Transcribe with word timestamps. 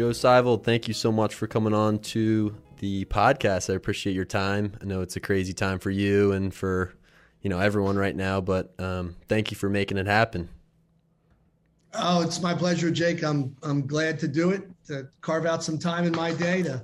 Joe 0.00 0.12
Seivel, 0.12 0.64
thank 0.64 0.88
you 0.88 0.94
so 0.94 1.12
much 1.12 1.34
for 1.34 1.46
coming 1.46 1.74
on 1.74 1.98
to 1.98 2.56
the 2.78 3.04
podcast. 3.04 3.68
I 3.68 3.74
appreciate 3.74 4.14
your 4.14 4.24
time. 4.24 4.72
I 4.80 4.86
know 4.86 5.02
it's 5.02 5.16
a 5.16 5.20
crazy 5.20 5.52
time 5.52 5.78
for 5.78 5.90
you 5.90 6.32
and 6.32 6.54
for 6.54 6.94
you 7.42 7.50
know 7.50 7.58
everyone 7.58 7.98
right 7.98 8.16
now, 8.16 8.40
but 8.40 8.72
um, 8.78 9.14
thank 9.28 9.50
you 9.50 9.58
for 9.58 9.68
making 9.68 9.98
it 9.98 10.06
happen. 10.06 10.48
Oh, 11.92 12.22
it's 12.22 12.40
my 12.40 12.54
pleasure, 12.54 12.90
Jake. 12.90 13.22
I'm 13.22 13.54
I'm 13.62 13.86
glad 13.86 14.18
to 14.20 14.26
do 14.26 14.52
it. 14.52 14.62
To 14.86 15.06
carve 15.20 15.44
out 15.44 15.62
some 15.62 15.76
time 15.76 16.06
in 16.06 16.12
my 16.12 16.32
day 16.32 16.62
to 16.62 16.82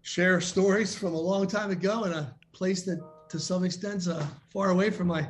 share 0.00 0.40
stories 0.40 0.94
from 0.94 1.12
a 1.12 1.20
long 1.20 1.46
time 1.46 1.70
ago 1.70 2.04
in 2.04 2.14
a 2.14 2.34
place 2.54 2.84
that, 2.84 3.02
to 3.28 3.38
some 3.38 3.64
extent, 3.64 4.08
uh, 4.08 4.24
far 4.48 4.70
away 4.70 4.88
from 4.88 5.08
my 5.08 5.28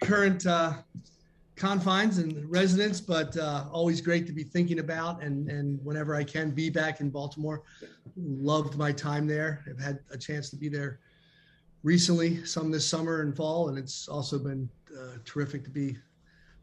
current 0.00 0.46
uh, 0.46 0.72
confines 1.62 2.18
and 2.18 2.50
residence, 2.50 3.00
but 3.00 3.36
uh, 3.36 3.66
always 3.70 4.00
great 4.00 4.26
to 4.26 4.32
be 4.32 4.42
thinking 4.42 4.80
about. 4.80 5.22
And, 5.22 5.48
and 5.48 5.78
whenever 5.84 6.16
I 6.16 6.24
can 6.24 6.50
be 6.50 6.70
back 6.70 7.00
in 7.00 7.08
Baltimore, 7.08 7.62
loved 8.16 8.76
my 8.76 8.90
time 8.90 9.28
there. 9.28 9.64
I've 9.70 9.80
had 9.80 10.00
a 10.10 10.18
chance 10.18 10.50
to 10.50 10.56
be 10.56 10.68
there 10.68 10.98
recently, 11.84 12.44
some 12.44 12.72
this 12.72 12.84
summer 12.84 13.20
and 13.20 13.36
fall, 13.36 13.68
and 13.68 13.78
it's 13.78 14.08
also 14.08 14.40
been 14.40 14.68
uh, 14.92 15.18
terrific 15.24 15.62
to 15.62 15.70
be 15.70 15.96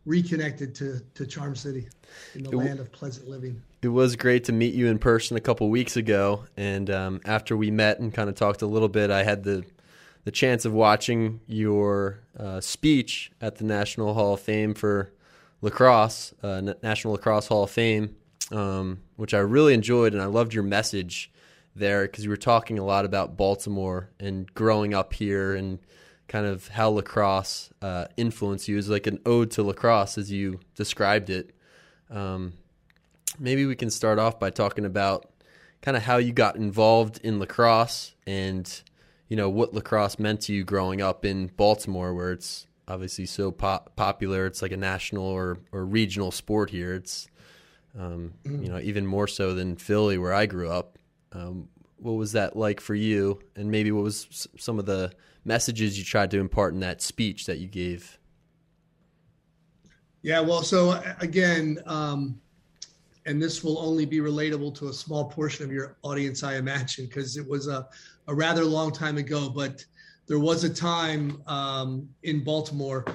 reconnected 0.06 0.76
to, 0.76 1.00
to 1.14 1.26
Charm 1.26 1.56
City 1.56 1.88
in 2.36 2.44
the 2.44 2.50
it, 2.50 2.58
land 2.58 2.82
of 2.82 2.92
pleasant 2.92 3.30
living. 3.30 3.62
It 3.82 3.88
was 3.88 4.18
great 4.18 4.44
to 4.46 4.52
meet 4.52 4.74
you 4.74 4.88
in 4.88 5.00
person 5.00 5.38
a 5.38 5.40
couple 5.40 5.70
weeks 5.70 5.96
ago. 5.96 6.44
And 6.58 6.90
um, 6.90 7.22
after 7.24 7.56
we 7.56 7.72
met 7.72 8.02
and 8.02 8.14
kind 8.14 8.28
of 8.28 8.36
talked 8.36 8.64
a 8.64 8.68
little 8.68 8.90
bit, 8.90 9.12
I 9.12 9.24
had 9.24 9.46
the 9.46 9.64
the 10.30 10.34
chance 10.34 10.64
of 10.64 10.72
watching 10.72 11.40
your 11.48 12.20
uh, 12.38 12.62
speech 12.62 13.32
at 13.42 13.56
the 13.56 13.64
National 13.64 14.14
Hall 14.14 14.36
of 14.36 14.40
Fame 14.40 14.76
for 14.76 15.12
lacrosse, 15.64 16.36
uh, 16.44 16.62
National 16.84 17.14
Lacrosse 17.14 17.48
Hall 17.48 17.64
of 17.64 17.72
Fame, 17.72 18.16
um, 18.52 19.00
which 19.16 19.34
I 19.34 19.40
really 19.40 19.74
enjoyed, 19.74 20.14
and 20.14 20.22
I 20.22 20.28
loved 20.28 20.54
your 20.54 20.62
message 20.62 21.32
there 21.76 22.04
because 22.04 22.24
you 22.24 22.30
were 22.30 22.38
talking 22.38 22.78
a 22.78 22.86
lot 22.86 23.06
about 23.06 23.38
Baltimore 23.38 24.12
and 24.20 24.54
growing 24.54 24.94
up 24.94 25.16
here 25.16 25.56
and 25.56 25.80
kind 26.28 26.46
of 26.46 26.68
how 26.68 26.90
lacrosse 26.90 27.72
uh, 27.82 28.06
influenced 28.16 28.68
you. 28.68 28.76
It 28.76 28.78
was 28.78 28.90
like 28.90 29.08
an 29.08 29.18
ode 29.26 29.50
to 29.54 29.64
lacrosse 29.64 30.16
as 30.20 30.32
you 30.32 30.60
described 30.76 31.32
it. 31.32 31.56
Um, 32.12 32.54
maybe 33.40 33.66
we 33.66 33.76
can 33.76 33.90
start 33.90 34.20
off 34.20 34.40
by 34.40 34.52
talking 34.52 34.86
about 34.86 35.28
kind 35.82 35.98
of 35.98 36.04
how 36.04 36.18
you 36.18 36.34
got 36.34 36.56
involved 36.56 37.20
in 37.24 37.40
lacrosse 37.40 38.14
and 38.28 38.84
you 39.30 39.36
know 39.36 39.50
what 39.50 39.74
lacrosse 39.74 40.20
meant 40.20 40.42
to 40.42 40.54
you 40.54 40.64
growing 40.64 41.02
up 41.02 41.24
in 41.24 41.48
Baltimore, 41.48 42.14
where 42.14 42.32
it's 42.32 42.68
obviously 42.88 43.26
so 43.26 43.52
pop- 43.52 43.96
popular. 43.96 44.46
It's 44.46 44.62
like 44.62 44.72
a 44.72 44.78
national 44.78 45.24
or, 45.24 45.60
or 45.72 45.86
regional 45.86 46.32
sport 46.32 46.72
here. 46.72 46.96
It's 46.96 47.28
um, 47.98 48.34
you 48.44 48.68
know 48.68 48.80
even 48.80 49.06
more 49.06 49.28
so 49.28 49.54
than 49.54 49.78
Philly, 49.78 50.18
where 50.18 50.34
I 50.34 50.48
grew 50.48 50.70
up. 50.70 50.98
Um, 51.32 51.70
what 51.98 52.14
was 52.14 52.32
that 52.32 52.56
like 52.56 52.82
for 52.82 52.96
you? 52.96 53.40
And 53.56 53.70
maybe 53.70 53.92
what 53.92 54.04
was 54.04 54.48
some 54.58 54.80
of 54.80 54.86
the 54.86 55.12
messages 55.46 55.98
you 55.98 56.04
tried 56.04 56.32
to 56.32 56.40
impart 56.40 56.74
in 56.74 56.80
that 56.80 57.02
speech 57.02 57.46
that 57.46 57.60
you 57.60 57.68
gave? 57.68 58.18
Yeah, 60.22 60.42
well, 60.42 60.64
so 60.64 61.02
again, 61.20 61.80
um, 61.86 62.42
and 63.30 63.40
this 63.40 63.64
will 63.64 63.78
only 63.78 64.06
be 64.06 64.18
relatable 64.18 64.74
to 64.74 64.88
a 64.88 64.94
small 64.94 65.26
portion 65.26 65.64
of 65.64 65.72
your 65.72 65.98
audience, 66.02 66.42
I 66.42 66.56
imagine, 66.56 67.06
because 67.06 67.38
it 67.38 67.48
was 67.48 67.68
a, 67.68 67.88
a 68.28 68.34
rather 68.34 68.66
long 68.66 68.92
time 68.92 69.18
ago. 69.18 69.50
But 69.50 69.86
there 70.26 70.40
was 70.40 70.64
a 70.64 70.70
time 70.70 71.44
um, 71.46 72.10
in 72.24 72.44
Baltimore 72.44 73.06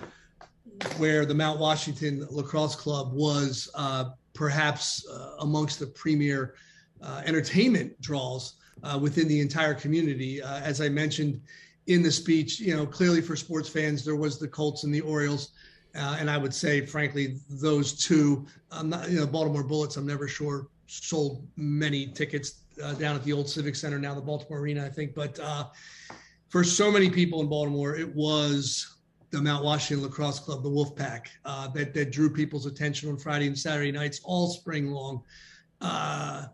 where 0.99 1.27
the 1.27 1.35
Mount 1.35 1.59
Washington 1.59 2.25
Lacrosse 2.31 2.77
Club 2.77 3.13
was 3.13 3.69
uh, 3.75 4.11
perhaps 4.35 5.05
uh, 5.09 5.35
amongst 5.41 5.81
the 5.81 5.87
premier 5.89 6.55
uh, 7.03 7.23
entertainment 7.27 8.01
draws 8.01 8.55
uh, 8.85 8.97
within 9.03 9.27
the 9.27 9.41
entire 9.41 9.75
community. 9.75 10.41
Uh, 10.41 10.61
as 10.61 10.81
I 10.81 10.89
mentioned 10.89 11.41
in 11.89 12.05
the 12.05 12.11
speech, 12.11 12.61
you 12.61 12.77
know, 12.77 12.87
clearly 12.87 13.21
for 13.21 13.35
sports 13.35 13.69
fans, 13.69 14.05
there 14.05 14.17
was 14.17 14.39
the 14.39 14.47
Colts 14.47 14.85
and 14.85 14.95
the 14.95 15.01
Orioles. 15.01 15.51
Uh, 15.97 16.17
and 16.19 16.29
I 16.29 16.37
would 16.37 16.53
say, 16.53 16.85
frankly, 16.85 17.37
those 17.49 17.93
two, 17.93 18.47
I'm 18.71 18.89
not, 18.89 19.11
you 19.11 19.21
know, 19.21 19.27
Baltimore 19.27 19.63
Bullets, 19.63 19.97
I'm 19.97 20.07
never 20.07 20.27
sure 20.27 20.69
sold 20.87 21.47
many 21.57 22.09
tickets 22.09 22.63
uh, 22.83 22.95
down 22.95 23.15
at 23.15 23.23
the 23.25 23.33
old 23.33 23.49
Civic 23.49 23.77
Center, 23.77 23.99
now 23.99 24.15
the 24.15 24.21
Baltimore 24.21 24.61
Arena, 24.61 24.85
I 24.85 24.89
think. 24.89 25.15
But 25.15 25.39
uh, 25.39 25.67
for 26.49 26.65
so 26.65 26.91
many 26.91 27.11
people 27.11 27.41
in 27.41 27.49
Baltimore, 27.49 27.97
it 27.97 28.13
was 28.15 28.97
the 29.31 29.41
Mount 29.41 29.65
Washington 29.65 30.05
Lacrosse 30.05 30.39
Club, 30.39 30.63
the 30.63 30.71
Wolfpack, 30.71 31.27
uh, 31.45 31.69
that, 31.69 31.95
that 31.95 32.13
drew 32.13 32.31
people's 32.31 32.67
attention 32.67 33.09
on 33.09 33.17
Friday 33.17 33.47
and 33.47 33.59
Saturday 33.59 33.93
nights 33.93 34.21
all 34.25 34.49
spring 34.49 34.91
long. 34.91 35.23
Uh, 35.81 36.47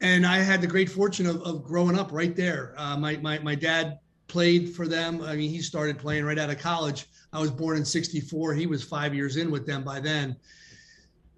and 0.00 0.26
I 0.26 0.38
had 0.38 0.60
the 0.60 0.66
great 0.66 0.90
fortune 0.90 1.26
of, 1.26 1.42
of 1.42 1.64
growing 1.64 1.98
up 1.98 2.10
right 2.12 2.34
there. 2.34 2.74
Uh, 2.76 2.96
my, 2.96 3.16
my, 3.18 3.38
my 3.38 3.54
dad 3.54 3.98
played 4.28 4.74
for 4.74 4.88
them. 4.88 5.20
I 5.22 5.36
mean, 5.36 5.50
he 5.50 5.60
started 5.60 5.98
playing 5.98 6.24
right 6.24 6.38
out 6.38 6.50
of 6.50 6.58
college. 6.58 7.06
I 7.32 7.40
was 7.40 7.50
born 7.50 7.76
in 7.76 7.84
64. 7.84 8.54
He 8.54 8.66
was 8.66 8.82
five 8.82 9.14
years 9.14 9.36
in 9.36 9.50
with 9.50 9.66
them 9.66 9.82
by 9.82 10.00
then 10.00 10.36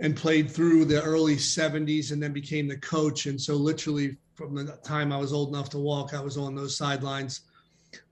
and 0.00 0.16
played 0.16 0.50
through 0.50 0.86
the 0.86 1.02
early 1.02 1.36
70s 1.36 2.10
and 2.10 2.22
then 2.22 2.32
became 2.32 2.66
the 2.66 2.78
coach. 2.78 3.26
And 3.26 3.40
so, 3.40 3.54
literally, 3.54 4.16
from 4.34 4.54
the 4.54 4.78
time 4.84 5.12
I 5.12 5.16
was 5.16 5.32
old 5.32 5.50
enough 5.50 5.70
to 5.70 5.78
walk, 5.78 6.14
I 6.14 6.20
was 6.20 6.36
on 6.36 6.54
those 6.54 6.76
sidelines 6.76 7.42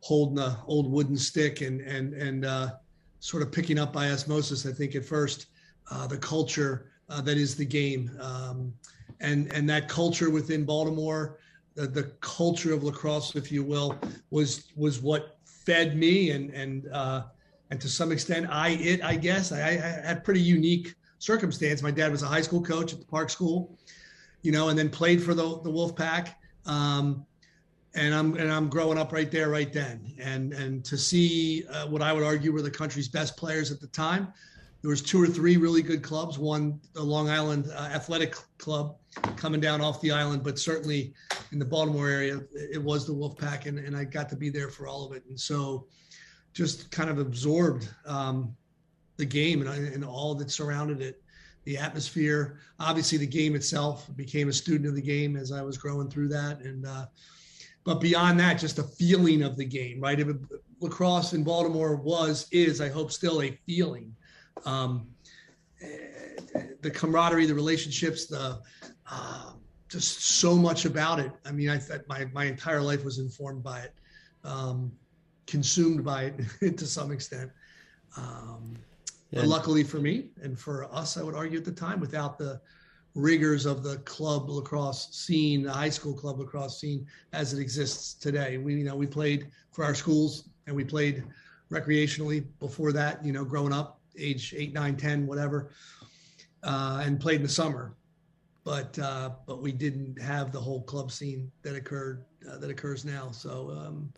holding 0.01 0.37
the 0.37 0.57
old 0.67 0.91
wooden 0.91 1.17
stick 1.17 1.61
and, 1.61 1.81
and, 1.81 2.15
and, 2.15 2.45
uh, 2.45 2.71
sort 3.19 3.43
of 3.43 3.51
picking 3.51 3.79
up 3.79 3.93
by 3.93 4.11
osmosis, 4.11 4.67
I 4.67 4.73
think, 4.73 4.95
at 4.95 5.05
first, 5.05 5.47
uh, 5.91 6.07
the 6.07 6.19
culture 6.19 6.91
uh, 7.09 7.21
that 7.23 7.37
is 7.37 7.57
the 7.57 7.65
game. 7.65 8.11
Um, 8.21 8.73
and, 9.21 9.53
and 9.53 9.69
that 9.71 9.89
culture 9.89 10.31
within 10.31 10.65
Baltimore 10.65 11.39
the, 11.75 11.87
the 11.87 12.05
culture 12.21 12.73
of 12.73 12.83
lacrosse, 12.85 13.35
if 13.35 13.51
you 13.51 13.63
will, 13.63 13.99
was 14.31 14.65
was 14.77 15.01
what 15.01 15.39
fed 15.45 15.97
me 15.97 16.31
and 16.31 16.51
and 16.51 16.89
uh, 16.93 17.25
and 17.73 17.81
to 17.81 17.89
some 17.89 18.13
extent 18.13 18.47
I 18.51 18.69
it 18.91 19.03
I 19.03 19.17
guess 19.17 19.51
I, 19.51 19.61
I 19.61 20.07
had 20.09 20.25
pretty 20.25 20.43
unique 20.43 20.95
circumstance. 21.19 21.81
My 21.83 21.91
dad 21.91 22.13
was 22.13 22.23
a 22.23 22.27
high 22.27 22.43
school 22.43 22.63
coach 22.63 22.93
at 22.93 22.99
the 22.99 23.07
Park 23.07 23.31
School, 23.31 23.79
you 24.43 24.53
know, 24.53 24.69
and 24.69 24.79
then 24.79 24.91
played 24.91 25.23
for 25.23 25.33
the 25.33 25.59
the 25.63 25.71
Wolf 25.71 25.97
Pack. 25.97 26.39
Um, 26.67 27.25
and 27.95 28.15
I'm 28.15 28.35
and 28.37 28.53
I'm 28.53 28.69
growing 28.69 28.99
up 28.99 29.11
right 29.11 29.31
there, 29.31 29.49
right 29.49 29.73
then, 29.73 30.15
and 30.21 30.53
and 30.53 30.85
to 30.85 30.99
see 30.99 31.65
uh, 31.71 31.87
what 31.87 32.03
I 32.03 32.13
would 32.13 32.23
argue 32.23 32.53
were 32.53 32.61
the 32.61 32.71
country's 32.71 33.09
best 33.09 33.39
players 33.39 33.73
at 33.73 33.81
the 33.81 33.87
time, 33.89 34.33
there 34.83 34.91
was 34.91 35.01
two 35.01 35.23
or 35.23 35.27
three 35.27 35.57
really 35.57 35.83
good 35.83 36.03
clubs. 36.03 36.39
One, 36.39 36.79
the 36.93 37.03
Long 37.03 37.31
Island 37.31 37.71
uh, 37.75 37.91
Athletic 37.95 38.37
Club, 38.59 38.97
coming 39.37 39.63
down 39.63 39.81
off 39.81 40.01
the 40.03 40.11
island, 40.11 40.43
but 40.43 40.59
certainly 40.59 41.15
in 41.53 41.59
the 41.59 41.65
Baltimore 41.65 42.09
area, 42.09 42.41
it 42.53 42.83
was 42.83 43.07
the 43.07 43.15
Wolfpack, 43.15 43.65
and, 43.65 43.79
and 43.79 43.97
I 43.97 44.05
got 44.05 44.29
to 44.31 44.37
be 44.37 44.51
there 44.51 44.69
for 44.69 44.87
all 44.87 45.07
of 45.07 45.13
it. 45.17 45.23
And 45.29 45.39
so, 45.41 45.87
just 46.53 46.91
kind 46.91 47.11
of 47.11 47.19
absorbed 47.19 47.89
um, 48.07 48.55
the 49.17 49.25
game 49.25 49.67
and, 49.67 49.95
and 49.95 50.05
all 50.05 50.35
that 50.35 50.51
surrounded 50.51 51.01
it, 51.01 51.23
the 51.65 51.79
atmosphere. 51.79 52.59
Obviously, 52.79 53.19
the 53.19 53.27
game 53.27 53.55
itself. 53.55 54.09
Became 54.17 54.49
a 54.49 54.53
student 54.53 54.89
of 54.89 54.95
the 54.95 55.03
game 55.03 55.37
as 55.37 55.53
I 55.53 55.63
was 55.63 55.79
growing 55.79 56.11
through 56.11 56.29
that, 56.29 56.61
and 56.61 56.87
uh, 56.87 57.07
but 57.85 58.01
beyond 58.01 58.39
that, 58.41 58.55
just 58.55 58.79
a 58.79 58.85
feeling 58.85 59.43
of 59.43 59.57
the 59.57 59.65
game. 59.65 60.01
Right, 60.01 60.19
it, 60.19 60.37
lacrosse 60.81 61.33
in 61.33 61.45
Baltimore 61.45 61.97
was, 61.97 62.49
is, 62.51 62.81
I 62.81 62.89
hope, 62.89 63.13
still 63.13 63.43
a 63.43 63.59
feeling 63.67 64.15
um, 64.65 65.07
the 66.81 66.91
camaraderie, 66.91 67.47
the 67.47 67.55
relationships, 67.55 68.27
the 68.27 68.61
uh, 69.11 69.53
just 69.89 70.23
so 70.23 70.57
much 70.57 70.85
about 70.85 71.19
it. 71.19 71.33
I 71.45 71.53
mean, 71.53 71.69
I 71.71 71.81
my 72.09 72.25
my 72.33 72.45
entire 72.45 72.81
life 72.81 73.05
was 73.05 73.19
informed 73.19 73.63
by 73.63 73.81
it, 73.81 73.95
um, 74.45 74.93
consumed 75.47 76.05
by 76.05 76.33
it 76.61 76.77
to 76.79 76.87
some 76.87 77.13
extent. 77.13 77.51
Um, 78.17 78.77
yeah. 79.31 79.41
But 79.41 79.49
luckily 79.49 79.83
for 79.83 79.99
me 79.99 80.29
and 80.43 80.59
for 80.59 80.93
us, 80.93 81.17
I 81.17 81.23
would 81.23 81.35
argue 81.35 81.59
at 81.59 81.65
the 81.65 81.73
time, 81.73 82.01
without 82.01 82.39
the 82.39 82.61
rigors 83.15 83.67
of 83.67 83.83
the 83.83 83.97
club 83.99 84.49
lacrosse 84.49 85.09
scene, 85.15 85.63
the 85.63 85.73
high 85.73 85.89
school 85.89 86.15
club 86.15 86.39
lacrosse 86.39 86.81
scene 86.81 87.07
as 87.33 87.53
it 87.53 87.61
exists 87.61 88.15
today. 88.15 88.59
We, 88.59 88.75
you 88.75 88.85
know, 88.85 88.97
we 88.97 89.07
played 89.07 89.49
for 89.71 89.85
our 89.85 89.95
schools 89.95 90.49
and 90.67 90.77
we 90.77 90.85
played 90.85 91.25
recreationally 91.71 92.45
before 92.61 92.93
that, 92.93 93.25
you 93.25 93.33
know, 93.33 93.45
growing 93.45 93.73
up 93.73 94.01
age 94.19 94.55
eight, 94.57 94.73
nine, 94.73 94.97
10, 94.97 95.27
whatever, 95.27 95.71
uh, 96.63 97.03
and 97.05 97.21
played 97.21 97.37
in 97.37 97.43
the 97.43 97.49
summer. 97.49 97.95
But 98.65 98.97
uh, 98.99 99.31
but 99.45 99.61
we 99.61 99.73
didn't 99.73 100.21
have 100.23 100.53
the 100.53 100.61
whole 100.61 100.83
club 100.83 101.11
scene 101.11 101.51
that 101.63 101.75
occurred 101.75 102.25
uh, 102.49 102.59
that 102.59 102.71
occurs 102.71 103.05
now. 103.05 103.33
So 103.33 103.71
um, 103.71 104.13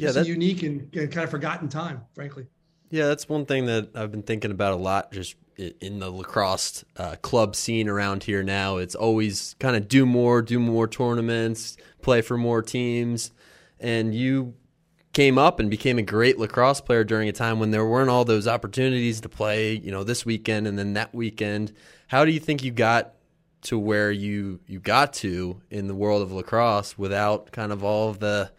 yeah, 0.00 0.12
that's 0.12 0.26
a 0.26 0.30
unique 0.30 0.62
and, 0.62 0.94
and 0.94 1.10
kind 1.12 1.24
of 1.24 1.30
forgotten 1.30 1.68
time, 1.68 2.02
frankly. 2.14 2.46
Yeah, 2.90 3.06
that's 3.06 3.28
one 3.28 3.46
thing 3.46 3.66
that 3.66 3.90
I've 3.94 4.10
been 4.10 4.22
thinking 4.22 4.50
about 4.50 4.72
a 4.72 4.76
lot. 4.76 5.12
Just 5.12 5.36
in 5.56 5.98
the 6.00 6.10
lacrosse 6.10 6.84
uh, 6.96 7.16
club 7.22 7.54
scene 7.54 7.88
around 7.88 8.24
here 8.24 8.42
now, 8.42 8.78
it's 8.78 8.94
always 8.94 9.54
kind 9.60 9.76
of 9.76 9.88
do 9.88 10.06
more, 10.06 10.42
do 10.42 10.58
more 10.58 10.88
tournaments, 10.88 11.76
play 12.02 12.20
for 12.20 12.36
more 12.36 12.62
teams, 12.62 13.30
and 13.78 14.14
you 14.14 14.54
came 15.12 15.38
up 15.38 15.58
and 15.60 15.70
became 15.70 15.98
a 15.98 16.02
great 16.02 16.38
lacrosse 16.38 16.80
player 16.80 17.04
during 17.04 17.28
a 17.28 17.32
time 17.32 17.58
when 17.58 17.70
there 17.72 17.84
weren't 17.84 18.10
all 18.10 18.24
those 18.24 18.46
opportunities 18.46 19.20
to 19.20 19.28
play, 19.28 19.72
you 19.72 19.90
know, 19.90 20.04
this 20.04 20.24
weekend 20.24 20.66
and 20.66 20.78
then 20.78 20.94
that 20.94 21.14
weekend. 21.14 21.72
How 22.08 22.24
do 22.24 22.30
you 22.30 22.40
think 22.40 22.62
you 22.62 22.70
got 22.70 23.14
to 23.62 23.78
where 23.78 24.10
you 24.10 24.60
you 24.66 24.80
got 24.80 25.12
to 25.12 25.60
in 25.70 25.86
the 25.86 25.94
world 25.94 26.22
of 26.22 26.32
lacrosse 26.32 26.96
without 26.96 27.52
kind 27.52 27.72
of 27.72 27.84
all 27.84 28.08
of 28.08 28.18
the 28.20 28.50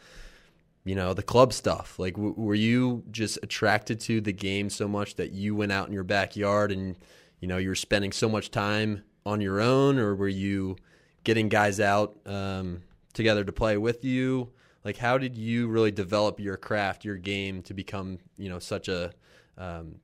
you 0.83 0.95
know 0.95 1.13
the 1.13 1.23
club 1.23 1.53
stuff. 1.53 1.99
Like 1.99 2.15
w- 2.15 2.33
were 2.35 2.55
you 2.55 3.03
just 3.11 3.37
attracted 3.43 3.99
to 4.01 4.21
the 4.21 4.33
game 4.33 4.69
so 4.69 4.87
much 4.87 5.15
that 5.15 5.31
you 5.31 5.55
went 5.55 5.71
out 5.71 5.87
in 5.87 5.93
your 5.93 6.03
backyard 6.03 6.71
and 6.71 6.95
you 7.39 7.47
know 7.47 7.57
you 7.57 7.69
were 7.69 7.75
spending 7.75 8.11
so 8.11 8.27
much 8.27 8.51
time 8.51 9.03
on 9.25 9.41
your 9.41 9.61
own 9.61 9.99
or 9.99 10.15
were 10.15 10.27
you 10.27 10.75
getting 11.23 11.49
guys 11.49 11.79
out 11.79 12.17
um, 12.25 12.81
together 13.13 13.43
to 13.43 13.51
play 13.51 13.77
with 13.77 14.03
you? 14.03 14.49
Like 14.83 14.97
how 14.97 15.17
did 15.17 15.37
you 15.37 15.67
really 15.67 15.91
develop 15.91 16.39
your 16.39 16.57
craft 16.57 17.05
your 17.05 17.17
game 17.17 17.61
to 17.63 17.73
become 17.73 18.17
you 18.37 18.49
know 18.49 18.59
such 18.59 18.87
a 18.87 19.11
um, 19.57 19.95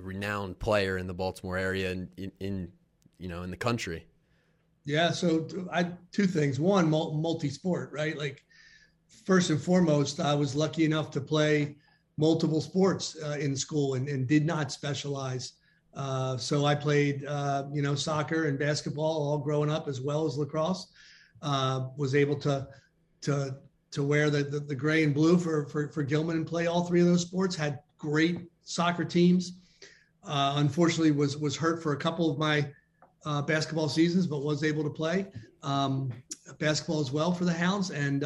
renowned 0.00 0.58
player 0.58 0.98
in 0.98 1.06
the 1.06 1.14
baltimore 1.14 1.56
area 1.56 1.92
and 1.92 2.08
in, 2.16 2.32
in 2.40 2.72
you 3.18 3.28
know 3.28 3.42
in 3.42 3.50
the 3.50 3.56
country? 3.56 4.06
Yeah 4.84 5.12
so 5.12 5.46
i 5.72 5.84
two 6.10 6.26
things. 6.26 6.58
One 6.58 6.90
multi-sport 6.90 7.92
right? 7.92 8.18
Like 8.18 8.44
first 9.24 9.50
and 9.50 9.60
foremost 9.60 10.20
i 10.20 10.34
was 10.34 10.54
lucky 10.54 10.84
enough 10.84 11.10
to 11.10 11.20
play 11.20 11.76
multiple 12.16 12.60
sports 12.60 13.16
uh, 13.24 13.36
in 13.40 13.56
school 13.56 13.94
and, 13.94 14.08
and, 14.08 14.26
did 14.26 14.46
not 14.46 14.70
specialize. 14.70 15.54
Uh, 15.94 16.36
so 16.36 16.64
i 16.64 16.74
played 16.74 17.24
uh, 17.24 17.64
you 17.72 17.80
know 17.80 17.94
soccer 17.94 18.44
and 18.44 18.58
basketball 18.58 19.28
all 19.28 19.38
growing 19.38 19.70
up 19.70 19.86
as 19.86 20.00
well 20.00 20.26
as 20.26 20.36
lacrosse. 20.36 20.88
Uh, 21.42 21.88
was 21.96 22.14
able 22.14 22.36
to 22.36 22.66
to 23.20 23.56
to 23.90 24.02
wear 24.02 24.28
the, 24.28 24.42
the, 24.42 24.58
the 24.58 24.74
gray 24.74 25.04
and 25.04 25.14
blue 25.14 25.38
for, 25.38 25.66
for 25.68 25.88
for 25.88 26.02
gilman 26.02 26.36
and 26.36 26.46
play 26.46 26.66
all 26.66 26.84
three 26.84 27.00
of 27.00 27.06
those 27.06 27.22
sports. 27.22 27.54
Had 27.54 27.78
great 27.96 28.40
soccer 28.62 29.04
teams. 29.04 29.60
Uh, 30.26 30.54
unfortunately 30.56 31.12
was 31.12 31.36
was 31.36 31.54
hurt 31.54 31.80
for 31.82 31.92
a 31.92 31.96
couple 31.96 32.28
of 32.28 32.38
my 32.38 32.68
uh, 33.24 33.42
basketball 33.42 33.88
seasons, 33.88 34.26
but 34.26 34.42
was 34.42 34.64
able 34.64 34.82
to 34.82 34.90
play. 34.90 35.26
Um, 35.62 36.12
basketball 36.58 37.00
as 37.00 37.12
well 37.12 37.32
for 37.32 37.44
the 37.44 37.52
Hounds. 37.52 37.90
And 37.90 38.24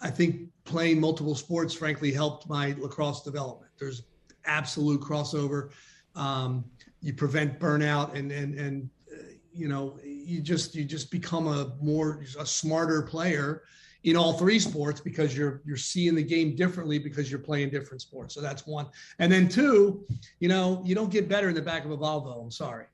I 0.00 0.10
think 0.10 0.48
playing 0.64 1.00
multiple 1.00 1.34
sports, 1.34 1.74
frankly, 1.74 2.12
helped 2.12 2.48
my 2.48 2.74
lacrosse 2.78 3.22
development. 3.22 3.70
There's 3.78 4.02
absolute 4.44 5.00
crossover. 5.00 5.70
Um, 6.14 6.64
you 7.00 7.12
prevent 7.12 7.58
burnout, 7.58 8.14
and 8.14 8.30
and 8.32 8.54
and 8.54 8.90
uh, 9.12 9.22
you 9.52 9.68
know 9.68 9.98
you 10.02 10.40
just 10.40 10.74
you 10.74 10.84
just 10.84 11.10
become 11.10 11.46
a 11.46 11.72
more 11.80 12.24
a 12.38 12.46
smarter 12.46 13.02
player 13.02 13.62
in 14.04 14.16
all 14.16 14.32
three 14.32 14.58
sports 14.58 15.00
because 15.00 15.36
you're 15.36 15.62
you're 15.66 15.76
seeing 15.76 16.14
the 16.14 16.22
game 16.22 16.56
differently 16.56 16.98
because 16.98 17.30
you're 17.30 17.40
playing 17.40 17.70
different 17.70 18.00
sports. 18.00 18.34
So 18.34 18.40
that's 18.40 18.66
one. 18.66 18.86
And 19.18 19.30
then 19.30 19.48
two, 19.48 20.06
you 20.40 20.48
know, 20.48 20.82
you 20.84 20.94
don't 20.94 21.10
get 21.10 21.28
better 21.28 21.48
in 21.48 21.54
the 21.54 21.62
back 21.62 21.84
of 21.84 21.90
a 21.90 21.96
Volvo. 21.96 22.42
I'm 22.42 22.50
sorry 22.50 22.86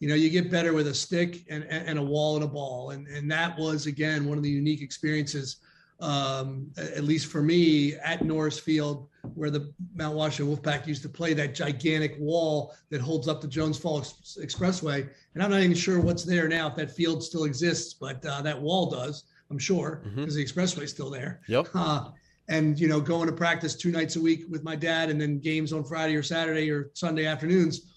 you 0.00 0.08
know, 0.08 0.14
you 0.14 0.30
get 0.30 0.50
better 0.50 0.72
with 0.72 0.88
a 0.88 0.94
stick 0.94 1.44
and, 1.50 1.62
and 1.64 1.98
a 1.98 2.02
wall 2.02 2.34
and 2.34 2.44
a 2.44 2.48
ball. 2.48 2.90
And, 2.90 3.06
and 3.06 3.30
that 3.30 3.56
was, 3.58 3.86
again, 3.86 4.24
one 4.24 4.38
of 4.38 4.42
the 4.42 4.50
unique 4.50 4.80
experiences, 4.80 5.58
um, 6.00 6.70
at 6.76 7.04
least 7.04 7.26
for 7.26 7.42
me, 7.42 7.94
at 7.96 8.24
Norris 8.24 8.58
Field, 8.58 9.08
where 9.34 9.50
the 9.50 9.72
Mount 9.94 10.16
Washington 10.16 10.54
Wolfpack 10.54 10.86
used 10.86 11.02
to 11.02 11.08
play 11.08 11.34
that 11.34 11.54
gigantic 11.54 12.16
wall 12.18 12.74
that 12.90 13.00
holds 13.00 13.28
up 13.28 13.40
the 13.40 13.48
Jones 13.48 13.78
Falls 13.78 14.38
Expressway. 14.42 15.08
And 15.34 15.42
I'm 15.42 15.50
not 15.50 15.60
even 15.60 15.76
sure 15.76 16.00
what's 16.00 16.24
there 16.24 16.48
now, 16.48 16.68
if 16.68 16.76
that 16.76 16.90
field 16.90 17.22
still 17.22 17.44
exists, 17.44 17.94
but 17.94 18.24
uh, 18.24 18.42
that 18.42 18.60
wall 18.60 18.90
does, 18.90 19.24
I'm 19.50 19.58
sure, 19.58 20.02
because 20.04 20.34
mm-hmm. 20.34 20.36
the 20.36 20.44
expressway's 20.44 20.90
still 20.90 21.10
there. 21.10 21.40
Yep. 21.48 21.68
Uh, 21.74 22.10
and, 22.48 22.80
you 22.80 22.88
know, 22.88 23.00
going 23.00 23.28
to 23.28 23.32
practice 23.32 23.76
two 23.76 23.92
nights 23.92 24.16
a 24.16 24.20
week 24.20 24.42
with 24.48 24.64
my 24.64 24.74
dad 24.74 25.08
and 25.08 25.20
then 25.20 25.38
games 25.38 25.72
on 25.72 25.84
Friday 25.84 26.16
or 26.16 26.22
Saturday 26.24 26.68
or 26.68 26.90
Sunday 26.94 27.24
afternoons 27.24 27.89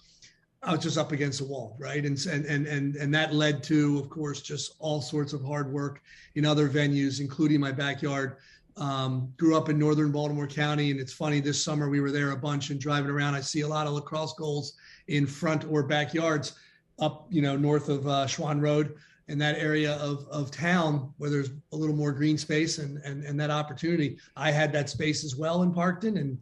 I 0.65 0.71
was 0.71 0.81
just 0.81 0.97
up 0.97 1.11
against 1.11 1.39
the 1.39 1.45
wall, 1.45 1.75
right? 1.77 2.05
And 2.05 2.17
and 2.25 2.45
and 2.45 2.67
and 2.67 2.95
and 2.95 3.13
that 3.13 3.33
led 3.33 3.63
to, 3.63 3.99
of 3.99 4.09
course, 4.09 4.41
just 4.41 4.75
all 4.79 5.01
sorts 5.01 5.33
of 5.33 5.43
hard 5.43 5.71
work 5.71 6.01
in 6.35 6.45
other 6.45 6.69
venues, 6.69 7.19
including 7.19 7.59
my 7.59 7.71
backyard. 7.71 8.37
Um, 8.75 9.31
grew 9.37 9.55
up 9.55 9.69
in 9.69 9.77
northern 9.77 10.11
Baltimore 10.11 10.47
County, 10.47 10.89
and 10.89 10.99
it's 10.99 11.13
funny. 11.13 11.39
This 11.39 11.63
summer 11.63 11.89
we 11.89 11.99
were 11.99 12.11
there 12.11 12.31
a 12.31 12.37
bunch 12.37 12.69
and 12.71 12.79
driving 12.79 13.11
around. 13.11 13.35
I 13.35 13.41
see 13.41 13.61
a 13.61 13.67
lot 13.67 13.85
of 13.85 13.93
lacrosse 13.93 14.33
goals 14.33 14.73
in 15.07 15.27
front 15.27 15.65
or 15.65 15.83
backyards 15.83 16.53
up, 16.99 17.27
you 17.29 17.41
know, 17.41 17.55
north 17.55 17.89
of 17.89 18.07
uh, 18.07 18.25
Shawan 18.25 18.61
Road 18.61 18.95
in 19.27 19.37
that 19.37 19.57
area 19.57 19.93
of, 19.97 20.27
of 20.29 20.49
town 20.49 21.13
where 21.17 21.29
there's 21.29 21.51
a 21.71 21.75
little 21.75 21.95
more 21.95 22.11
green 22.11 22.37
space 22.37 22.77
and, 22.79 22.97
and 23.03 23.23
and 23.23 23.39
that 23.39 23.51
opportunity. 23.51 24.17
I 24.35 24.49
had 24.51 24.71
that 24.73 24.89
space 24.89 25.23
as 25.23 25.35
well 25.35 25.63
in 25.63 25.71
Parkton, 25.71 26.19
and 26.19 26.39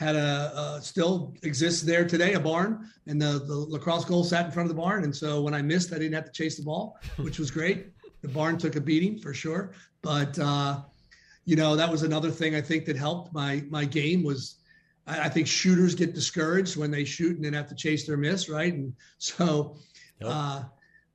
had 0.00 0.16
a, 0.16 0.80
still 0.82 1.34
exists 1.42 1.82
there 1.82 2.06
today, 2.06 2.32
a 2.32 2.40
barn, 2.40 2.88
and 3.06 3.20
the, 3.20 3.44
the 3.46 3.54
lacrosse 3.54 4.06
goal 4.06 4.24
sat 4.24 4.46
in 4.46 4.50
front 4.50 4.70
of 4.70 4.74
the 4.74 4.80
barn. 4.80 5.04
And 5.04 5.14
so 5.14 5.42
when 5.42 5.52
I 5.52 5.60
missed, 5.60 5.92
I 5.92 5.98
didn't 5.98 6.14
have 6.14 6.24
to 6.24 6.32
chase 6.32 6.56
the 6.56 6.62
ball, 6.62 6.98
which 7.18 7.38
was 7.38 7.50
great. 7.50 7.88
The 8.22 8.28
barn 8.28 8.56
took 8.56 8.76
a 8.76 8.80
beating 8.80 9.18
for 9.18 9.34
sure, 9.34 9.72
but 10.00 10.38
uh, 10.38 10.80
you 11.44 11.56
know 11.56 11.76
that 11.76 11.90
was 11.90 12.02
another 12.02 12.30
thing 12.30 12.54
I 12.54 12.60
think 12.60 12.84
that 12.86 12.96
helped 12.96 13.32
my 13.32 13.62
my 13.70 13.84
game 13.84 14.22
was. 14.22 14.56
I, 15.06 15.26
I 15.26 15.28
think 15.30 15.46
shooters 15.46 15.94
get 15.94 16.14
discouraged 16.14 16.76
when 16.76 16.90
they 16.90 17.04
shoot 17.04 17.36
and 17.36 17.44
then 17.44 17.54
have 17.54 17.68
to 17.68 17.74
chase 17.74 18.06
their 18.06 18.18
miss, 18.18 18.50
right? 18.50 18.74
And 18.74 18.92
so 19.16 19.76
yep. 20.20 20.30
uh, 20.30 20.62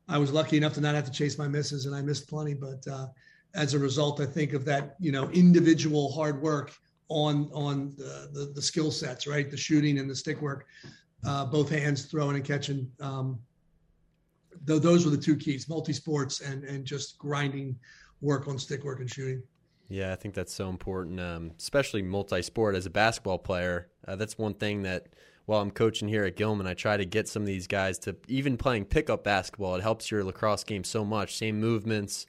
I 0.07 0.17
was 0.17 0.31
lucky 0.31 0.57
enough 0.57 0.73
to 0.73 0.81
not 0.81 0.95
have 0.95 1.05
to 1.05 1.11
chase 1.11 1.37
my 1.37 1.47
misses, 1.47 1.85
and 1.85 1.95
I 1.95 2.01
missed 2.01 2.27
plenty. 2.27 2.55
But 2.55 2.87
uh, 2.87 3.07
as 3.53 3.75
a 3.75 3.79
result, 3.79 4.19
I 4.19 4.25
think 4.25 4.53
of 4.53 4.65
that, 4.65 4.95
you 4.99 5.11
know, 5.11 5.29
individual 5.29 6.11
hard 6.11 6.41
work 6.41 6.73
on 7.09 7.49
on 7.53 7.93
the, 7.97 8.29
the, 8.33 8.51
the 8.53 8.61
skill 8.61 8.91
sets, 8.91 9.27
right? 9.27 9.49
The 9.49 9.57
shooting 9.57 9.99
and 9.99 10.09
the 10.09 10.15
stick 10.15 10.41
work, 10.41 10.65
uh, 11.25 11.45
both 11.45 11.69
hands 11.69 12.05
throwing 12.05 12.35
and 12.35 12.45
catching. 12.45 12.91
Um, 12.99 13.39
th- 14.67 14.81
those 14.81 15.05
were 15.05 15.11
the 15.11 15.17
two 15.17 15.35
keys: 15.35 15.69
multi 15.69 15.93
sports 15.93 16.41
and 16.41 16.63
and 16.63 16.85
just 16.85 17.17
grinding 17.17 17.77
work 18.21 18.47
on 18.47 18.57
stick 18.57 18.83
work 18.83 18.99
and 18.99 19.09
shooting. 19.09 19.43
Yeah, 19.87 20.13
I 20.13 20.15
think 20.15 20.33
that's 20.33 20.53
so 20.53 20.69
important, 20.69 21.19
um, 21.19 21.51
especially 21.59 22.01
multi 22.01 22.41
sport. 22.41 22.75
As 22.75 22.87
a 22.87 22.89
basketball 22.89 23.37
player, 23.37 23.89
uh, 24.07 24.15
that's 24.15 24.37
one 24.37 24.55
thing 24.55 24.81
that 24.83 25.07
while 25.45 25.61
I'm 25.61 25.69
coaching 25.69 26.07
here 26.07 26.25
at 26.25 26.35
Gilman, 26.35 26.65
I 26.65 26.73
try 26.73 26.97
to 26.97 27.05
get 27.05 27.27
some 27.27 27.43
of 27.43 27.47
these 27.47 27.67
guys 27.67 27.99
to 27.99 28.15
even 28.27 28.57
playing 28.57 28.85
pickup 28.85 29.23
basketball. 29.23 29.75
It 29.75 29.83
helps 29.83 30.09
your 30.09 30.23
lacrosse 30.23 30.63
game 30.63 30.83
so 30.83 31.05
much. 31.05 31.37
Same 31.37 31.59
movements, 31.59 32.25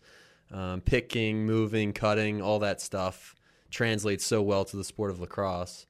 um, 0.52 0.82
picking, 0.82 1.46
moving, 1.46 1.94
cutting, 1.94 2.42
all 2.42 2.58
that 2.58 2.82
stuff 2.82 3.34
translates 3.70 4.24
so 4.24 4.42
well 4.42 4.64
to 4.64 4.76
the 4.76 4.84
sport 4.84 5.10
of 5.10 5.20
lacrosse. 5.20 5.86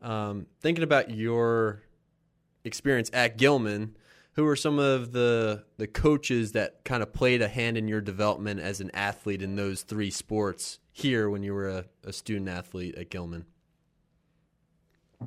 Um, 0.00 0.46
thinking 0.60 0.84
about 0.84 1.10
your 1.10 1.82
experience 2.64 3.10
at 3.12 3.36
Gilman, 3.36 3.96
who 4.32 4.44
were 4.44 4.56
some 4.56 4.78
of 4.78 5.12
the 5.12 5.64
the 5.78 5.88
coaches 5.88 6.52
that 6.52 6.84
kind 6.84 7.02
of 7.02 7.12
played 7.12 7.42
a 7.42 7.48
hand 7.48 7.76
in 7.76 7.88
your 7.88 8.00
development 8.00 8.60
as 8.60 8.80
an 8.80 8.90
athlete 8.94 9.42
in 9.42 9.56
those 9.56 9.82
three 9.82 10.10
sports 10.10 10.78
here 10.92 11.28
when 11.28 11.42
you 11.42 11.52
were 11.52 11.68
a, 11.68 11.84
a 12.04 12.12
student 12.12 12.48
athlete 12.48 12.94
at 12.94 13.10
Gilman? 13.10 13.46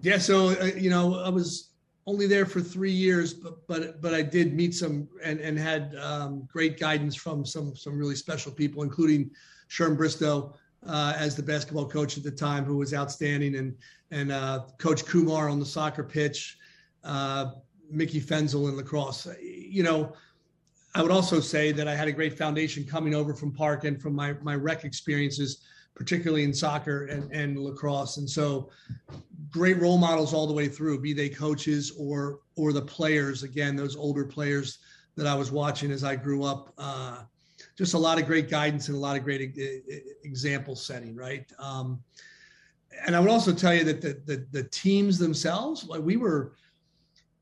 Yeah, 0.02 0.18
so 0.18 0.50
uh, 0.50 0.72
you 0.78 0.90
know, 0.90 1.20
I 1.20 1.30
was 1.30 1.72
only 2.08 2.26
there 2.26 2.46
for 2.46 2.62
three 2.62 2.92
years, 2.92 3.34
but 3.34 3.68
but 3.68 4.02
but 4.02 4.14
I 4.14 4.22
did 4.22 4.54
meet 4.54 4.74
some 4.74 5.10
and 5.24 5.40
and 5.40 5.60
had 5.60 5.96
um, 5.96 6.48
great 6.52 6.80
guidance 6.80 7.16
from 7.16 7.46
some 7.46 7.76
some 7.76 7.98
really 7.98 8.16
special 8.16 8.52
people, 8.52 8.84
including 8.84 9.32
Sherm 9.70 9.98
Bristow, 9.98 10.56
uh, 10.88 11.14
as 11.18 11.36
the 11.36 11.44
basketball 11.44 11.88
coach 11.88 12.18
at 12.18 12.24
the 12.24 12.32
time, 12.32 12.66
who 12.66 12.78
was 12.78 12.94
outstanding, 12.94 13.56
and 13.56 13.76
and 14.12 14.32
uh, 14.32 14.62
Coach 14.78 15.06
Kumar 15.06 15.50
on 15.50 15.60
the 15.60 15.66
soccer 15.66 16.04
pitch, 16.04 16.58
uh, 17.04 17.52
Mickey 17.90 18.20
Fenzel 18.20 18.68
in 18.70 18.76
lacrosse. 18.76 19.28
You 19.42 19.84
know, 19.84 20.14
I 20.96 21.02
would 21.02 21.12
also 21.12 21.40
say 21.40 21.72
that 21.72 21.88
I 21.88 21.96
had 21.96 22.08
a 22.08 22.12
great 22.12 22.38
foundation 22.38 22.84
coming 22.84 23.14
over 23.16 23.34
from 23.34 23.52
Park 23.52 23.84
and 23.84 24.02
from 24.02 24.16
my 24.16 24.34
my 24.42 24.56
rec 24.56 24.84
experiences, 24.84 25.62
particularly 25.96 26.44
in 26.44 26.54
soccer 26.54 27.06
and, 27.06 27.32
and 27.32 27.58
lacrosse. 27.60 28.18
And 28.18 28.30
so, 28.30 28.70
great 29.50 29.80
role 29.80 29.98
models 29.98 30.34
all 30.34 30.48
the 30.48 30.54
way 30.54 30.68
through, 30.68 31.00
be 31.00 31.14
they 31.14 31.30
coaches 31.30 31.94
or 31.98 32.40
or 32.56 32.74
the 32.74 32.82
players. 32.82 33.44
Again, 33.44 33.76
those 33.76 33.96
older 33.96 34.26
players 34.26 34.80
that 35.16 35.28
I 35.28 35.36
was 35.36 35.52
watching 35.52 35.92
as 35.92 36.04
I 36.04 36.16
grew 36.16 36.44
up. 36.44 36.74
Uh, 37.82 37.84
just 37.84 37.94
a 37.94 37.98
lot 37.98 38.20
of 38.20 38.26
great 38.26 38.50
guidance 38.50 38.88
and 38.88 38.98
a 38.98 39.00
lot 39.00 39.18
of 39.18 39.24
great 39.24 39.58
example 40.24 40.76
setting, 40.76 41.16
right? 41.16 41.52
Um, 41.60 42.04
and 43.06 43.16
I 43.16 43.20
would 43.20 43.30
also 43.30 43.54
tell 43.54 43.74
you 43.74 43.84
that 43.86 44.02
the, 44.02 44.22
the, 44.26 44.46
the 44.52 44.64
teams 44.70 45.18
themselves, 45.18 45.88
like 45.88 46.02
we 46.02 46.18
were, 46.18 46.54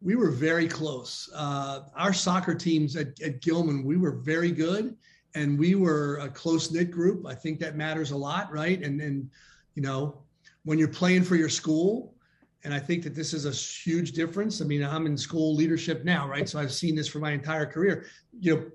we 0.01 0.15
were 0.15 0.31
very 0.31 0.67
close. 0.67 1.29
Uh, 1.35 1.81
our 1.95 2.13
soccer 2.13 2.55
teams 2.55 2.95
at, 2.95 3.19
at 3.21 3.41
Gilman, 3.41 3.83
we 3.83 3.97
were 3.97 4.11
very 4.11 4.51
good, 4.51 4.95
and 5.35 5.59
we 5.59 5.75
were 5.75 6.17
a 6.21 6.29
close 6.29 6.71
knit 6.71 6.89
group. 6.89 7.27
I 7.27 7.35
think 7.35 7.59
that 7.59 7.75
matters 7.75 8.11
a 8.11 8.17
lot, 8.17 8.51
right? 8.51 8.81
And 8.81 9.01
and 9.01 9.29
you 9.75 9.81
know, 9.81 10.21
when 10.63 10.79
you're 10.79 10.87
playing 10.87 11.23
for 11.23 11.35
your 11.35 11.49
school, 11.49 12.15
and 12.63 12.73
I 12.73 12.79
think 12.79 13.03
that 13.03 13.13
this 13.13 13.33
is 13.33 13.45
a 13.45 13.51
huge 13.51 14.13
difference. 14.13 14.61
I 14.61 14.65
mean, 14.65 14.83
I'm 14.83 15.05
in 15.05 15.17
school 15.17 15.53
leadership 15.53 16.05
now, 16.05 16.27
right? 16.29 16.47
So 16.47 16.59
I've 16.59 16.71
seen 16.71 16.95
this 16.95 17.07
for 17.09 17.19
my 17.19 17.31
entire 17.31 17.65
career. 17.65 18.05
You 18.39 18.55
know, 18.55 18.65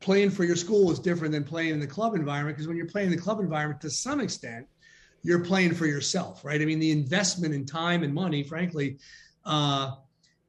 playing 0.00 0.30
for 0.30 0.44
your 0.44 0.56
school 0.56 0.90
is 0.90 0.98
different 0.98 1.32
than 1.32 1.44
playing 1.44 1.70
in 1.70 1.80
the 1.80 1.86
club 1.86 2.14
environment 2.14 2.56
because 2.56 2.66
when 2.66 2.76
you're 2.76 2.86
playing 2.86 3.10
in 3.10 3.16
the 3.16 3.22
club 3.22 3.40
environment 3.40 3.80
to 3.80 3.90
some 3.90 4.20
extent 4.20 4.66
you're 5.22 5.44
playing 5.44 5.74
for 5.74 5.86
yourself 5.86 6.44
right 6.44 6.62
i 6.62 6.64
mean 6.64 6.78
the 6.78 6.90
investment 6.90 7.52
in 7.52 7.66
time 7.66 8.02
and 8.02 8.14
money 8.14 8.42
frankly 8.42 8.98
uh, 9.44 9.92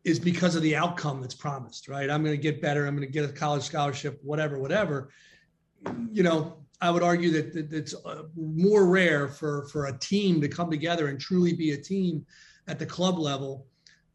is 0.04 0.20
because 0.20 0.56
of 0.56 0.62
the 0.64 0.76
outcome 0.76 1.22
that's 1.22 1.36
promised, 1.36 1.88
right? 1.88 2.10
I'm 2.10 2.24
going 2.24 2.36
to 2.36 2.42
get 2.42 2.62
better. 2.62 2.88
I'm 2.88 2.96
going 2.96 3.08
to 3.08 3.12
get 3.12 3.30
a 3.30 3.34
college 3.34 3.64
scholarship, 3.64 4.20
whatever, 4.24 4.58
whatever. 4.58 5.12
You 6.12 6.24
know, 6.24 6.58
I 6.82 6.90
would 6.90 7.04
argue 7.04 7.32
that, 7.32 7.54
that 7.54 7.72
it's 7.72 7.94
uh, 8.06 8.24
more 8.36 8.88
rare 8.88 9.28
for 9.28 9.68
for 9.68 9.88
a 9.88 9.98
team 10.00 10.42
to 10.42 10.48
come 10.48 10.72
together 10.72 11.08
and 11.08 11.20
truly 11.20 11.54
be 11.54 11.72
a 11.72 11.78
team 11.78 12.26
at 12.68 12.80
the 12.80 12.86
club 12.86 13.20
level, 13.20 13.68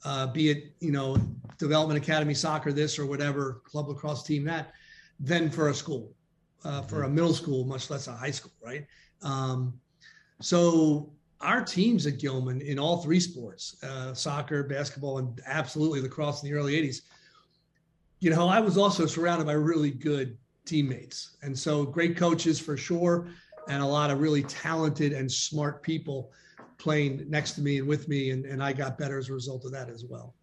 uh, 0.04 0.26
be 0.26 0.50
it 0.50 0.74
you 0.80 0.90
know 0.90 1.16
development 1.58 2.02
academy 2.02 2.34
soccer 2.34 2.72
this 2.72 2.98
or 2.98 3.06
whatever 3.06 3.62
club 3.64 3.88
lacrosse 3.88 4.24
team 4.24 4.44
that, 4.44 4.72
than 5.20 5.50
for 5.50 5.68
a 5.68 5.74
school, 5.74 6.12
uh, 6.64 6.82
for 6.82 7.04
a 7.04 7.08
middle 7.08 7.34
school, 7.34 7.64
much 7.64 7.90
less 7.90 8.06
a 8.06 8.12
high 8.12 8.30
school, 8.30 8.52
right? 8.64 8.86
Um, 9.22 9.74
so 10.40 11.12
our 11.40 11.64
teams 11.64 12.06
at 12.06 12.18
Gilman 12.18 12.60
in 12.60 12.78
all 12.78 12.98
three 12.98 13.20
sports, 13.20 13.76
uh, 13.82 14.14
soccer, 14.14 14.62
basketball, 14.62 15.18
and 15.18 15.40
absolutely 15.46 16.00
lacrosse 16.00 16.42
in 16.42 16.50
the 16.50 16.56
early 16.56 16.74
80s, 16.80 17.02
you 18.20 18.30
know, 18.30 18.48
I 18.48 18.60
was 18.60 18.78
also 18.78 19.06
surrounded 19.06 19.46
by 19.46 19.52
really 19.52 19.90
good 19.90 20.36
teammates. 20.64 21.36
And 21.42 21.56
so 21.58 21.84
great 21.84 22.16
coaches 22.16 22.58
for 22.58 22.76
sure, 22.76 23.28
and 23.68 23.82
a 23.82 23.86
lot 23.86 24.10
of 24.10 24.20
really 24.20 24.42
talented 24.44 25.12
and 25.12 25.30
smart 25.30 25.82
people 25.82 26.32
playing 26.78 27.24
next 27.28 27.52
to 27.52 27.60
me 27.60 27.78
and 27.78 27.88
with 27.88 28.08
me. 28.08 28.30
And, 28.30 28.46
and 28.46 28.62
I 28.62 28.72
got 28.72 28.98
better 28.98 29.18
as 29.18 29.28
a 29.28 29.32
result 29.32 29.64
of 29.64 29.72
that 29.72 29.88
as 29.90 30.04
well. 30.08 30.34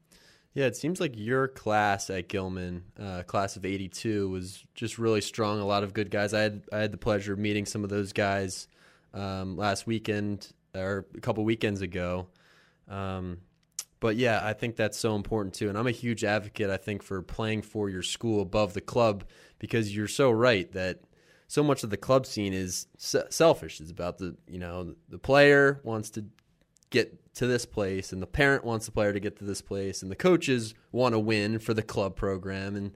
Yeah, 0.54 0.66
it 0.66 0.76
seems 0.76 1.00
like 1.00 1.14
your 1.16 1.48
class 1.48 2.12
at 2.12 2.30
Gilman, 2.30 2.84
uh, 3.00 3.24
class 3.24 3.56
of 3.56 3.66
'82, 3.66 4.30
was 4.30 4.64
just 4.76 5.00
really 5.00 5.22
strong. 5.22 5.60
A 5.60 5.66
lot 5.66 5.84
of 5.84 5.94
good 5.94 6.12
guys. 6.12 6.34
I 6.34 6.42
had 6.42 6.64
I 6.72 6.80
had 6.80 6.92
the 6.92 6.98
pleasure 6.98 7.34
of 7.34 7.40
meeting 7.40 7.66
some 7.66 7.84
of 7.84 7.90
those 7.90 8.14
guys 8.14 8.68
um, 9.14 9.58
last 9.58 9.88
weekend 9.88 10.52
or 10.76 11.08
a 11.16 11.22
couple 11.22 11.44
weekends 11.44 11.82
ago. 11.82 12.28
Um, 12.88 13.40
but 14.00 14.16
yeah, 14.16 14.42
I 14.44 14.54
think 14.54 14.76
that's 14.76 14.98
so 14.98 15.16
important 15.16 15.56
too. 15.56 15.70
And 15.70 15.78
I'm 15.78 15.88
a 15.88 15.92
huge 15.92 16.24
advocate, 16.24 16.70
I 16.70 16.78
think, 16.78 17.04
for 17.04 17.22
playing 17.22 17.62
for 17.62 17.90
your 17.90 18.04
school 18.04 18.42
above 18.42 18.74
the 18.74 18.82
club 18.82 19.24
because 19.60 19.96
you're 19.96 20.08
so 20.10 20.30
right 20.30 20.70
that 20.74 21.00
so 21.48 21.64
much 21.64 21.84
of 21.84 21.90
the 21.90 21.98
club 21.98 22.26
scene 22.26 22.54
is 22.54 22.88
selfish. 22.98 23.80
It's 23.80 23.92
about 23.92 24.18
the, 24.18 24.36
you 24.48 24.60
know, 24.60 24.96
the 25.08 25.20
player 25.20 25.80
wants 25.84 26.10
to 26.12 26.26
get 26.90 27.18
to 27.36 27.48
this 27.48 27.66
place 27.66 28.14
and 28.14 28.22
the 28.22 28.28
parent 28.28 28.64
wants 28.64 28.86
the 28.86 28.92
player 28.92 29.12
to 29.12 29.20
get 29.20 29.38
to 29.38 29.44
this 29.44 29.62
place 29.62 30.02
and 30.02 30.12
the 30.12 30.16
coaches 30.16 30.74
want 30.92 31.14
to 31.14 31.20
win 31.20 31.60
for 31.60 31.74
the 31.74 31.82
club 31.82 32.16
program. 32.16 32.76
And 32.76 32.96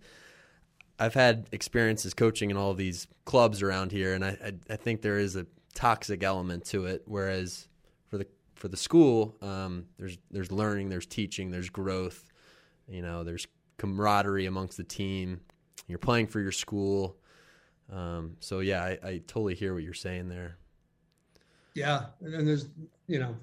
I've 1.00 1.14
had 1.14 1.48
experiences 1.52 2.14
coaching 2.14 2.52
in 2.52 2.58
all 2.58 2.74
these 2.74 3.08
clubs 3.26 3.62
around 3.62 3.92
here. 3.92 4.14
And 4.14 4.24
I, 4.24 4.38
I, 4.44 4.74
I 4.74 4.76
think 4.76 5.02
there 5.02 5.18
is 5.18 5.36
a 5.36 5.48
toxic 5.74 6.24
element 6.24 6.66
to 6.66 6.86
it. 6.86 7.04
Whereas 7.06 7.68
for 8.08 8.18
the 8.18 8.28
for 8.56 8.68
the 8.68 8.78
school, 8.78 9.38
um, 9.42 9.86
there's 9.98 10.18
there's 10.32 10.52
learning, 10.52 10.90
there's 10.90 11.06
teaching, 11.06 11.52
there's 11.52 11.70
growth. 11.70 12.32
You 12.88 13.02
know, 13.02 13.24
there's 13.24 13.48
camaraderie 13.78 14.46
amongst 14.46 14.78
the 14.78 14.84
team. 14.84 15.42
You're 15.88 16.00
playing 16.00 16.28
for 16.28 16.40
your 16.40 16.52
school. 16.52 17.18
Um, 17.92 18.38
so 18.40 18.60
yeah, 18.60 18.84
I, 18.84 18.98
I 19.04 19.22
totally 19.28 19.56
hear 19.56 19.74
what 19.74 19.84
you're 19.84 19.94
saying 19.94 20.30
there. 20.30 20.58
Yeah, 21.74 22.08
and 22.22 22.48
there's 22.48 22.68
you 23.08 23.20
know, 23.20 23.36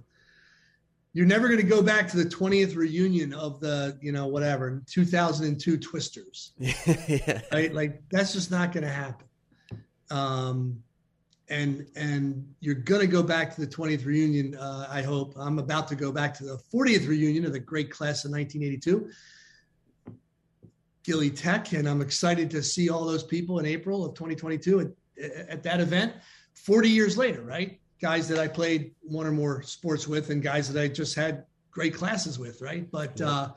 you're 1.14 1.26
never 1.26 1.46
going 1.46 1.60
to 1.60 1.66
go 1.66 1.80
back 1.80 2.08
to 2.08 2.16
the 2.16 2.24
20th 2.28 2.74
reunion 2.74 3.32
of 3.32 3.60
the 3.60 3.96
you 4.02 4.12
know 4.12 4.26
whatever 4.26 4.82
2002 4.86 5.78
Twisters, 5.78 6.52
yeah. 6.58 7.40
right? 7.52 7.72
Like 7.72 8.02
that's 8.10 8.32
just 8.32 8.50
not 8.50 8.72
going 8.72 8.82
to 8.82 8.90
happen. 8.90 9.26
Um, 10.10 10.82
and 11.48 11.86
and 11.94 12.44
you're 12.60 12.74
going 12.74 13.00
to 13.00 13.06
go 13.06 13.22
back 13.22 13.54
to 13.54 13.60
the 13.60 13.66
20th 13.66 14.04
reunion. 14.04 14.56
Uh, 14.56 14.88
I 14.90 15.02
hope 15.02 15.34
I'm 15.36 15.60
about 15.60 15.86
to 15.88 15.94
go 15.94 16.10
back 16.10 16.34
to 16.38 16.44
the 16.44 16.58
40th 16.74 17.06
reunion 17.06 17.46
of 17.46 17.52
the 17.52 17.60
great 17.60 17.90
class 17.90 18.24
of 18.24 18.32
1982, 18.32 19.08
Gilly 21.04 21.30
Tech, 21.30 21.72
and 21.74 21.88
I'm 21.88 22.00
excited 22.00 22.50
to 22.50 22.62
see 22.62 22.90
all 22.90 23.04
those 23.04 23.22
people 23.22 23.60
in 23.60 23.66
April 23.66 24.04
of 24.04 24.14
2022 24.14 24.80
at, 24.80 25.32
at 25.48 25.62
that 25.62 25.80
event. 25.80 26.12
40 26.54 26.88
years 26.88 27.16
later, 27.16 27.42
right? 27.42 27.80
Guys 28.00 28.28
that 28.28 28.38
I 28.38 28.48
played 28.48 28.92
one 29.02 29.26
or 29.26 29.32
more 29.32 29.62
sports 29.62 30.06
with, 30.06 30.30
and 30.30 30.42
guys 30.42 30.70
that 30.72 30.80
I 30.80 30.88
just 30.88 31.14
had 31.14 31.44
great 31.70 31.94
classes 31.94 32.38
with, 32.38 32.60
right? 32.60 32.90
But 32.90 33.18
yeah. 33.18 33.28
uh, 33.28 33.48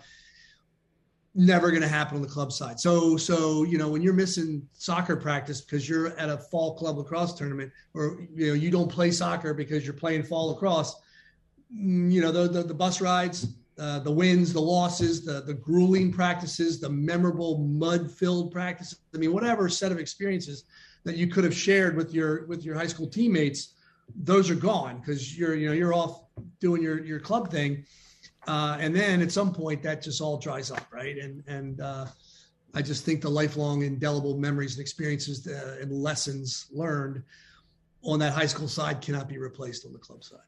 never 1.38 1.70
going 1.70 1.84
to 1.84 1.88
happen 1.88 2.16
on 2.16 2.22
the 2.22 2.28
club 2.28 2.52
side. 2.52 2.80
So, 2.80 3.16
so 3.16 3.64
you 3.64 3.78
know, 3.78 3.88
when 3.88 4.02
you're 4.02 4.14
missing 4.14 4.68
soccer 4.74 5.16
practice 5.16 5.62
because 5.62 5.88
you're 5.88 6.18
at 6.18 6.30
a 6.30 6.38
fall 6.38 6.76
club 6.76 6.98
lacrosse 6.98 7.34
tournament, 7.34 7.72
or 7.94 8.28
you 8.34 8.48
know, 8.48 8.54
you 8.54 8.72
don't 8.72 8.92
play 8.92 9.12
soccer 9.12 9.54
because 9.54 9.86
you're 9.86 9.94
playing 9.94 10.24
fall 10.24 10.48
lacrosse, 10.48 10.96
mm, 11.74 12.12
you 12.12 12.22
know, 12.22 12.32
the 12.32 12.48
the, 12.48 12.64
the 12.64 12.74
bus 12.74 13.00
rides, 13.02 13.48
uh, 13.80 14.00
the 14.00 14.12
wins, 14.12 14.52
the 14.52 14.62
losses, 14.62 15.24
the 15.24 15.42
the 15.42 15.54
grueling 15.54 16.12
practices, 16.12 16.82
the 16.82 16.90
memorable 16.90 17.60
mud-filled 17.60 18.52
practices. 18.52 19.00
I 19.14 19.20
mean, 19.20 19.32
whatever 19.32 19.70
set 19.70 19.92
of 19.92 20.00
experiences 20.00 20.64
that 21.04 21.16
you 21.16 21.28
could 21.28 21.44
have 21.44 21.56
shared 21.56 21.96
with 21.96 22.14
your 22.14 22.48
with 22.48 22.66
your 22.66 22.76
high 22.76 22.88
school 22.88 23.08
teammates, 23.08 23.76
those 24.16 24.50
are 24.50 24.56
gone 24.56 25.00
because 25.00 25.38
you're 25.38 25.56
you 25.56 25.68
know 25.68 25.74
you're 25.74 25.94
off 25.94 26.24
doing 26.60 26.82
your 26.82 27.04
your 27.04 27.20
club 27.20 27.52
thing 27.52 27.86
uh, 28.48 28.78
and 28.80 28.96
then 28.96 29.22
at 29.22 29.32
some 29.32 29.54
point 29.54 29.84
that 29.84 30.02
just 30.02 30.22
all 30.22 30.38
dries 30.38 30.72
up, 30.72 30.86
right? 30.92 31.18
And 31.18 31.44
and 31.48 31.82
uh, 31.82 32.06
I 32.74 32.82
just 32.82 33.04
think 33.04 33.22
the 33.22 33.30
lifelong 33.30 33.84
indelible 33.84 34.38
memories 34.38 34.76
and 34.76 34.82
experiences 34.82 35.46
uh, 35.48 35.78
and 35.82 35.92
lessons 35.92 36.68
learned 36.72 37.24
on 38.04 38.20
that 38.20 38.34
high 38.34 38.46
school 38.46 38.70
side 38.70 39.02
cannot 39.02 39.28
be 39.28 39.38
replaced 39.38 39.86
on 39.86 39.92
the 39.92 40.00
club 40.00 40.24
side. 40.24 40.40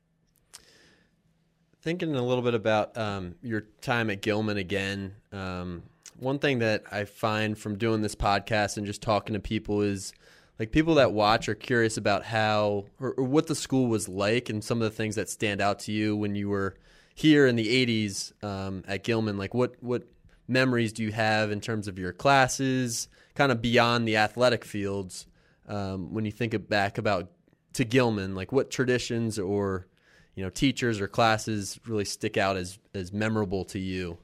Thinking 1.81 2.15
a 2.15 2.21
little 2.21 2.43
bit 2.43 2.53
about 2.53 2.97
um, 2.97 3.35
your 3.41 3.61
time 3.81 4.09
at 4.09 4.21
Gilman 4.21 4.57
again, 4.57 5.15
um, 5.31 5.83
one 6.17 6.39
thing 6.39 6.59
that 6.59 6.83
I 6.91 7.05
find 7.05 7.57
from 7.57 7.77
doing 7.77 8.01
this 8.01 8.15
podcast 8.15 8.77
and 8.77 8.85
just 8.85 9.01
talking 9.01 9.33
to 9.33 9.39
people 9.39 9.81
is 9.81 10.13
like 10.59 10.71
people 10.71 10.95
that 10.95 11.13
watch 11.13 11.47
are 11.47 11.55
curious 11.55 11.95
about 11.95 12.25
how 12.25 12.85
or, 12.99 13.13
or 13.13 13.23
what 13.23 13.47
the 13.47 13.55
school 13.55 13.87
was 13.87 14.09
like 14.09 14.49
and 14.49 14.63
some 14.63 14.81
of 14.81 14.83
the 14.83 14.95
things 14.95 15.15
that 15.15 15.29
stand 15.29 15.61
out 15.61 15.79
to 15.79 15.93
you 15.93 16.15
when 16.17 16.35
you 16.35 16.49
were 16.49 16.75
here 17.15 17.47
in 17.47 17.55
the 17.55 17.85
80s 17.85 18.43
um, 18.43 18.83
at 18.87 19.03
Gilman, 19.03 19.37
like 19.37 19.53
what 19.53 19.75
what 19.81 20.03
memories 20.47 20.93
do 20.93 21.03
you 21.03 21.11
have 21.11 21.51
in 21.51 21.61
terms 21.61 21.87
of 21.87 21.97
your 21.97 22.11
classes, 22.11 23.07
kind 23.35 23.51
of 23.51 23.61
beyond 23.61 24.07
the 24.07 24.17
athletic 24.17 24.65
fields? 24.65 25.27
Um, 25.67 26.13
when 26.13 26.25
you 26.25 26.31
think 26.31 26.67
back 26.67 26.97
about 26.97 27.31
to 27.73 27.85
Gilman, 27.85 28.35
like 28.35 28.51
what 28.51 28.69
traditions 28.69 29.39
or 29.39 29.87
you 30.35 30.43
know 30.43 30.49
teachers 30.49 30.99
or 30.99 31.07
classes 31.07 31.79
really 31.85 32.05
stick 32.05 32.37
out 32.37 32.57
as 32.57 32.79
as 32.93 33.13
memorable 33.13 33.63
to 33.65 33.79
you 33.79 34.17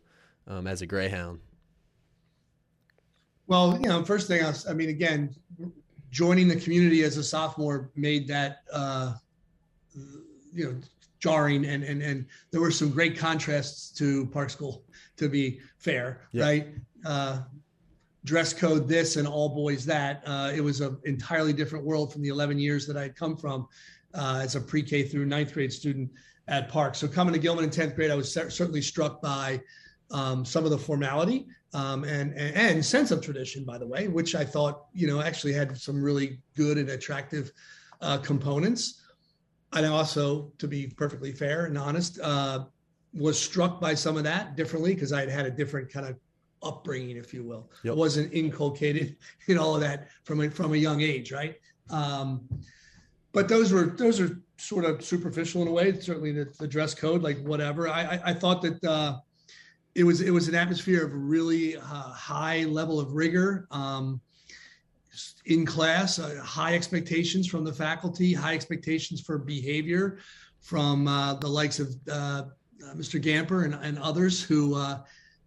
um, 0.47 0.67
as 0.67 0.81
a 0.81 0.85
Greyhound? 0.85 1.39
Well, 3.47 3.77
you 3.79 3.87
know, 3.87 4.03
first 4.03 4.27
thing 4.27 4.43
I, 4.43 4.47
was, 4.47 4.65
I 4.67 4.73
mean, 4.73 4.89
again, 4.89 5.35
joining 6.15 6.47
the 6.47 6.55
community 6.55 7.03
as 7.03 7.17
a 7.17 7.23
sophomore 7.23 7.91
made 7.93 8.25
that 8.25 8.59
uh, 8.71 9.13
you 10.53 10.63
know 10.63 10.75
jarring 11.19 11.65
and 11.65 11.83
and 11.83 12.01
and 12.01 12.25
there 12.51 12.61
were 12.61 12.71
some 12.71 12.89
great 12.89 13.17
contrasts 13.17 13.89
to 13.89 14.25
Park 14.27 14.49
School 14.49 14.85
to 15.17 15.27
be 15.27 15.59
fair, 15.77 16.21
yeah. 16.31 16.43
right? 16.43 16.67
Uh, 17.05 17.41
dress 18.23 18.53
code 18.53 18.87
this 18.87 19.17
and 19.17 19.27
all 19.27 19.49
boys 19.49 19.85
that. 19.85 20.23
Uh, 20.25 20.51
it 20.55 20.61
was 20.61 20.79
an 20.79 20.97
entirely 21.03 21.51
different 21.51 21.85
world 21.85 22.11
from 22.11 22.21
the 22.21 22.29
11 22.29 22.57
years 22.59 22.87
that 22.87 22.97
I 22.97 23.03
had 23.03 23.15
come 23.15 23.35
from 23.35 23.67
uh, 24.13 24.39
as 24.41 24.55
a 24.55 24.61
pre-K 24.61 25.03
through 25.03 25.25
ninth 25.25 25.53
grade 25.53 25.71
student 25.71 26.09
at 26.47 26.69
Park. 26.69 26.95
So 26.95 27.07
coming 27.07 27.33
to 27.33 27.39
Gilman 27.39 27.65
in 27.65 27.69
10th 27.69 27.95
grade, 27.95 28.09
I 28.09 28.15
was 28.15 28.33
certainly 28.33 28.81
struck 28.81 29.21
by 29.21 29.61
um, 30.11 30.43
some 30.43 30.65
of 30.65 30.71
the 30.71 30.77
formality 30.77 31.47
um, 31.75 32.05
and, 32.05 32.33
and, 32.35 32.55
and 32.55 32.85
sense 32.85 33.11
of 33.11 33.21
tradition, 33.21 33.65
by 33.65 33.77
the 33.77 33.85
way, 33.85 34.07
which 34.07 34.33
I 34.33 34.45
thought 34.45 34.85
you 34.93 35.07
know 35.07 35.21
actually 35.21 35.51
had 35.51 35.77
some 35.77 36.01
really 36.01 36.39
good 36.55 36.77
and 36.77 36.89
attractive 36.89 37.51
uh, 38.01 38.17
components. 38.19 39.01
And 39.73 39.85
also, 39.85 40.53
to 40.57 40.69
be 40.69 40.87
perfectly 40.87 41.33
fair 41.33 41.65
and 41.65 41.77
honest, 41.77 42.17
uh, 42.21 42.65
was 43.13 43.37
struck 43.37 43.81
by 43.81 43.93
some 43.93 44.15
of 44.15 44.23
that 44.23 44.55
differently 44.55 44.93
because 44.93 45.11
I 45.11 45.19
had 45.19 45.29
had 45.29 45.45
a 45.45 45.51
different 45.51 45.91
kind 45.91 46.05
of 46.05 46.15
upbringing, 46.63 47.17
if 47.17 47.33
you 47.33 47.43
will. 47.43 47.69
Yep. 47.83 47.91
It 47.91 47.97
wasn't 47.97 48.33
inculcated 48.33 49.17
in 49.47 49.57
all 49.57 49.75
of 49.75 49.81
that 49.81 50.07
from 50.23 50.39
a, 50.41 50.49
from 50.49 50.73
a 50.73 50.77
young 50.77 51.01
age, 51.01 51.33
right? 51.33 51.55
Um, 51.89 52.47
but 53.33 53.49
those 53.49 53.73
were 53.73 53.87
those 53.87 54.21
are 54.21 54.39
sort 54.57 54.85
of 54.85 55.03
superficial 55.03 55.61
in 55.61 55.67
a 55.67 55.71
way. 55.71 55.99
Certainly, 55.99 56.31
the, 56.31 56.45
the 56.57 56.67
dress 56.69 56.95
code, 56.95 57.21
like 57.21 57.37
whatever. 57.43 57.89
I, 57.89 58.01
I, 58.01 58.21
I 58.27 58.33
thought 58.33 58.61
that 58.61 58.81
uh, 58.85 59.17
it 59.95 60.03
was 60.03 60.21
it 60.21 60.31
was 60.31 60.47
an 60.47 60.55
atmosphere 60.55 61.05
of 61.05 61.11
really 61.13 61.77
uh, 61.77 61.81
high 61.81 62.63
level 62.65 62.99
of 62.99 63.13
rigor. 63.13 63.67
Um, 63.71 64.21
in 65.45 65.65
class, 65.65 66.19
uh, 66.19 66.41
high 66.43 66.75
expectations 66.75 67.47
from 67.47 67.63
the 67.63 67.71
faculty, 67.71 68.33
high 68.33 68.53
expectations 68.53 69.21
for 69.21 69.37
behavior 69.37 70.17
from 70.59 71.07
uh, 71.07 71.35
the 71.35 71.47
likes 71.47 71.79
of 71.79 71.95
uh, 72.11 72.43
Mr. 72.95 73.21
Gamper 73.21 73.63
and, 73.63 73.75
and 73.75 73.97
others 73.99 74.43
who 74.43 74.75
uh, 74.75 74.99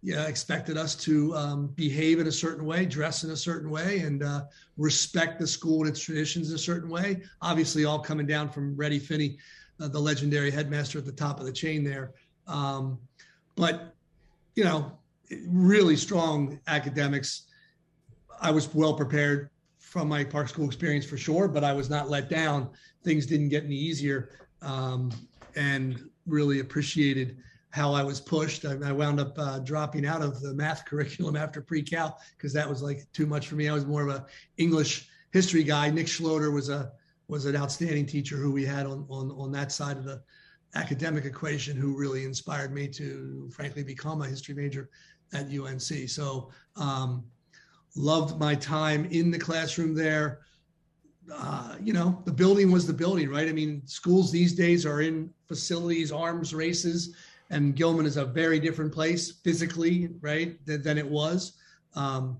yeah, 0.02 0.26
expected 0.26 0.78
us 0.78 0.94
to 0.94 1.34
um, 1.34 1.66
behave 1.74 2.20
in 2.20 2.28
a 2.28 2.32
certain 2.32 2.64
way, 2.64 2.86
dress 2.86 3.24
in 3.24 3.30
a 3.30 3.36
certain 3.36 3.68
way, 3.68 3.98
and 4.00 4.22
uh, 4.22 4.44
respect 4.76 5.40
the 5.40 5.46
school 5.46 5.80
and 5.80 5.88
its 5.88 6.00
traditions 6.00 6.50
in 6.50 6.54
a 6.54 6.58
certain 6.58 6.88
way. 6.88 7.20
Obviously, 7.42 7.84
all 7.84 7.98
coming 7.98 8.26
down 8.26 8.48
from 8.48 8.76
Reddy 8.76 9.00
Finney, 9.00 9.38
uh, 9.80 9.88
the 9.88 9.98
legendary 9.98 10.50
headmaster 10.50 10.98
at 10.98 11.04
the 11.04 11.12
top 11.12 11.40
of 11.40 11.46
the 11.46 11.52
chain 11.52 11.82
there. 11.82 12.12
Um, 12.46 12.98
but, 13.56 13.94
you 14.58 14.64
know, 14.64 14.90
really 15.46 15.94
strong 15.94 16.58
academics. 16.66 17.44
I 18.40 18.50
was 18.50 18.74
well 18.74 18.92
prepared 18.92 19.50
from 19.78 20.08
my 20.08 20.24
park 20.24 20.48
school 20.48 20.66
experience 20.66 21.06
for 21.06 21.16
sure, 21.16 21.46
but 21.46 21.62
I 21.62 21.72
was 21.72 21.88
not 21.88 22.10
let 22.10 22.28
down. 22.28 22.70
Things 23.04 23.24
didn't 23.24 23.50
get 23.50 23.62
any 23.62 23.76
easier, 23.76 24.30
um, 24.60 25.12
and 25.54 26.10
really 26.26 26.58
appreciated 26.58 27.36
how 27.70 27.92
I 27.92 28.02
was 28.02 28.20
pushed. 28.20 28.64
I, 28.64 28.76
I 28.84 28.90
wound 28.90 29.20
up 29.20 29.38
uh, 29.38 29.60
dropping 29.60 30.04
out 30.04 30.22
of 30.22 30.40
the 30.40 30.52
math 30.54 30.84
curriculum 30.86 31.36
after 31.36 31.60
pre-cal 31.60 32.18
because 32.36 32.52
that 32.54 32.68
was 32.68 32.82
like 32.82 33.06
too 33.12 33.26
much 33.26 33.46
for 33.46 33.54
me. 33.54 33.68
I 33.68 33.74
was 33.74 33.86
more 33.86 34.08
of 34.08 34.12
a 34.12 34.26
English 34.56 35.08
history 35.30 35.62
guy. 35.62 35.88
Nick 35.88 36.08
Schloeder 36.08 36.52
was 36.52 36.68
a 36.68 36.90
was 37.28 37.44
an 37.44 37.54
outstanding 37.54 38.06
teacher 38.06 38.36
who 38.36 38.50
we 38.50 38.64
had 38.64 38.86
on 38.86 39.06
on 39.08 39.30
on 39.30 39.52
that 39.52 39.70
side 39.70 39.98
of 39.98 40.02
the 40.02 40.20
academic 40.74 41.24
equation 41.24 41.76
who 41.76 41.96
really 41.96 42.24
inspired 42.24 42.72
me 42.72 42.88
to 42.88 43.48
frankly 43.52 43.82
become 43.82 44.22
a 44.22 44.26
history 44.26 44.54
major 44.54 44.90
at 45.32 45.46
UNC. 45.46 46.08
So 46.08 46.50
um, 46.76 47.24
loved 47.96 48.38
my 48.38 48.54
time 48.54 49.06
in 49.06 49.30
the 49.30 49.38
classroom 49.38 49.94
there. 49.94 50.40
Uh, 51.32 51.76
you 51.82 51.92
know, 51.92 52.22
the 52.24 52.32
building 52.32 52.70
was 52.70 52.86
the 52.86 52.92
building, 52.92 53.28
right? 53.28 53.48
I 53.48 53.52
mean, 53.52 53.82
schools 53.86 54.32
these 54.32 54.54
days 54.54 54.86
are 54.86 55.02
in 55.02 55.30
facilities, 55.46 56.10
arms 56.10 56.54
races, 56.54 57.14
and 57.50 57.74
Gilman 57.76 58.06
is 58.06 58.16
a 58.16 58.24
very 58.24 58.58
different 58.60 58.92
place 58.92 59.32
physically, 59.44 60.10
right, 60.20 60.64
than, 60.66 60.82
than 60.82 60.98
it 60.98 61.06
was. 61.06 61.54
Um, 61.94 62.38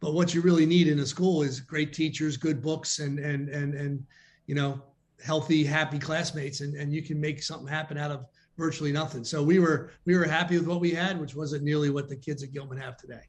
but 0.00 0.14
what 0.14 0.34
you 0.34 0.40
really 0.40 0.66
need 0.66 0.88
in 0.88 0.98
a 0.98 1.06
school 1.06 1.42
is 1.42 1.60
great 1.60 1.92
teachers, 1.92 2.36
good 2.36 2.60
books, 2.60 2.98
and 2.98 3.18
and 3.18 3.48
and 3.48 3.74
and 3.74 4.04
you 4.46 4.54
know, 4.54 4.82
healthy, 5.22 5.64
happy 5.64 5.98
classmates, 5.98 6.60
and 6.60 6.74
and 6.74 6.92
you 6.92 7.02
can 7.02 7.20
make 7.20 7.42
something 7.42 7.68
happen 7.68 7.98
out 7.98 8.10
of 8.10 8.26
virtually 8.56 8.92
nothing. 8.92 9.24
So 9.24 9.42
we 9.42 9.58
were 9.58 9.90
we 10.04 10.16
were 10.16 10.24
happy 10.24 10.58
with 10.58 10.66
what 10.66 10.80
we 10.80 10.92
had, 10.92 11.20
which 11.20 11.34
wasn't 11.34 11.64
nearly 11.64 11.90
what 11.90 12.08
the 12.08 12.16
kids 12.16 12.42
at 12.42 12.52
Gilman 12.52 12.78
have 12.78 12.96
today. 12.96 13.22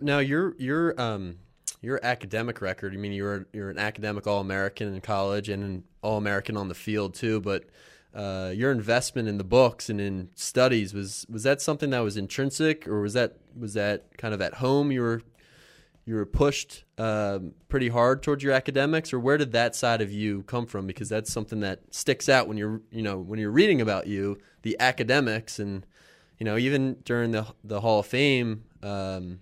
Now 0.00 0.18
your 0.18 0.54
your 0.58 1.00
um 1.00 1.38
your 1.80 2.00
academic 2.02 2.60
record. 2.60 2.94
I 2.94 2.96
mean, 2.96 3.12
you're 3.12 3.46
you're 3.52 3.70
an 3.70 3.78
academic 3.78 4.26
All 4.26 4.40
American 4.40 4.94
in 4.94 5.00
college 5.00 5.48
and 5.48 5.62
an 5.62 5.84
All 6.02 6.18
American 6.18 6.56
on 6.56 6.68
the 6.68 6.74
field 6.74 7.14
too. 7.14 7.40
But 7.40 7.64
uh, 8.14 8.50
your 8.54 8.72
investment 8.72 9.28
in 9.28 9.38
the 9.38 9.44
books 9.44 9.90
and 9.90 10.00
in 10.00 10.30
studies 10.34 10.94
was 10.94 11.26
was 11.28 11.42
that 11.44 11.60
something 11.60 11.90
that 11.90 12.00
was 12.00 12.16
intrinsic, 12.16 12.88
or 12.88 13.00
was 13.00 13.12
that 13.12 13.36
was 13.58 13.74
that 13.74 14.16
kind 14.18 14.34
of 14.34 14.40
at 14.40 14.54
home? 14.54 14.90
You 14.90 15.02
were 15.02 15.22
you 16.06 16.14
were 16.14 16.24
pushed 16.24 16.84
um, 16.98 17.52
pretty 17.68 17.88
hard 17.88 18.22
towards 18.22 18.42
your 18.42 18.52
academics, 18.52 19.12
or 19.12 19.18
where 19.18 19.36
did 19.36 19.52
that 19.52 19.74
side 19.74 20.00
of 20.00 20.12
you 20.12 20.44
come 20.44 20.64
from? 20.64 20.86
Because 20.86 21.08
that's 21.08 21.32
something 21.32 21.60
that 21.60 21.80
sticks 21.90 22.28
out 22.28 22.46
when 22.46 22.56
you're 22.56 22.80
you 22.90 23.02
know 23.02 23.18
when 23.18 23.38
you're 23.38 23.50
reading 23.50 23.80
about 23.80 24.06
you, 24.06 24.38
the 24.62 24.76
academics, 24.78 25.58
and 25.58 25.84
you 26.38 26.44
know 26.44 26.56
even 26.56 26.98
during 27.04 27.32
the 27.32 27.46
the 27.62 27.80
Hall 27.80 28.00
of 28.00 28.06
Fame. 28.06 28.64
Um, 28.82 29.40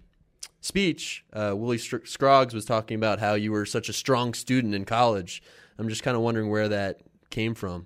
speech, 0.63 1.27
uh, 1.35 1.53
Willie 1.55 1.77
Scroggs 1.77 2.55
was 2.55 2.65
talking 2.65 2.95
about 2.95 3.21
how 3.21 3.35
you 3.35 3.53
were 3.53 3.67
such 3.67 3.91
a 3.91 3.93
strong 3.93 4.33
student 4.33 4.75
in 4.75 4.87
college. 4.87 5.43
I'm 5.79 5.91
just 5.91 6.03
kind 6.03 6.17
of 6.17 6.23
wondering 6.23 6.49
where 6.49 6.71
that 6.71 7.03
came 7.29 7.55
from. 7.55 7.85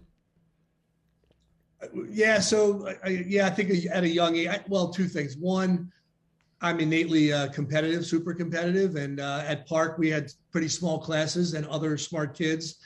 Yeah, 2.08 2.38
so 2.38 2.94
I, 3.04 3.08
yeah, 3.08 3.47
I 3.47 3.50
think 3.50 3.73
at 3.90 4.04
a 4.04 4.08
young 4.08 4.37
age, 4.37 4.47
I, 4.47 4.61
well, 4.68 4.90
two 4.90 5.08
things. 5.08 5.37
One, 5.37 5.90
I'm 6.60 6.80
innately 6.80 7.32
uh, 7.32 7.48
competitive, 7.48 8.04
super 8.04 8.34
competitive, 8.34 8.96
and 8.96 9.20
uh, 9.20 9.44
at 9.46 9.66
Park 9.66 9.96
we 9.98 10.10
had 10.10 10.32
pretty 10.50 10.68
small 10.68 10.98
classes 10.98 11.54
and 11.54 11.66
other 11.66 11.96
smart 11.96 12.36
kids, 12.36 12.76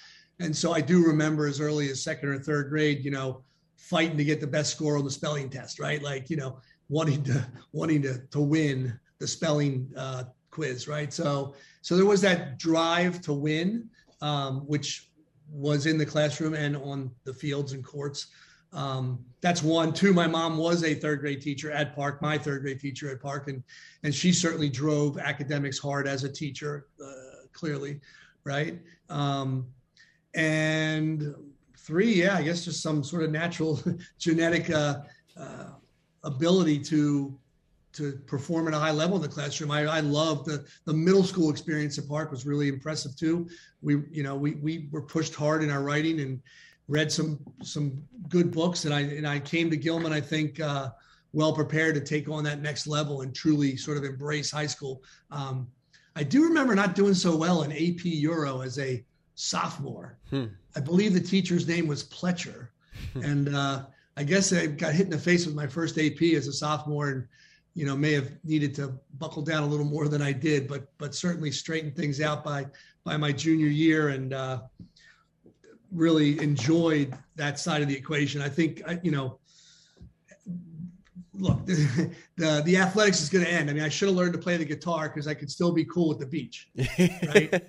and 0.40 0.54
so 0.54 0.72
I 0.72 0.80
do 0.80 1.06
remember 1.06 1.46
as 1.46 1.60
early 1.60 1.90
as 1.90 2.02
second 2.02 2.28
or 2.28 2.38
third 2.38 2.68
grade, 2.68 3.04
you 3.04 3.10
know, 3.10 3.42
fighting 3.76 4.16
to 4.16 4.24
get 4.24 4.40
the 4.40 4.46
best 4.46 4.72
score 4.72 4.98
on 4.98 5.04
the 5.04 5.10
spelling 5.10 5.48
test, 5.48 5.78
right? 5.78 6.02
Like 6.02 6.28
you 6.28 6.36
know, 6.36 6.58
wanting 6.88 7.22
to 7.24 7.46
wanting 7.72 8.02
to 8.02 8.22
to 8.30 8.40
win 8.40 8.98
the 9.18 9.26
spelling 9.26 9.90
uh, 9.96 10.24
quiz, 10.50 10.86
right? 10.86 11.12
So 11.12 11.54
so 11.80 11.96
there 11.96 12.06
was 12.06 12.20
that 12.20 12.58
drive 12.58 13.20
to 13.22 13.32
win, 13.32 13.88
um, 14.20 14.60
which 14.66 15.08
was 15.50 15.86
in 15.86 15.98
the 15.98 16.06
classroom 16.06 16.54
and 16.54 16.76
on 16.76 17.10
the 17.24 17.34
fields 17.34 17.72
and 17.72 17.84
courts. 17.84 18.28
Um, 18.72 19.24
that's 19.40 19.62
one. 19.62 19.92
Two, 19.92 20.12
my 20.12 20.26
mom 20.26 20.56
was 20.56 20.84
a 20.84 20.94
third 20.94 21.20
grade 21.20 21.42
teacher 21.42 21.70
at 21.70 21.94
Park, 21.94 22.22
my 22.22 22.38
third 22.38 22.62
grade 22.62 22.80
teacher 22.80 23.10
at 23.10 23.20
Park, 23.20 23.48
and 23.48 23.62
and 24.02 24.14
she 24.14 24.32
certainly 24.32 24.68
drove 24.68 25.18
academics 25.18 25.78
hard 25.78 26.06
as 26.06 26.24
a 26.24 26.28
teacher, 26.28 26.86
uh, 27.04 27.46
clearly, 27.52 28.00
right? 28.44 28.78
Um, 29.10 29.66
and 30.34 31.34
three, 31.76 32.14
yeah, 32.14 32.36
I 32.36 32.42
guess 32.42 32.64
just 32.64 32.82
some 32.82 33.04
sort 33.04 33.24
of 33.24 33.30
natural 33.30 33.80
genetic 34.18 34.70
uh, 34.70 35.00
uh, 35.36 35.66
ability 36.24 36.78
to 36.80 37.38
to 37.94 38.12
perform 38.26 38.68
at 38.68 38.74
a 38.74 38.78
high 38.78 38.90
level 38.90 39.16
in 39.16 39.22
the 39.22 39.28
classroom. 39.28 39.70
I, 39.70 39.82
I 39.82 40.00
love 40.00 40.44
the 40.44 40.64
the 40.84 40.94
middle 40.94 41.24
school 41.24 41.50
experience 41.50 41.98
at 41.98 42.08
Park 42.08 42.30
was 42.30 42.46
really 42.46 42.68
impressive 42.68 43.16
too. 43.16 43.48
We 43.82 44.02
you 44.10 44.22
know 44.22 44.36
we 44.36 44.52
we 44.52 44.88
were 44.90 45.02
pushed 45.02 45.34
hard 45.34 45.62
in 45.62 45.70
our 45.70 45.82
writing 45.82 46.20
and 46.20 46.40
read 46.92 47.10
some 47.10 47.40
some 47.62 48.02
good 48.28 48.50
books, 48.52 48.84
and 48.84 48.94
I 48.94 49.00
and 49.00 49.26
I 49.26 49.40
came 49.40 49.70
to 49.70 49.76
Gilman. 49.76 50.12
I 50.12 50.20
think. 50.20 50.60
Uh, 50.60 50.90
well 51.34 51.54
prepared 51.54 51.94
to 51.94 52.00
take 52.02 52.28
on 52.28 52.44
that 52.44 52.60
next 52.60 52.86
level 52.86 53.22
and 53.22 53.34
truly 53.34 53.74
sort 53.74 53.96
of 53.96 54.04
embrace 54.04 54.50
high 54.50 54.66
school. 54.66 55.02
Um, 55.30 55.66
I 56.14 56.22
do 56.22 56.44
remember 56.44 56.74
not 56.74 56.94
doing 56.94 57.14
so 57.14 57.34
well 57.34 57.62
in 57.62 57.72
AP 57.72 58.04
Euro 58.04 58.60
as 58.60 58.78
a 58.78 59.02
sophomore. 59.34 60.18
Hmm. 60.30 60.46
I 60.76 60.80
believe 60.80 61.14
the 61.14 61.20
teacher's 61.20 61.66
name 61.66 61.86
was 61.86 62.04
Pletcher, 62.04 62.68
and 63.14 63.54
uh, 63.54 63.86
I 64.16 64.24
guess 64.24 64.52
I 64.52 64.66
got 64.66 64.92
hit 64.92 65.06
in 65.06 65.10
the 65.10 65.18
face 65.18 65.46
with 65.46 65.54
my 65.54 65.66
first 65.66 65.98
AP 65.98 66.20
as 66.34 66.48
a 66.48 66.52
sophomore, 66.52 67.08
and 67.08 67.26
you 67.74 67.86
know 67.86 67.96
may 67.96 68.12
have 68.12 68.30
needed 68.44 68.74
to 68.74 68.98
buckle 69.18 69.42
down 69.42 69.62
a 69.62 69.66
little 69.66 69.86
more 69.86 70.08
than 70.08 70.20
I 70.20 70.32
did, 70.32 70.68
but 70.68 70.92
but 70.98 71.14
certainly 71.14 71.50
straightened 71.50 71.96
things 71.96 72.20
out 72.20 72.44
by 72.44 72.66
by 73.04 73.16
my 73.16 73.32
junior 73.32 73.68
year, 73.68 74.08
and 74.10 74.34
uh, 74.34 74.60
really 75.92 76.40
enjoyed 76.40 77.14
that 77.36 77.58
side 77.58 77.82
of 77.82 77.88
the 77.88 77.96
equation. 77.96 78.40
I 78.40 78.48
think, 78.48 78.82
you 79.02 79.10
know, 79.10 79.38
look, 81.34 81.64
the, 81.66 82.10
the, 82.36 82.62
the 82.64 82.76
athletics 82.76 83.20
is 83.20 83.28
going 83.28 83.44
to 83.44 83.50
end. 83.50 83.70
I 83.70 83.72
mean, 83.72 83.82
I 83.82 83.88
should 83.88 84.08
have 84.08 84.16
learned 84.16 84.32
to 84.34 84.38
play 84.38 84.56
the 84.56 84.64
guitar 84.64 85.08
because 85.08 85.26
I 85.26 85.34
could 85.34 85.50
still 85.50 85.72
be 85.72 85.84
cool 85.84 86.12
at 86.12 86.18
the 86.18 86.26
beach, 86.26 86.68
right? 87.34 87.62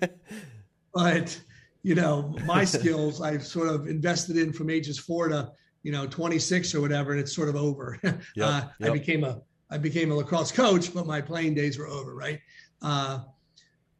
but 0.94 1.38
you 1.82 1.94
know, 1.94 2.34
my 2.46 2.64
skills 2.64 3.20
I've 3.20 3.46
sort 3.46 3.68
of 3.68 3.86
invested 3.86 4.38
in 4.38 4.52
from 4.52 4.70
ages 4.70 4.98
four 4.98 5.28
to 5.28 5.52
you 5.82 5.92
know 5.92 6.06
26 6.06 6.74
or 6.74 6.80
whatever, 6.80 7.12
and 7.12 7.20
it's 7.20 7.34
sort 7.34 7.48
of 7.48 7.56
over. 7.56 8.00
Yep, 8.36 8.48
uh, 8.48 8.62
yep. 8.80 8.90
I 8.90 8.92
became 8.92 9.22
a 9.22 9.40
I 9.70 9.78
became 9.78 10.10
a 10.10 10.14
lacrosse 10.14 10.50
coach, 10.50 10.92
but 10.94 11.06
my 11.06 11.20
playing 11.20 11.54
days 11.54 11.78
were 11.78 11.86
over, 11.86 12.14
right? 12.14 12.40
Uh, 12.80 13.20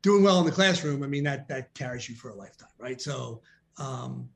doing 0.02 0.22
well 0.22 0.40
in 0.40 0.46
the 0.46 0.52
classroom, 0.52 1.02
I 1.02 1.06
mean 1.06 1.24
that 1.24 1.46
that 1.48 1.74
carries 1.74 2.08
you 2.08 2.16
for 2.16 2.30
a 2.30 2.34
lifetime, 2.34 2.70
right? 2.78 3.00
So 3.00 3.42
um, 3.78 4.28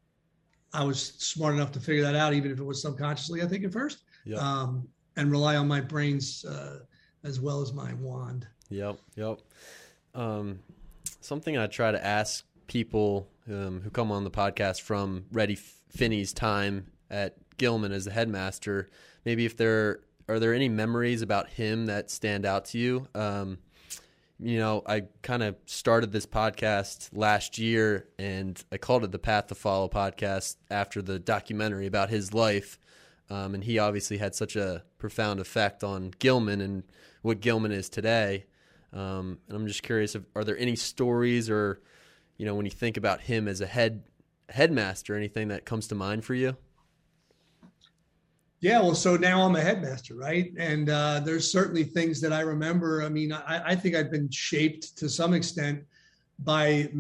I 0.72 0.85
was 0.85 1.14
smart 1.18 1.55
enough 1.55 1.72
to 1.72 1.81
figure 1.81 2.03
that 2.03 2.14
out, 2.14 2.35
even 2.35 2.51
if 2.51 2.59
it 2.59 2.64
was 2.64 2.83
subconsciously, 2.83 3.42
I 3.42 3.46
think, 3.46 3.64
at 3.64 3.72
first, 3.72 4.03
yep. 4.24 4.40
um, 4.40 4.87
and 5.16 5.31
rely 5.31 5.57
on 5.57 5.66
my 5.66 5.81
brains 5.81 6.44
uh, 6.44 6.81
as 7.24 7.40
well 7.40 7.61
as 7.61 7.72
my 7.72 7.94
wand. 7.94 8.46
Yep, 8.68 8.98
yep. 9.16 9.40
Um, 10.14 10.59
something 11.20 11.57
I 11.57 11.66
try 11.66 11.90
to 11.90 12.05
ask 12.05 12.44
people 12.66 13.29
um, 13.48 13.81
who 13.83 13.90
come 13.90 14.12
on 14.12 14.24
the 14.24 14.31
podcast 14.31 14.83
from 14.83 15.24
Reddy 15.33 15.55
Finney's 15.55 16.33
time 16.33 16.88
at 17.11 17.37
Gilman 17.57 17.92
as 17.92 18.05
the 18.05 18.11
headmaster, 18.11 18.90
maybe 19.24 19.46
if 19.46 19.57
there 19.57 20.01
are 20.29 20.38
there 20.38 20.53
any 20.53 20.68
memories 20.68 21.22
about 21.22 21.48
him 21.48 21.87
that 21.87 22.11
stand 22.11 22.44
out 22.44 22.66
to 22.66 22.79
you? 22.79 23.09
Um, 23.14 23.59
you 24.40 24.59
know, 24.59 24.83
I 24.87 25.05
kind 25.22 25.42
of 25.42 25.57
started 25.66 26.12
this 26.12 26.27
podcast 26.27 27.11
last 27.12 27.59
year 27.59 28.09
and 28.18 28.62
I 28.70 28.77
called 28.79 29.05
it 29.05 29.11
the 29.11 29.18
Path 29.18 29.48
to 29.48 29.55
Follow 29.55 29.88
podcast 29.88 30.57
after 30.70 31.03
the 31.03 31.18
documentary 31.18 31.87
about 31.87 32.11
his 32.11 32.33
life. 32.33 32.79
Um, 33.31 33.55
and 33.55 33.64
he 33.64 33.79
obviously 33.79 34.18
had 34.18 34.35
such 34.35 34.55
a 34.57 34.85
profound 34.98 35.40
effect 35.40 35.83
on 35.83 36.12
Gilman 36.18 36.61
and 36.61 36.85
what 37.22 37.40
Gilman 37.40 37.72
is 37.72 37.88
today. 37.88 38.46
Um, 38.92 39.38
and 39.48 39.57
I'm 39.57 39.66
just 39.66 39.83
curious, 39.83 40.14
if, 40.14 40.22
are 40.35 40.44
there 40.44 40.57
any 40.57 40.77
stories 40.77 41.51
or, 41.51 41.81
you 42.37 42.46
know, 42.46 42.55
when 42.55 42.64
you 42.64 42.70
think 42.70 42.96
about 42.96 43.20
him 43.22 43.48
as 43.48 43.61
a 43.61 43.66
head 43.66 44.05
headmaster, 44.48 45.14
anything 45.14 45.48
that 45.48 45.66
comes 45.66 45.88
to 45.88 45.94
mind 45.94 46.24
for 46.24 46.35
you? 46.35 46.57
Yeah, 48.61 48.81
well, 48.81 48.94
so 48.94 49.16
now 49.16 49.42
I'm 49.42 49.55
a 49.55 49.61
headmaster, 49.61 50.14
right? 50.14 50.53
And 50.59 50.90
uh, 50.90 51.21
there's 51.21 51.51
certainly 51.51 51.85
things 51.85 52.21
that 52.23 52.33
I 52.33 52.40
remember. 52.40 53.05
I 53.05 53.09
mean, 53.09 53.33
I, 53.33 53.71
I, 53.71 53.77
think 53.77 53.94
I've 53.94 54.11
been 54.11 54.29
shaped 54.31 54.99
to 54.99 55.09
some 55.09 55.33
extent 55.33 55.85
by 56.40 56.90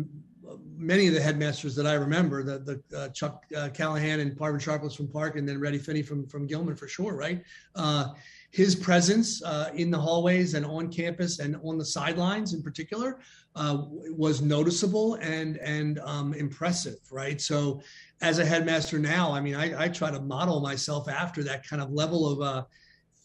many 0.76 1.08
of 1.08 1.14
the 1.14 1.20
headmasters 1.20 1.74
that 1.74 1.86
I 1.86 1.94
remember. 1.94 2.42
The, 2.42 2.58
the 2.90 2.98
uh, 2.98 3.08
Chuck 3.08 3.44
uh, 3.56 3.68
Callahan 3.70 4.20
and 4.20 4.36
Parvin 4.36 4.60
Sharpless 4.60 4.94
from 4.94 5.08
Park, 5.08 5.36
and 5.36 5.48
then 5.48 5.58
Reddy 5.58 5.78
Finney 5.78 6.02
from 6.02 6.26
from 6.26 6.46
Gilman 6.46 6.76
for 6.76 6.88
sure, 6.88 7.14
right? 7.14 7.42
Uh, 7.74 8.08
his 8.50 8.74
presence 8.74 9.42
uh, 9.42 9.70
in 9.74 9.90
the 9.90 9.98
hallways 9.98 10.54
and 10.54 10.64
on 10.64 10.90
campus 10.90 11.38
and 11.38 11.56
on 11.64 11.76
the 11.76 11.84
sidelines 11.84 12.54
in 12.54 12.62
particular 12.62 13.18
uh, 13.56 13.78
was 14.16 14.40
noticeable 14.40 15.14
and 15.16 15.58
and 15.58 15.98
um, 16.00 16.32
impressive, 16.34 16.98
right? 17.10 17.40
So 17.40 17.82
as 18.20 18.38
a 18.38 18.44
headmaster 18.44 18.98
now, 18.98 19.32
I 19.32 19.40
mean, 19.40 19.54
I, 19.54 19.84
I, 19.84 19.88
try 19.88 20.10
to 20.10 20.20
model 20.20 20.60
myself 20.60 21.08
after 21.08 21.44
that 21.44 21.66
kind 21.66 21.80
of 21.80 21.92
level 21.92 22.28
of 22.28 22.40
uh, 22.40 22.64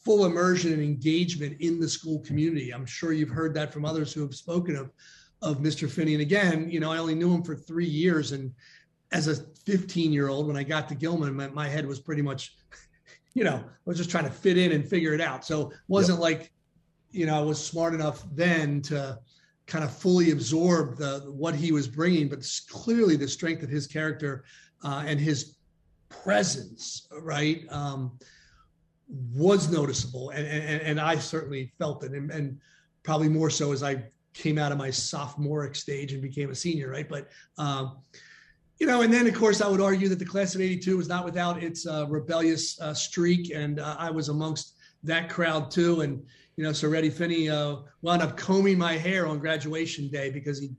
full 0.05 0.25
immersion 0.25 0.71
and 0.71 0.83
engagement 0.83 1.57
in 1.61 1.79
the 1.79 1.89
school 1.89 2.19
community. 2.19 2.71
I'm 2.71 2.85
sure 2.85 3.11
you've 3.11 3.29
heard 3.29 3.55
that 3.55 3.73
from 3.73 3.85
others 3.85 4.13
who 4.13 4.21
have 4.21 4.35
spoken 4.35 4.75
of 4.75 4.91
of 5.43 5.57
Mr. 5.57 5.89
Finney. 5.89 6.13
And 6.13 6.21
again, 6.21 6.69
you 6.69 6.79
know, 6.79 6.91
I 6.91 6.97
only 6.97 7.15
knew 7.15 7.33
him 7.33 7.43
for 7.43 7.55
three 7.55 7.85
years, 7.85 8.31
and 8.31 8.51
as 9.11 9.27
a 9.27 9.35
15 9.65 10.11
year 10.11 10.29
old, 10.29 10.47
when 10.47 10.57
I 10.57 10.63
got 10.63 10.87
to 10.89 10.95
Gilman, 10.95 11.35
my, 11.35 11.49
my, 11.49 11.67
head 11.67 11.85
was 11.85 11.99
pretty 11.99 12.21
much, 12.21 12.55
you 13.33 13.43
know, 13.43 13.57
I 13.57 13.63
was 13.85 13.97
just 13.97 14.09
trying 14.09 14.23
to 14.23 14.31
fit 14.31 14.57
in 14.57 14.71
and 14.71 14.87
figure 14.87 15.13
it 15.13 15.21
out. 15.21 15.45
So 15.45 15.69
it 15.69 15.77
wasn't 15.87 16.17
yep. 16.17 16.21
like, 16.21 16.51
you 17.11 17.25
know, 17.25 17.37
I 17.37 17.41
was 17.41 17.63
smart 17.63 17.93
enough 17.93 18.23
then 18.31 18.81
to 18.83 19.19
kind 19.67 19.83
of 19.83 19.95
fully 19.95 20.31
absorb 20.31 20.97
the 20.97 21.25
what 21.27 21.55
he 21.55 21.71
was 21.71 21.87
bringing, 21.87 22.27
but 22.27 22.45
clearly 22.69 23.15
the 23.15 23.27
strength 23.27 23.63
of 23.63 23.69
his 23.69 23.85
character 23.85 24.45
uh, 24.83 25.03
and 25.05 25.19
his 25.19 25.55
presence, 26.09 27.07
right, 27.11 27.65
um, 27.69 28.17
was 29.35 29.71
noticeable, 29.71 30.29
and, 30.31 30.45
and 30.47 30.81
and 30.81 30.99
I 30.99 31.17
certainly 31.17 31.71
felt 31.77 32.03
it, 32.03 32.11
and, 32.11 32.31
and 32.31 32.59
probably 33.03 33.29
more 33.29 33.49
so 33.49 33.71
as 33.71 33.83
I 33.83 34.03
came 34.33 34.57
out 34.57 34.71
of 34.71 34.77
my 34.77 34.89
sophomoric 34.89 35.75
stage 35.75 36.13
and 36.13 36.21
became 36.21 36.49
a 36.49 36.55
senior, 36.55 36.89
right? 36.89 37.07
But 37.07 37.29
um, 37.57 37.97
you 38.79 38.87
know, 38.87 39.01
and 39.01 39.13
then 39.13 39.27
of 39.27 39.35
course 39.35 39.61
I 39.61 39.67
would 39.67 39.81
argue 39.81 40.09
that 40.09 40.19
the 40.19 40.25
class 40.25 40.55
of 40.55 40.61
'82 40.61 40.97
was 40.97 41.07
not 41.07 41.25
without 41.25 41.61
its 41.61 41.85
uh, 41.85 42.05
rebellious 42.07 42.79
uh, 42.81 42.93
streak, 42.93 43.51
and 43.53 43.79
uh, 43.79 43.95
I 43.99 44.09
was 44.09 44.29
amongst 44.29 44.75
that 45.03 45.29
crowd 45.29 45.69
too. 45.69 46.01
And 46.01 46.25
you 46.55 46.63
know, 46.63 46.71
so 46.71 46.87
Reddy 46.87 47.09
Finney 47.09 47.49
uh, 47.49 47.77
wound 48.01 48.21
up 48.21 48.37
combing 48.37 48.77
my 48.77 48.93
hair 48.93 49.25
on 49.27 49.39
graduation 49.39 50.07
day 50.07 50.29
because 50.29 50.59
he 50.59 50.69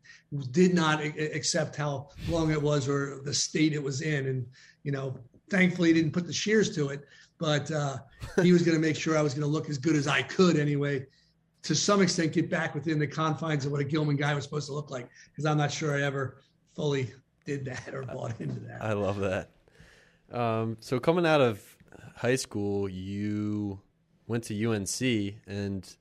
did 0.51 0.75
not 0.75 1.03
accept 1.03 1.75
how 1.75 2.09
long 2.29 2.51
it 2.53 2.63
was 2.63 2.89
or 2.89 3.21
the 3.25 3.35
state 3.35 3.73
it 3.73 3.83
was 3.83 4.01
in, 4.01 4.27
and 4.27 4.47
you 4.85 4.93
know, 4.93 5.19
thankfully 5.51 5.89
he 5.89 5.95
didn't 5.95 6.13
put 6.13 6.27
the 6.27 6.33
shears 6.33 6.75
to 6.77 6.91
it, 6.91 7.05
but 7.39 7.71
uh, 7.71 7.97
he 8.43 8.53
was 8.53 8.63
going 8.63 8.77
to 8.77 8.81
make 8.81 8.97
sure 8.97 9.19
I 9.19 9.23
was 9.23 9.35
going 9.35 9.43
to 9.43 9.49
look 9.49 9.69
as 9.69 9.79
good 9.79 9.97
as 9.97 10.07
I 10.07 10.23
could 10.23 10.57
anyway. 10.59 11.07
To 11.65 11.75
some 11.75 12.03
extent, 12.03 12.33
get 12.33 12.51
back 12.51 12.75
within 12.75 12.99
the 12.99 13.07
confines 13.07 13.65
of 13.65 13.73
what 13.73 13.81
a 13.81 13.85
Gilman 13.85 14.17
guy 14.17 14.35
was 14.35 14.45
supposed 14.45 14.67
to 14.67 14.75
look 14.75 14.91
like, 14.91 15.09
because 15.31 15.47
I'm 15.47 15.57
not 15.57 15.73
sure 15.73 15.97
I 15.97 16.03
ever 16.03 16.43
fully 16.77 17.11
did 17.47 17.65
that 17.65 17.95
or 17.95 18.03
bought 18.03 18.41
into 18.41 18.61
that. 18.61 18.83
I 18.83 18.93
love 18.93 19.19
that. 19.21 19.51
Um, 20.31 20.77
so 20.81 21.01
coming 21.01 21.27
out 21.27 21.41
of 21.41 21.63
high 22.17 22.37
school, 22.37 22.89
you 22.89 23.81
went 24.27 24.45
to 24.45 24.67
UNC, 24.67 25.35
and 25.47 25.97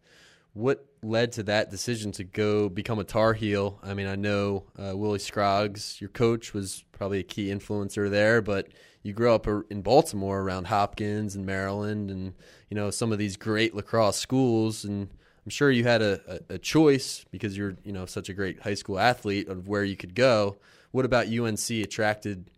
what 0.53 0.85
led 1.01 1.31
to 1.33 1.43
that 1.43 1.69
decision 1.69 2.11
to 2.13 2.23
go 2.23 2.69
become 2.69 2.99
a 2.99 3.03
Tar 3.03 3.33
Heel? 3.33 3.79
I 3.83 3.93
mean, 3.93 4.07
I 4.07 4.15
know 4.15 4.63
uh, 4.77 4.95
Willie 4.95 5.19
Scroggs, 5.19 5.99
your 5.99 6.09
coach, 6.09 6.53
was 6.53 6.83
probably 6.91 7.19
a 7.19 7.23
key 7.23 7.47
influencer 7.47 8.09
there, 8.09 8.41
but 8.41 8.67
you 9.01 9.13
grew 9.13 9.33
up 9.33 9.47
in 9.69 9.81
Baltimore 9.81 10.41
around 10.41 10.67
Hopkins 10.67 11.35
and 11.35 11.45
Maryland, 11.45 12.09
and 12.09 12.33
you 12.69 12.75
know 12.75 12.89
some 12.89 13.11
of 13.11 13.17
these 13.17 13.35
great 13.35 13.75
lacrosse 13.75 14.17
schools, 14.17 14.85
and 14.85 15.09
I'm 15.45 15.49
sure 15.49 15.69
you 15.69 15.83
had 15.83 16.01
a, 16.01 16.41
a, 16.49 16.53
a 16.55 16.57
choice 16.57 17.25
because 17.29 17.57
you're 17.57 17.75
you 17.83 17.91
know 17.91 18.05
such 18.05 18.29
a 18.29 18.33
great 18.33 18.61
high 18.61 18.75
school 18.75 18.97
athlete 18.97 19.49
of 19.49 19.67
where 19.67 19.83
you 19.83 19.97
could 19.97 20.15
go. 20.15 20.57
What 20.91 21.05
about 21.05 21.27
UNC 21.27 21.69
attracted 21.69 22.49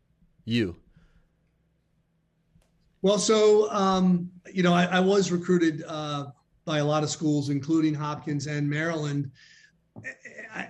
you? 0.43 0.75
Well, 3.05 3.19
so 3.19 3.71
um, 3.71 4.31
you 4.51 4.63
know, 4.63 4.73
I, 4.73 4.85
I 4.85 4.99
was 4.99 5.31
recruited 5.31 5.83
uh, 5.87 6.25
by 6.65 6.79
a 6.79 6.83
lot 6.83 7.03
of 7.03 7.11
schools, 7.11 7.51
including 7.51 7.93
Hopkins 7.93 8.47
and 8.47 8.67
Maryland. 8.67 9.29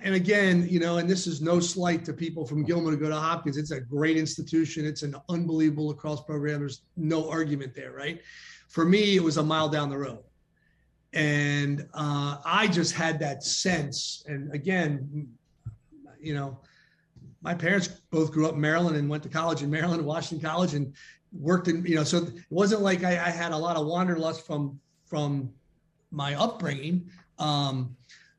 And 0.02 0.14
again, 0.14 0.68
you 0.68 0.78
know, 0.78 0.98
and 0.98 1.08
this 1.08 1.26
is 1.26 1.40
no 1.40 1.60
slight 1.60 2.04
to 2.04 2.12
people 2.12 2.44
from 2.44 2.62
Gilman 2.62 2.90
to 2.90 2.98
go 2.98 3.08
to 3.08 3.16
Hopkins. 3.16 3.56
It's 3.56 3.70
a 3.70 3.80
great 3.80 4.18
institution. 4.18 4.84
It's 4.84 5.02
an 5.02 5.16
unbelievable 5.30 5.86
lacrosse 5.86 6.20
program. 6.24 6.58
There's 6.58 6.82
no 6.98 7.26
argument 7.26 7.74
there, 7.74 7.92
right? 7.92 8.20
For 8.68 8.84
me, 8.84 9.16
it 9.16 9.22
was 9.22 9.38
a 9.38 9.42
mile 9.42 9.70
down 9.70 9.88
the 9.88 9.96
road. 9.96 10.22
And 11.14 11.88
uh, 11.94 12.36
I 12.44 12.66
just 12.66 12.92
had 12.92 13.18
that 13.20 13.44
sense. 13.44 14.24
And 14.28 14.52
again, 14.52 15.26
you 16.20 16.34
know, 16.34 16.58
my 17.40 17.54
parents 17.54 17.86
both 18.10 18.32
grew 18.32 18.46
up 18.46 18.54
in 18.54 18.60
Maryland 18.60 18.96
and 18.96 19.08
went 19.08 19.22
to 19.22 19.28
college 19.28 19.62
in 19.62 19.70
Maryland, 19.70 20.04
Washington 20.04 20.46
College, 20.46 20.74
and 20.74 20.92
worked 21.32 21.68
in, 21.68 21.84
you 21.84 21.96
know, 21.96 22.04
so 22.04 22.18
it 22.18 22.34
wasn't 22.50 22.82
like 22.82 23.04
I, 23.04 23.12
I 23.12 23.30
had 23.30 23.52
a 23.52 23.56
lot 23.56 23.76
of 23.76 23.86
wanderlust 23.86 24.46
from 24.46 24.80
from 25.04 25.52
my 26.10 26.34
upbringing. 26.34 27.10
Um, 27.38 27.96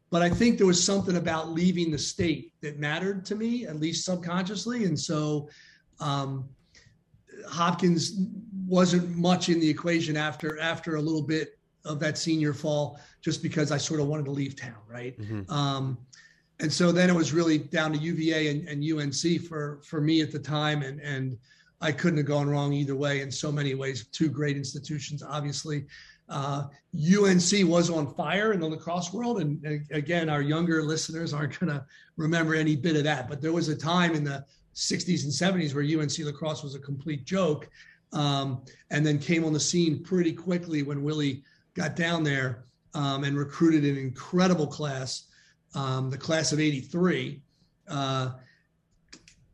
but 0.10 0.22
I 0.22 0.30
think 0.30 0.58
there 0.58 0.68
was 0.68 0.84
something 0.84 1.18
about 1.18 1.50
leaving 1.50 1.92
the 1.92 1.98
state 1.98 2.54
that 2.62 2.80
mattered 2.80 3.26
to 3.26 3.36
me, 3.36 3.66
at 3.66 3.80
least 3.80 4.06
subconsciously. 4.06 4.86
And 4.86 4.98
so 4.98 5.50
um, 6.00 6.48
Hopkins 7.48 8.14
wasn't 8.66 9.16
much 9.18 9.50
in 9.50 9.60
the 9.60 9.70
equation 9.70 10.16
after 10.18 10.60
after 10.60 10.96
a 10.96 11.02
little 11.02 11.22
bit 11.22 11.60
of 11.86 12.00
that 12.00 12.18
senior 12.18 12.54
fall, 12.54 13.00
just 13.22 13.42
because 13.42 13.72
I 13.72 13.78
sort 13.78 14.00
of 14.00 14.08
wanted 14.08 14.26
to 14.26 14.32
leave 14.32 14.56
town, 14.56 14.78
right? 14.90 15.20
Mm-hmm. 15.20 15.52
Um, 15.52 15.98
and 16.60 16.72
so 16.72 16.92
then 16.92 17.10
it 17.10 17.16
was 17.16 17.34
really 17.34 17.60
down 17.60 17.94
to 17.94 17.98
UVA 17.98 18.48
and, 18.48 18.68
and 18.68 18.84
UNC 18.84 19.42
for 19.48 19.80
for 19.84 20.02
me 20.02 20.22
at 20.22 20.32
the 20.32 20.40
time, 20.40 20.82
and 20.82 21.00
and 21.02 21.38
I 21.82 21.92
couldn't 21.92 22.18
have 22.18 22.26
gone 22.26 22.50
wrong 22.50 22.74
either 22.74 22.96
way 22.96 23.22
in 23.22 23.32
so 23.32 23.52
many 23.52 23.76
ways. 23.76 24.08
Two 24.12 24.30
great 24.30 24.58
institutions, 24.58 25.22
obviously. 25.22 25.86
Uh, 26.30 26.64
UNC 26.94 27.52
was 27.64 27.90
on 27.90 28.14
fire 28.16 28.52
in 28.52 28.60
the 28.60 28.68
lacrosse 28.68 29.14
world, 29.14 29.40
and, 29.40 29.86
again, 29.92 30.30
our 30.30 30.42
younger 30.42 30.84
listeners 30.84 31.34
aren't 31.34 31.58
going 31.60 31.72
to 31.72 31.86
remember 32.18 32.56
any 32.56 32.76
bit 32.76 32.96
of 32.96 33.04
that. 33.04 33.30
But 33.30 33.42
there 33.42 33.54
was 33.54 33.70
a 33.70 33.76
time 33.76 34.14
in 34.14 34.24
the 34.24 34.44
60s 34.76 35.24
and 35.24 35.32
70s 35.32 35.74
where 35.74 35.84
UNC 35.84 36.18
lacrosse 36.20 36.64
was 36.64 36.76
a 36.76 36.80
complete 36.80 37.26
joke, 37.26 37.70
um, 38.14 38.64
and 38.90 39.06
then 39.06 39.20
came 39.20 39.46
on 39.46 39.54
the 39.54 39.60
scene 39.60 40.04
pretty 40.04 40.34
quickly 40.34 40.84
when 40.84 41.04
Willie 41.04 41.44
got 41.76 41.96
down 41.96 42.24
there 42.24 42.66
um, 42.94 43.24
and 43.24 43.38
recruited 43.38 43.86
an 43.86 43.98
incredible 43.98 44.68
class, 44.68 45.26
um, 45.76 46.10
the 46.10 46.18
class 46.18 46.52
of 46.52 46.60
'83. 46.60 47.42
Uh, 47.88 48.32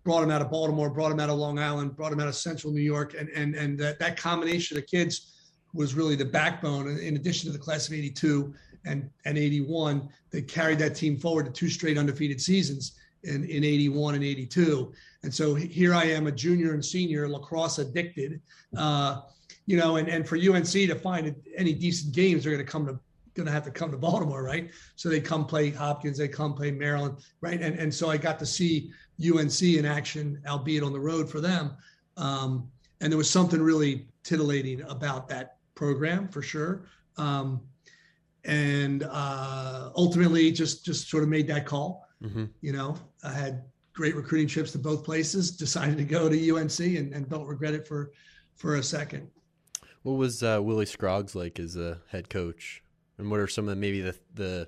brought 0.03 0.23
him 0.23 0.31
out 0.31 0.41
of 0.41 0.49
Baltimore, 0.49 0.89
brought 0.89 1.11
him 1.11 1.19
out 1.19 1.29
of 1.29 1.37
Long 1.37 1.59
Island, 1.59 1.95
brought 1.95 2.11
him 2.11 2.19
out 2.19 2.27
of 2.27 2.35
Central 2.35 2.73
New 2.73 2.81
York, 2.81 3.15
and 3.17 3.29
and 3.29 3.55
and 3.55 3.77
that, 3.79 3.99
that 3.99 4.17
combination 4.17 4.77
of 4.77 4.85
kids 4.85 5.33
was 5.73 5.95
really 5.95 6.15
the 6.15 6.25
backbone. 6.25 6.87
In 6.99 7.15
addition 7.15 7.47
to 7.47 7.57
the 7.57 7.63
class 7.63 7.87
of 7.87 7.93
'82 7.93 8.53
and 8.85 9.09
and 9.25 9.37
'81, 9.37 10.09
they 10.29 10.41
carried 10.41 10.79
that 10.79 10.95
team 10.95 11.17
forward 11.17 11.45
to 11.45 11.51
two 11.51 11.69
straight 11.69 11.97
undefeated 11.97 12.41
seasons 12.41 12.99
in 13.23 13.45
in 13.45 13.63
'81 13.63 14.15
and 14.15 14.23
'82. 14.23 14.91
And 15.23 15.33
so 15.33 15.55
here 15.55 15.93
I 15.93 16.03
am, 16.03 16.27
a 16.27 16.31
junior 16.31 16.73
and 16.73 16.83
senior 16.83 17.27
lacrosse 17.29 17.79
addicted. 17.79 18.41
Uh, 18.75 19.21
you 19.65 19.77
know, 19.77 19.95
and, 19.95 20.09
and 20.09 20.27
for 20.27 20.35
UNC 20.35 20.67
to 20.67 20.95
find 20.95 21.33
any 21.55 21.73
decent 21.73 22.13
games, 22.13 22.43
they're 22.43 22.51
going 22.51 22.65
to 22.65 22.69
come 22.69 22.85
to 22.85 22.99
going 23.35 23.47
to 23.47 23.51
have 23.51 23.63
to 23.63 23.71
come 23.71 23.89
to 23.91 23.97
Baltimore, 23.97 24.43
right? 24.43 24.69
So 24.95 25.09
they 25.09 25.19
come 25.19 25.45
play 25.45 25.71
Hopkins, 25.71 26.17
they 26.17 26.27
come 26.27 26.53
play 26.53 26.71
Maryland, 26.71 27.17
right? 27.41 27.59
And 27.59 27.79
and 27.79 27.93
so 27.93 28.09
I 28.09 28.17
got 28.17 28.39
to 28.39 28.45
see 28.45 28.91
UNC 29.21 29.61
in 29.61 29.85
action, 29.85 30.41
albeit 30.47 30.83
on 30.83 30.93
the 30.93 30.99
road 30.99 31.29
for 31.29 31.39
them. 31.39 31.71
Um, 32.17 32.69
and 33.01 33.11
there 33.11 33.17
was 33.17 33.29
something 33.29 33.61
really 33.61 34.07
titillating 34.23 34.81
about 34.83 35.27
that 35.29 35.57
program 35.75 36.27
for 36.27 36.41
sure. 36.41 36.85
Um, 37.17 37.61
and 38.45 39.03
uh, 39.09 39.91
ultimately, 39.95 40.51
just 40.51 40.83
just 40.83 41.09
sort 41.09 41.23
of 41.23 41.29
made 41.29 41.47
that 41.47 41.65
call. 41.65 42.07
Mm-hmm. 42.21 42.45
You 42.61 42.73
know, 42.73 42.97
I 43.23 43.31
had 43.31 43.63
great 43.93 44.15
recruiting 44.15 44.47
trips 44.47 44.71
to 44.73 44.79
both 44.79 45.03
places. 45.03 45.51
Decided 45.51 45.97
to 45.97 46.03
go 46.03 46.27
to 46.27 46.55
UNC, 46.55 46.79
and, 46.79 47.13
and 47.13 47.29
don't 47.29 47.47
regret 47.47 47.73
it 47.73 47.87
for 47.87 48.11
for 48.55 48.75
a 48.75 48.83
second. 48.83 49.29
What 50.03 50.13
was 50.13 50.43
uh, 50.43 50.59
Willie 50.61 50.85
Scroggs 50.85 51.35
like 51.35 51.59
as 51.59 51.77
a 51.77 52.01
head 52.09 52.29
coach, 52.29 52.83
and 53.17 53.31
what 53.31 53.39
are 53.39 53.47
some 53.47 53.65
of 53.65 53.69
the, 53.69 53.75
maybe 53.77 54.01
the 54.01 54.15
the 54.33 54.67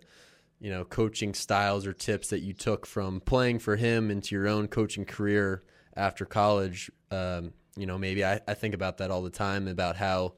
you 0.59 0.69
know 0.71 0.85
coaching 0.85 1.33
styles 1.33 1.85
or 1.85 1.93
tips 1.93 2.29
that 2.29 2.39
you 2.39 2.53
took 2.53 2.85
from 2.85 3.19
playing 3.19 3.59
for 3.59 3.75
him 3.75 4.09
into 4.09 4.35
your 4.35 4.47
own 4.47 4.67
coaching 4.67 5.05
career 5.05 5.63
after 5.95 6.25
college. 6.25 6.91
Um, 7.11 7.53
you 7.77 7.85
know 7.85 7.97
maybe 7.97 8.23
I, 8.23 8.39
I 8.47 8.53
think 8.53 8.73
about 8.73 8.97
that 8.97 9.11
all 9.11 9.21
the 9.21 9.29
time 9.29 9.67
about 9.67 9.95
how 9.95 10.33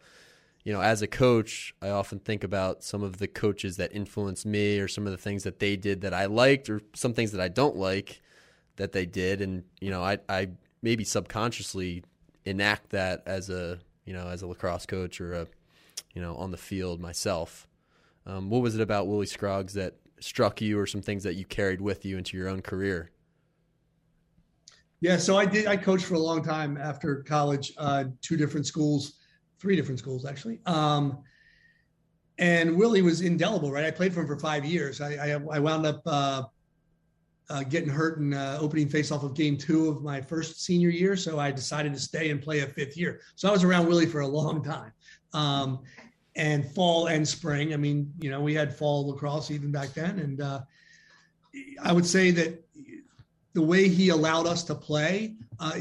you 0.64 0.74
know 0.74 0.82
as 0.82 1.02
a 1.02 1.08
coach 1.08 1.74
i 1.82 1.90
often 1.90 2.20
think 2.20 2.44
about 2.44 2.84
some 2.84 3.04
of 3.04 3.18
the 3.18 3.28
coaches 3.28 3.78
that 3.78 3.94
influenced 3.94 4.46
me 4.46 4.80
or 4.80 4.88
some 4.88 5.06
of 5.06 5.12
the 5.12 5.18
things 5.18 5.44
that 5.44 5.60
they 5.60 5.76
did 5.76 6.02
that 6.02 6.14
i 6.14 6.26
liked 6.26 6.70
or 6.70 6.82
some 6.94 7.14
things 7.14 7.32
that 7.32 7.42
i 7.42 7.48
don't 7.48 7.76
like 7.76 8.22
that 8.76 8.92
they 8.92 9.06
did. 9.06 9.42
And 9.42 9.64
you 9.82 9.90
know 9.90 10.04
i, 10.04 10.18
I 10.30 10.50
maybe 10.82 11.04
subconsciously 11.04 12.04
enact 12.46 12.92
that 12.92 13.24
as 13.26 13.50
a 13.50 13.80
you 14.06 14.14
know 14.14 14.28
as 14.28 14.42
a 14.42 14.48
lacrosse 14.48 14.86
coach 14.86 15.20
or 15.20 15.34
a 15.34 15.48
you 16.14 16.22
know 16.22 16.36
on 16.36 16.52
the 16.52 16.58
field 16.58 17.00
myself. 17.00 17.68
Um, 18.26 18.50
what 18.50 18.62
was 18.62 18.76
it 18.76 18.82
about 18.82 19.08
willie 19.08 19.26
scroggs 19.26 19.74
that 19.76 19.96
struck 20.20 20.62
you 20.62 20.80
or 20.80 20.86
some 20.86 21.02
things 21.02 21.24
that 21.24 21.36
you 21.36 21.46
carried 21.46 21.82
with 21.82 22.06
you 22.06 22.18
into 22.18 22.38
your 22.38 22.48
own 22.48 22.62
career? 22.62 23.12
Yeah, 25.00 25.18
so 25.18 25.38
I 25.38 25.46
did. 25.46 25.68
I 25.68 25.78
coached 25.78 26.06
for 26.06 26.16
a 26.16 26.20
long 26.20 26.44
time 26.44 26.78
after 26.78 27.24
college, 27.24 27.74
uh, 27.78 28.06
two 28.22 28.36
different 28.36 28.66
schools, 28.66 29.20
three 29.60 29.76
different 29.76 30.00
schools 30.00 30.26
actually. 30.26 30.60
Um, 30.66 31.20
and 32.40 32.76
Willie 32.76 33.02
was 33.02 33.22
indelible, 33.22 33.72
right? 33.72 33.86
I 33.86 33.92
played 33.92 34.14
for 34.14 34.22
him 34.22 34.28
for 34.28 34.40
five 34.40 34.66
years. 34.66 35.02
I, 35.02 35.14
I, 35.14 35.30
I 35.52 35.60
wound 35.60 35.86
up 35.86 36.02
uh, 36.06 36.44
uh, 37.50 37.64
getting 37.64 37.90
hurt 37.90 38.20
in 38.20 38.34
uh, 38.34 38.58
opening 38.60 38.88
face-off 38.90 39.24
of 39.24 39.34
game 39.34 39.58
two 39.58 39.88
of 39.88 40.04
my 40.04 40.22
first 40.22 40.64
senior 40.64 40.90
year, 40.90 41.16
so 41.16 41.40
I 41.40 41.52
decided 41.52 41.94
to 41.94 42.00
stay 42.00 42.30
and 42.30 42.42
play 42.42 42.60
a 42.60 42.68
fifth 42.68 42.98
year. 42.98 43.22
So 43.36 43.50
I 43.50 43.52
was 43.52 43.64
around 43.64 43.88
Willie 43.88 44.06
for 44.06 44.22
a 44.22 44.28
long 44.28 44.64
time. 44.64 44.92
Um, 45.34 45.80
and 46.38 46.66
fall 46.72 47.08
and 47.08 47.28
spring. 47.28 47.74
I 47.74 47.78
mean, 47.78 48.14
you 48.20 48.30
know, 48.30 48.40
we 48.40 48.54
had 48.54 48.74
fall 48.74 49.08
lacrosse 49.08 49.52
even 49.52 49.72
back 49.72 49.90
then, 49.94 50.20
and 50.20 50.40
uh, 50.40 50.62
I 51.84 51.92
would 51.92 52.06
say 52.06 52.32
that 52.32 52.64
the 53.54 53.62
way 53.62 53.90
he 53.90 54.10
allowed 54.10 54.46
us 54.46 54.64
to 54.66 54.76
play 54.76 55.36
uh, 55.60 55.80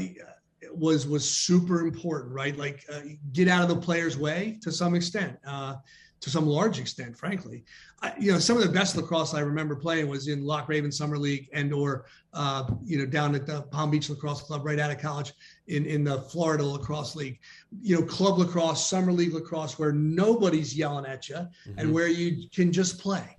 was 0.71 1.07
was 1.07 1.29
super 1.29 1.81
important, 1.81 2.33
right? 2.33 2.57
Like 2.57 2.83
uh, 2.91 3.01
get 3.33 3.47
out 3.47 3.61
of 3.61 3.69
the 3.69 3.77
player's 3.77 4.17
way 4.17 4.57
to 4.63 4.71
some 4.71 4.95
extent, 4.95 5.37
uh, 5.45 5.75
to 6.19 6.29
some 6.29 6.47
large 6.47 6.79
extent, 6.79 7.15
frankly. 7.15 7.63
I, 8.01 8.13
you 8.19 8.31
know, 8.31 8.39
some 8.39 8.57
of 8.57 8.63
the 8.63 8.69
best 8.69 8.95
lacrosse 8.95 9.35
I 9.35 9.41
remember 9.41 9.75
playing 9.75 10.07
was 10.07 10.27
in 10.27 10.43
Loch 10.43 10.67
Raven 10.67 10.91
Summer 10.91 11.17
League 11.17 11.49
and 11.53 11.71
or 11.71 12.05
uh, 12.33 12.69
you 12.83 12.97
know 12.97 13.05
down 13.05 13.35
at 13.35 13.45
the 13.45 13.61
Palm 13.63 13.91
Beach 13.91 14.09
Lacrosse 14.09 14.41
Club 14.41 14.65
right 14.65 14.79
out 14.79 14.89
of 14.89 14.99
college 14.99 15.33
in 15.67 15.85
in 15.85 16.03
the 16.03 16.21
Florida 16.21 16.63
Lacrosse 16.63 17.15
League. 17.15 17.39
You 17.81 17.97
know, 17.97 18.05
club 18.05 18.37
lacrosse, 18.37 18.87
summer 18.87 19.11
league 19.11 19.33
lacrosse, 19.33 19.77
where 19.77 19.91
nobody's 19.91 20.75
yelling 20.75 21.05
at 21.05 21.29
you 21.29 21.35
mm-hmm. 21.35 21.79
and 21.79 21.93
where 21.93 22.07
you 22.07 22.47
can 22.49 22.71
just 22.71 22.99
play, 22.99 23.37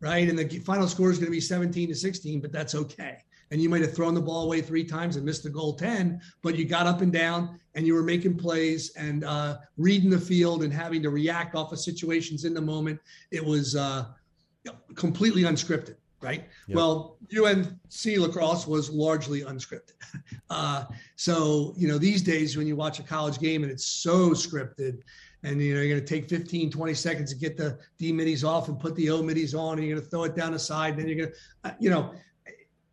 right? 0.00 0.28
And 0.28 0.38
the 0.38 0.58
final 0.60 0.88
score 0.88 1.10
is 1.10 1.18
going 1.18 1.26
to 1.26 1.32
be 1.32 1.40
17 1.40 1.88
to 1.88 1.94
16, 1.94 2.40
but 2.40 2.52
that's 2.52 2.74
okay 2.74 3.18
and 3.50 3.60
you 3.60 3.68
might 3.68 3.82
have 3.82 3.94
thrown 3.94 4.14
the 4.14 4.20
ball 4.20 4.44
away 4.44 4.60
three 4.60 4.84
times 4.84 5.16
and 5.16 5.24
missed 5.24 5.42
the 5.42 5.50
goal 5.50 5.74
10, 5.74 6.20
but 6.42 6.56
you 6.56 6.64
got 6.64 6.86
up 6.86 7.00
and 7.00 7.12
down 7.12 7.58
and 7.74 7.86
you 7.86 7.94
were 7.94 8.02
making 8.02 8.36
plays 8.36 8.94
and 8.96 9.24
uh, 9.24 9.58
reading 9.76 10.10
the 10.10 10.18
field 10.18 10.62
and 10.62 10.72
having 10.72 11.02
to 11.02 11.10
react 11.10 11.54
off 11.54 11.72
of 11.72 11.78
situations 11.78 12.44
in 12.44 12.52
the 12.54 12.60
moment. 12.60 13.00
It 13.30 13.44
was 13.44 13.74
uh, 13.74 14.06
completely 14.94 15.42
unscripted, 15.42 15.96
right? 16.20 16.44
Yep. 16.66 16.76
Well, 16.76 17.16
UNC 17.36 18.18
lacrosse 18.18 18.66
was 18.66 18.90
largely 18.90 19.42
unscripted. 19.42 19.92
Uh, 20.50 20.86
so, 21.14 21.74
you 21.76 21.86
know, 21.86 21.98
these 21.98 22.22
days 22.22 22.56
when 22.56 22.66
you 22.66 22.74
watch 22.74 22.98
a 22.98 23.02
college 23.02 23.38
game 23.38 23.64
and 23.64 23.70
it's 23.70 23.84
so 23.84 24.30
scripted, 24.30 25.02
and 25.42 25.60
you 25.60 25.74
know 25.74 25.82
you're 25.82 25.90
going 25.90 26.04
to 26.04 26.14
take 26.14 26.26
15 26.26 26.70
20 26.70 26.94
seconds 26.94 27.32
to 27.32 27.38
get 27.38 27.56
the 27.58 27.78
d 27.98 28.12
middies 28.12 28.44
off 28.44 28.68
and 28.68 28.80
put 28.80 28.96
the 28.96 29.10
o 29.10 29.22
middies 29.22 29.54
on 29.54 29.78
and 29.78 29.86
you're 29.86 29.94
going 29.94 30.04
to 30.04 30.10
throw 30.10 30.24
it 30.24 30.34
down 30.34 30.52
the 30.52 30.58
side 30.58 30.94
and 30.94 31.02
then 31.02 31.08
you're 31.08 31.26
going 31.26 31.30
to 31.30 31.70
uh, 31.70 31.74
you 31.78 31.90
know 31.90 32.12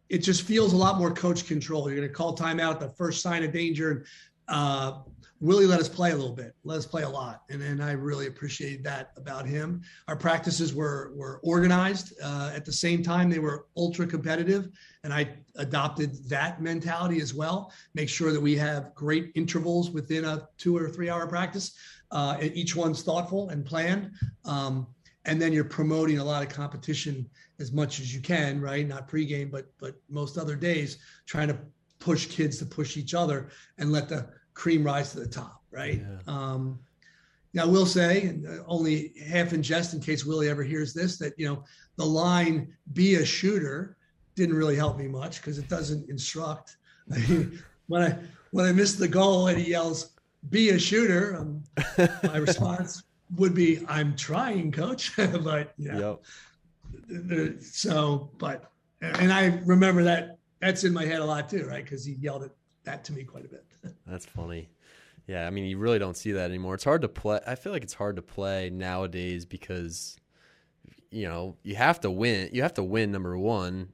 it 0.10 0.20
just 0.20 0.44
feels 0.44 0.74
a 0.74 0.78
lot 0.78 0.98
more 0.98 1.12
coach 1.12 1.46
control. 1.46 1.90
You're 1.90 1.98
going 1.98 2.08
to 2.08 2.14
call 2.14 2.36
timeout 2.36 2.80
the 2.80 2.90
first 2.90 3.22
sign 3.22 3.44
of 3.44 3.52
danger. 3.52 3.92
And 3.92 4.06
uh, 4.48 5.00
Willie 5.46 5.68
let 5.68 5.80
us 5.80 5.88
play 5.88 6.10
a 6.10 6.16
little 6.16 6.34
bit, 6.34 6.56
let 6.64 6.80
us 6.80 6.88
play 6.88 7.04
a 7.04 7.10
lot. 7.10 7.44
And, 7.52 7.62
and 7.62 7.84
I 7.84 7.92
really 7.92 8.26
appreciated 8.26 8.84
that 8.86 9.12
about 9.16 9.46
him. 9.46 9.84
Our 10.08 10.16
practices 10.16 10.74
were, 10.74 11.12
were 11.14 11.40
organized. 11.44 12.14
Uh, 12.20 12.52
at 12.56 12.66
the 12.66 12.72
same 12.72 13.04
time, 13.04 13.30
they 13.30 13.38
were 13.38 13.68
ultra 13.78 14.08
competitive. 14.08 14.70
And 15.04 15.14
I 15.14 15.30
adopted 15.58 16.28
that 16.30 16.64
mentality 16.64 17.22
as 17.22 17.36
well. 17.36 17.72
Make 17.94 18.10
sure 18.10 18.32
that 18.32 18.42
we 18.42 18.56
have 18.56 18.96
great 18.96 19.32
intervals 19.36 19.92
within 19.92 20.26
a 20.26 20.50
two 20.58 20.76
or 20.76 20.90
three 20.90 21.12
hour 21.12 21.28
practice. 21.28 21.74
Uh, 22.10 22.38
each 22.42 22.76
one's 22.76 23.04
thoughtful 23.04 23.50
and 23.50 23.64
planned. 23.64 24.14
Um, 24.46 24.88
and 25.26 25.40
then 25.40 25.54
you're 25.54 25.64
promoting 25.64 26.18
a 26.18 26.24
lot 26.24 26.42
of 26.42 26.50
competition 26.50 27.30
as 27.60 27.72
much 27.72 28.00
as 28.00 28.16
you 28.16 28.20
can, 28.20 28.60
right? 28.60 28.88
Not 28.88 29.08
pregame, 29.08 29.52
but 29.52 29.72
but 29.80 29.94
most 30.10 30.40
other 30.40 30.56
days, 30.56 30.98
trying 31.28 31.50
to 31.50 31.58
push 32.00 32.26
kids 32.26 32.58
to 32.60 32.66
push 32.66 32.98
each 32.98 33.14
other 33.14 33.50
and 33.78 33.92
let 33.92 34.10
the 34.10 34.28
cream 34.56 34.84
rise 34.84 35.12
to 35.12 35.20
the 35.20 35.28
top, 35.28 35.62
right? 35.72 36.02
Yeah. 36.02 36.18
Um, 36.28 36.80
now, 37.54 37.64
I 37.64 37.68
will 37.68 37.86
say, 37.86 38.24
and 38.24 38.48
uh, 38.48 38.64
only 38.68 39.14
half 39.26 39.54
in 39.54 39.62
jest 39.64 39.94
in 39.94 40.02
case 40.02 40.26
Willie 40.26 40.50
ever 40.50 40.64
hears 40.64 40.94
this, 40.94 41.18
that 41.20 41.34
you 41.38 41.48
know 41.48 41.64
the 41.96 42.06
line 42.06 42.74
"be 42.94 43.16
a 43.16 43.26
shooter" 43.26 43.98
didn't 44.34 44.56
really 44.56 44.76
help 44.76 44.98
me 44.98 45.08
much 45.08 45.40
because 45.40 45.60
it 45.60 45.70
doesn't 45.70 46.10
instruct. 46.10 46.78
I 47.14 47.20
mean, 47.30 47.64
when 47.88 48.02
I 48.02 48.18
when 48.52 48.66
I 48.66 48.72
miss 48.72 48.96
the 48.96 49.08
goal 49.08 49.48
and 49.48 49.58
he 49.58 49.70
yells 49.70 50.16
"be 50.50 50.72
a 50.72 50.80
shooter," 50.80 51.38
um, 51.38 51.64
my 52.24 52.38
response 52.38 53.04
would 53.38 53.54
be, 53.54 53.86
"I'm 53.88 54.16
trying, 54.16 54.72
coach," 54.72 55.16
but 55.18 55.74
yeah. 55.78 56.00
Yep 56.00 56.24
so, 57.60 58.30
but, 58.38 58.72
and 59.02 59.32
I 59.32 59.60
remember 59.66 60.04
that 60.04 60.38
that's 60.62 60.84
in 60.84 60.94
my 60.94 61.06
head 61.06 61.20
a 61.20 61.26
lot 61.26 61.50
too, 61.50 61.66
right? 61.66 61.84
Because 61.84 62.06
he 62.06 62.14
yelled 62.14 62.44
at 62.44 62.52
that 62.86 63.04
to 63.06 63.14
me 63.14 63.24
quite 63.24 63.46
a 63.46 63.50
bit. 63.50 63.66
that's 64.08 64.26
funny. 64.26 64.70
Yeah, 65.28 65.48
I 65.48 65.50
mean, 65.50 65.66
you 65.66 65.78
really 65.78 66.00
don't 66.00 66.16
see 66.16 66.34
that 66.34 66.50
anymore. 66.50 66.76
It's 66.76 66.84
hard 66.84 67.02
to 67.02 67.08
play. 67.08 67.40
I 67.48 67.56
feel 67.56 67.72
like 67.72 67.84
it's 67.84 67.96
hard 67.96 68.16
to 68.18 68.22
play 68.22 68.70
nowadays 68.70 69.46
because, 69.46 70.18
you 71.10 71.28
know, 71.28 71.58
you 71.64 71.76
have 71.76 72.00
to 72.02 72.12
win. 72.12 72.50
You 72.54 72.62
have 72.62 72.76
to 72.76 72.84
win 72.84 73.12
number 73.12 73.38
one, 73.38 73.90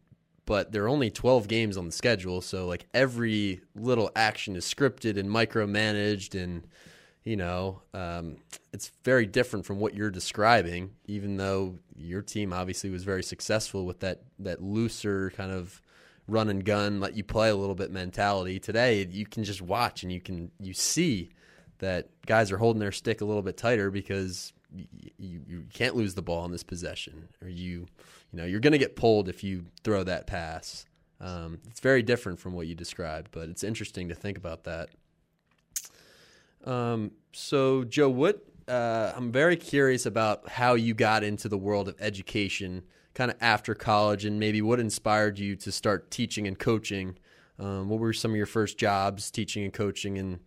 but 0.45 0.73
there 0.73 0.83
are 0.83 0.89
only 0.89 1.09
12 1.09 1.47
games 1.47 1.77
on 1.77 1.85
the 1.85 1.91
schedule. 1.91 2.41
So, 2.41 2.67
like, 2.67 2.85
every 2.93 3.61
little 3.75 4.11
action 4.15 4.57
is 4.57 4.65
scripted 4.65 5.17
and 5.17 5.29
micromanaged 5.29 6.41
and, 6.41 6.67
you 7.23 7.37
know, 7.37 7.81
um, 7.93 8.37
it's 8.73 8.91
very 9.05 9.25
different 9.25 9.65
from 9.65 9.79
what 9.79 9.93
you're 9.93 10.11
describing. 10.11 10.91
Even 11.05 11.37
though 11.37 11.77
your 11.95 12.21
team 12.21 12.51
obviously 12.51 12.89
was 12.89 13.05
very 13.05 13.23
successful 13.23 13.85
with 13.85 13.99
that 14.01 14.23
that 14.39 14.61
looser 14.61 15.31
kind 15.35 15.51
of 15.51 15.81
run 16.31 16.49
and 16.49 16.63
gun, 16.63 16.99
let 16.99 17.15
you 17.15 17.23
play 17.23 17.49
a 17.49 17.55
little 17.55 17.75
bit 17.75 17.91
mentality. 17.91 18.59
Today, 18.59 19.05
you 19.11 19.25
can 19.25 19.43
just 19.43 19.61
watch 19.61 20.03
and 20.03 20.11
you 20.11 20.21
can 20.21 20.49
you 20.59 20.73
see 20.73 21.29
that 21.79 22.09
guys 22.25 22.51
are 22.51 22.57
holding 22.57 22.79
their 22.79 22.91
stick 22.91 23.21
a 23.21 23.25
little 23.25 23.41
bit 23.41 23.57
tighter 23.57 23.91
because 23.91 24.53
you, 24.73 25.41
you 25.47 25.65
can't 25.73 25.95
lose 25.95 26.13
the 26.13 26.21
ball 26.21 26.45
in 26.45 26.51
this 26.51 26.63
possession, 26.63 27.27
or 27.41 27.49
you 27.49 27.85
you 28.31 28.37
know 28.37 28.45
you're 28.45 28.61
going 28.61 28.71
to 28.71 28.79
get 28.79 28.95
pulled 28.95 29.27
if 29.27 29.43
you 29.43 29.65
throw 29.83 30.03
that 30.03 30.25
pass. 30.27 30.85
Um, 31.19 31.59
it's 31.69 31.81
very 31.81 32.01
different 32.01 32.39
from 32.39 32.53
what 32.53 32.65
you 32.65 32.73
described, 32.73 33.29
but 33.31 33.49
it's 33.49 33.63
interesting 33.63 34.09
to 34.09 34.15
think 34.15 34.37
about 34.37 34.63
that. 34.63 34.89
Um, 36.65 37.11
so, 37.33 37.83
Joe, 37.83 38.09
what 38.09 38.43
uh, 38.67 39.11
I'm 39.15 39.31
very 39.31 39.57
curious 39.57 40.05
about 40.05 40.47
how 40.47 40.73
you 40.75 40.93
got 40.93 41.23
into 41.23 41.49
the 41.49 41.57
world 41.57 41.87
of 41.87 41.95
education, 41.99 42.83
kind 43.13 43.31
of 43.31 43.37
after 43.41 43.75
college, 43.75 44.25
and 44.25 44.39
maybe 44.39 44.61
what 44.61 44.79
inspired 44.79 45.39
you 45.39 45.55
to 45.57 45.71
start 45.71 46.11
teaching 46.11 46.47
and 46.47 46.57
coaching. 46.57 47.17
Um, 47.59 47.89
what 47.89 47.99
were 47.99 48.13
some 48.13 48.31
of 48.31 48.37
your 48.37 48.45
first 48.45 48.77
jobs 48.77 49.29
teaching 49.29 49.63
and 49.63 49.73
coaching, 49.73 50.17
and 50.17 50.39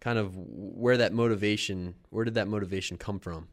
kind 0.00 0.18
of 0.18 0.34
where 0.36 0.96
that 0.96 1.12
motivation, 1.12 1.94
where 2.10 2.24
did 2.24 2.34
that 2.34 2.48
motivation 2.48 2.96
come 2.96 3.18
from? 3.18 3.48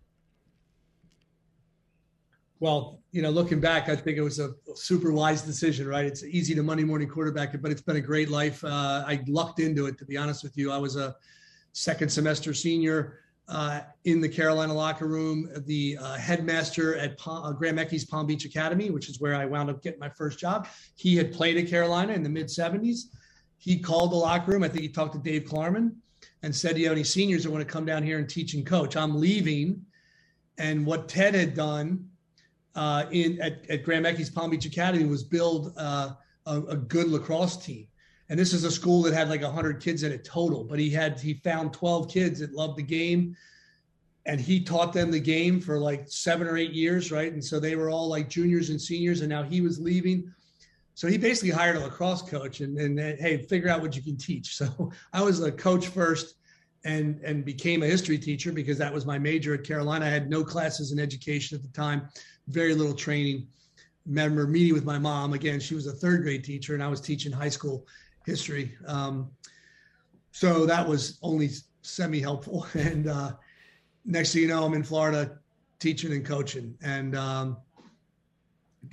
Well, 2.60 3.02
you 3.12 3.22
know, 3.22 3.30
looking 3.30 3.60
back, 3.60 3.90
I 3.90 3.96
think 3.96 4.18
it 4.18 4.22
was 4.22 4.40
a 4.40 4.52
super 4.74 5.12
wise 5.12 5.42
decision, 5.42 5.86
right? 5.86 6.06
It's 6.06 6.24
easy 6.24 6.56
to 6.56 6.64
Monday 6.64 6.86
morning 6.86 7.10
quarterback 7.10 7.62
but 7.62 7.72
it's 7.72 7.82
been 7.82 7.98
a 7.98 8.02
great 8.02 8.30
life. 8.30 8.64
Uh, 8.64 9.04
I 9.06 9.22
lucked 9.28 9.60
into 9.60 9.86
it, 9.88 9.98
to 9.98 10.06
be 10.06 10.16
honest 10.16 10.44
with 10.44 10.58
you. 10.58 10.72
I 10.72 10.78
was 10.78 10.96
a 10.96 11.14
second 11.74 12.10
semester 12.10 12.54
senior 12.54 13.20
uh, 13.50 13.82
in 14.06 14.22
the 14.22 14.30
Carolina 14.30 14.74
locker 14.74 15.08
room, 15.08 15.50
the 15.66 15.98
uh, 16.00 16.16
headmaster 16.16 16.96
at 16.98 17.18
Palm, 17.18 17.44
uh, 17.44 17.52
Graham 17.52 17.78
Eckes 17.78 18.08
Palm 18.08 18.26
Beach 18.26 18.46
Academy, 18.46 18.90
which 18.90 19.10
is 19.10 19.20
where 19.20 19.36
I 19.36 19.46
wound 19.46 19.70
up 19.70 19.82
getting 19.84 20.00
my 20.00 20.10
first 20.10 20.40
job. 20.40 20.68
He 20.96 21.16
had 21.16 21.34
played 21.34 21.58
at 21.58 21.68
Carolina 21.68 22.14
in 22.14 22.24
the 22.24 22.30
mid 22.30 22.48
70s. 22.48 23.02
He 23.58 23.80
called 23.80 24.12
the 24.12 24.16
locker 24.16 24.52
room. 24.52 24.64
I 24.64 24.70
think 24.70 24.82
he 24.82 24.90
talked 24.90 25.14
to 25.14 25.20
Dave 25.20 25.44
Klarman 25.44 25.94
and 26.42 26.56
said, 26.56 26.76
Do 26.76 26.82
you 26.82 26.88
have 26.88 26.96
any 26.96 27.04
seniors 27.04 27.44
that 27.44 27.52
want 27.52 27.66
to 27.66 27.72
come 27.72 27.86
down 27.86 28.04
here 28.04 28.18
and 28.18 28.30
teach 28.30 28.54
and 28.54 28.66
coach? 28.66 28.96
I'm 28.96 29.20
leaving. 29.20 29.82
And 30.58 30.86
what 30.86 31.10
Ted 31.10 31.36
had 31.36 31.54
done 31.54 32.08
uh, 32.76 33.06
in 33.12 33.42
at, 33.42 33.70
at 33.70 33.84
Graham 33.84 34.04
Eckes 34.04 34.34
Palm 34.34 34.52
Beach 34.52 34.66
Academy 34.66 35.06
was 35.06 35.24
build 35.24 35.74
uh, 35.78 36.12
a, 36.46 36.62
a 36.62 36.78
good 36.78 37.10
lacrosse 37.10 37.58
team 37.58 37.88
and 38.30 38.40
this 38.40 38.54
is 38.54 38.64
a 38.64 38.72
school 38.72 39.02
that 39.04 39.14
had 39.14 39.30
like 39.30 39.42
100 39.42 39.82
kids 39.82 40.04
in 40.04 40.12
it 40.12 40.24
total 40.24 40.64
but 40.64 40.80
he 40.80 40.90
had 40.90 41.20
he 41.20 41.36
found 41.36 41.74
12 41.74 42.10
kids 42.10 42.40
that 42.40 42.54
loved 42.54 42.78
the 42.78 42.84
game. 42.84 43.36
And 44.26 44.40
he 44.40 44.64
taught 44.64 44.94
them 44.94 45.12
the 45.12 45.20
game 45.20 45.60
for 45.60 45.78
like 45.78 46.06
seven 46.08 46.48
or 46.48 46.56
eight 46.56 46.72
years 46.72 47.12
right? 47.12 47.34
And 47.34 47.44
so 47.44 47.60
they 47.60 47.76
were 47.76 47.90
all 47.90 48.08
like 48.08 48.30
juniors 48.30 48.70
and 48.70 48.82
seniors 48.82 49.20
and 49.20 49.30
now 49.30 49.44
he 49.44 49.60
was 49.60 49.80
leaving. 49.80 50.34
So 50.96 51.08
he 51.08 51.18
basically 51.18 51.50
hired 51.50 51.76
a 51.76 51.82
lacrosse 51.82 52.22
coach 52.22 52.62
and, 52.62 52.78
and, 52.78 52.98
and 53.00 53.20
hey 53.20 53.38
figure 53.38 53.70
out 53.70 53.82
what 53.82 53.96
you 53.96 54.02
can 54.02 54.18
teach. 54.18 54.56
So 54.56 54.92
i 55.14 55.22
was 55.22 55.42
a 55.42 55.52
coach 55.52 55.88
first 55.88 56.36
and 56.86 57.20
and 57.22 57.44
became 57.44 57.84
a 57.84 57.88
history 57.88 58.18
teacher 58.18 58.52
because 58.52 58.78
that 58.78 58.94
was 58.94 59.06
my 59.06 59.20
major 59.20 59.54
at 59.54 59.66
carolina. 59.66 60.06
I 60.06 60.10
had 60.10 60.30
no 60.30 60.44
classes 60.44 60.92
in 60.94 61.00
education 61.00 61.58
at 61.58 61.62
the 61.62 61.70
time 61.70 62.08
very 62.48 62.74
little 62.74 62.96
training. 62.96 63.48
Remember 64.06 64.46
meeting 64.48 64.74
with 64.74 64.86
my 64.86 64.98
mom. 64.98 65.34
Again 65.34 65.60
she 65.60 65.76
was 65.76 65.88
a 65.88 65.94
third 65.94 66.24
grade 66.24 66.46
teacher 66.46 66.74
and 66.76 66.84
i 66.84 66.88
was 66.88 67.02
teaching 67.02 67.32
high 67.32 67.50
school 67.50 67.86
history. 68.26 68.76
Um, 68.88 69.32
so 70.32 70.66
that 70.66 70.88
was 70.88 71.20
only 71.22 71.50
semi 71.82 72.20
helpful. 72.20 72.66
And 72.76 73.08
uh, 73.08 73.34
next 74.06 74.34
thing 74.34 74.44
you 74.44 74.48
know, 74.48 74.66
I'm 74.66 74.74
in 74.74 74.84
Florida 74.84 75.38
teaching 75.80 76.14
and 76.14 76.26
coaching. 76.26 76.76
And 76.82 77.16
um, 77.16 77.58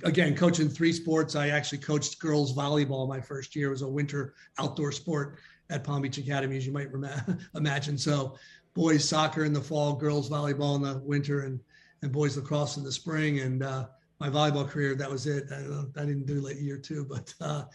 again, 0.03 0.35
coaching 0.35 0.69
three 0.69 0.93
sports. 0.93 1.35
I 1.35 1.49
actually 1.49 1.79
coached 1.79 2.19
girls 2.19 2.55
volleyball 2.55 3.07
my 3.07 3.19
first 3.19 3.55
year. 3.55 3.67
It 3.67 3.71
was 3.71 3.81
a 3.81 3.87
winter 3.87 4.33
outdoor 4.59 4.91
sport 4.91 5.39
at 5.69 5.83
Palm 5.83 6.01
Beach 6.01 6.17
Academy, 6.17 6.57
as 6.57 6.65
you 6.65 6.73
might 6.73 6.91
rem- 6.91 7.39
imagine. 7.55 7.97
So 7.97 8.37
boys 8.73 9.07
soccer 9.07 9.45
in 9.45 9.53
the 9.53 9.61
fall, 9.61 9.93
girls 9.95 10.29
volleyball 10.29 10.75
in 10.75 10.81
the 10.81 10.99
winter, 10.99 11.41
and 11.41 11.59
and 12.01 12.11
boys 12.11 12.35
lacrosse 12.35 12.77
in 12.77 12.83
the 12.83 12.91
spring. 12.91 13.39
And 13.39 13.63
uh, 13.63 13.85
my 14.19 14.29
volleyball 14.29 14.67
career, 14.67 14.95
that 14.95 15.09
was 15.09 15.27
it. 15.27 15.45
I, 15.51 16.01
I 16.01 16.05
didn't 16.05 16.25
do 16.25 16.41
late 16.41 16.57
year 16.57 16.77
two, 16.77 17.05
but 17.05 17.33
uh, 17.41 17.65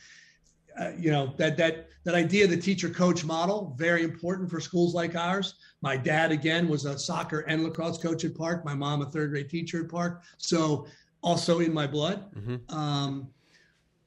uh, 0.79 0.93
you 0.99 1.11
know 1.11 1.35
that 1.37 1.57
that 1.57 1.89
that 2.05 2.15
idea 2.15 2.45
of 2.45 2.51
the 2.51 2.57
teacher 2.57 2.89
coach 2.89 3.25
model 3.25 3.75
very 3.77 4.03
important 4.03 4.51
for 4.51 4.61
schools 4.61 4.95
like 4.95 5.15
ours. 5.15 5.55
My 5.83 5.97
dad 5.97 6.33
again 6.33 6.69
was 6.69 6.85
a 6.85 6.99
soccer 6.99 7.41
and 7.41 7.65
lacrosse 7.65 7.99
coach 7.99 8.25
at 8.25 8.35
park. 8.35 8.65
My 8.65 8.75
mom 8.75 9.03
a 9.03 9.07
third 9.07 9.31
grade 9.31 9.51
teacher 9.51 9.85
at 9.85 9.91
park. 9.91 10.23
So 10.39 10.87
also 11.23 11.61
in 11.61 11.73
my 11.73 11.87
blood. 11.87 12.33
Mm-hmm. 12.35 12.75
um, 12.77 13.29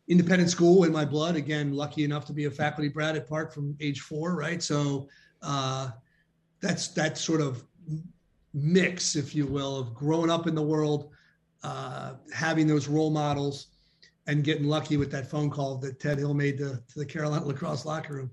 independent 0.08 0.50
school 0.50 0.86
in 0.86 0.92
my 0.92 1.06
blood. 1.06 1.36
Again 1.36 1.74
lucky 1.74 2.04
enough 2.04 2.26
to 2.26 2.34
be 2.34 2.46
a 2.46 2.52
faculty 2.52 2.90
brat 2.90 3.16
at 3.16 3.28
park 3.28 3.54
from 3.54 3.76
age 3.80 4.02
four 4.02 4.36
right? 4.36 4.62
So 4.62 5.08
uh, 5.42 5.92
that's 6.62 6.90
that 6.90 7.18
sort 7.18 7.42
of 7.42 7.64
mix 8.54 9.16
if 9.16 9.36
you 9.36 9.46
will 9.46 9.78
of 9.78 9.94
growing 9.94 10.32
up 10.32 10.48
in 10.48 10.56
the 10.56 10.62
world 10.62 11.12
uh, 11.64 12.14
having 12.34 12.68
those 12.68 12.88
role 12.88 13.10
models 13.10 13.68
and 14.30 14.44
getting 14.44 14.66
lucky 14.66 14.96
with 14.96 15.12
that 15.12 15.28
phone 15.28 15.50
call 15.50 15.78
that 15.78 16.00
Ted 16.00 16.20
Hill 16.20 16.36
made 16.36 16.60
to, 16.60 16.82
to 16.88 17.00
the 17.00 17.06
Carolina 17.06 17.46
lacrosse 17.48 17.86
locker 17.86 18.14
room. 18.14 18.32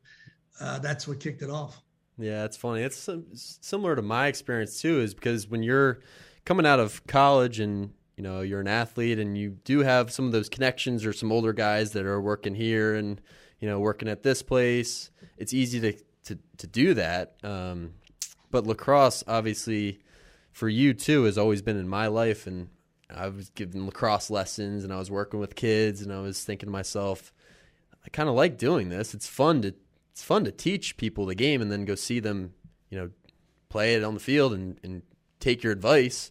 Uh, 0.61 0.78
that's 0.78 1.09
what 1.09 1.20
kicked 1.20 1.42
it 1.42 1.50
off. 1.50 1.82
Yeah, 2.18 2.44
it's 2.44 2.56
funny. 2.56 2.82
It's 2.82 3.09
similar 3.61 3.96
to 3.96 4.02
my 4.02 4.26
experience 4.26 4.80
too, 4.80 5.00
is 5.00 5.14
because 5.14 5.48
when 5.48 5.62
you're 5.62 6.00
coming 6.44 6.66
out 6.66 6.80
of 6.80 7.06
college 7.06 7.61
and 7.61 7.92
you 8.16 8.22
know 8.22 8.40
you're 8.40 8.61
an 8.61 8.68
athlete 8.68 9.18
and 9.18 9.37
you 9.37 9.50
do 9.64 9.80
have 9.80 10.11
some 10.11 10.24
of 10.26 10.32
those 10.32 10.48
connections 10.48 11.04
or 11.04 11.12
some 11.12 11.30
older 11.30 11.52
guys 11.52 11.92
that 11.92 12.06
are 12.06 12.20
working 12.20 12.54
here 12.54 12.94
and 12.94 13.20
you 13.59 13.68
know 13.68 13.78
working 13.78 14.09
at 14.09 14.22
this 14.22 14.42
place, 14.42 15.11
it's 15.37 15.52
easy 15.52 15.80
to 15.80 15.92
to, 16.24 16.38
to 16.56 16.66
do 16.66 16.94
that. 16.94 17.37
Um, 17.42 17.94
but 18.50 18.66
lacrosse, 18.66 19.22
obviously, 19.28 20.00
for 20.52 20.68
you 20.70 20.94
too, 20.94 21.24
has 21.24 21.37
always 21.37 21.61
been 21.61 21.76
in 21.76 21.88
my 21.88 22.06
life, 22.06 22.46
and 22.46 22.68
I 23.14 23.29
was 23.29 23.51
giving 23.51 23.87
lacrosse 23.87 24.31
lessons 24.31 24.85
and 24.85 24.92
I 24.92 24.97
was 24.97 25.11
working 25.11 25.40
with 25.40 25.55
kids 25.55 26.03
and 26.03 26.12
I 26.12 26.21
was 26.21 26.42
thinking 26.45 26.66
to 26.66 26.73
myself, 26.73 27.33
I 28.05 28.09
kind 28.09 28.29
of 28.29 28.35
like 28.35 28.59
doing 28.59 28.88
this. 28.88 29.14
It's 29.14 29.27
fun 29.27 29.62
to 29.62 29.75
it's 30.12 30.23
fun 30.23 30.45
to 30.45 30.51
teach 30.51 30.97
people 30.97 31.27
the 31.27 31.35
game 31.35 31.61
and 31.61 31.71
then 31.71 31.85
go 31.85 31.95
see 31.95 32.21
them, 32.21 32.55
you 32.88 32.97
know, 32.99 33.11
play 33.69 33.95
it 33.95 34.03
on 34.03 34.14
the 34.14 34.21
field 34.21 34.55
and, 34.55 34.79
and 34.83 35.03
take 35.40 35.62
your 35.62 35.73
advice. 35.73 36.31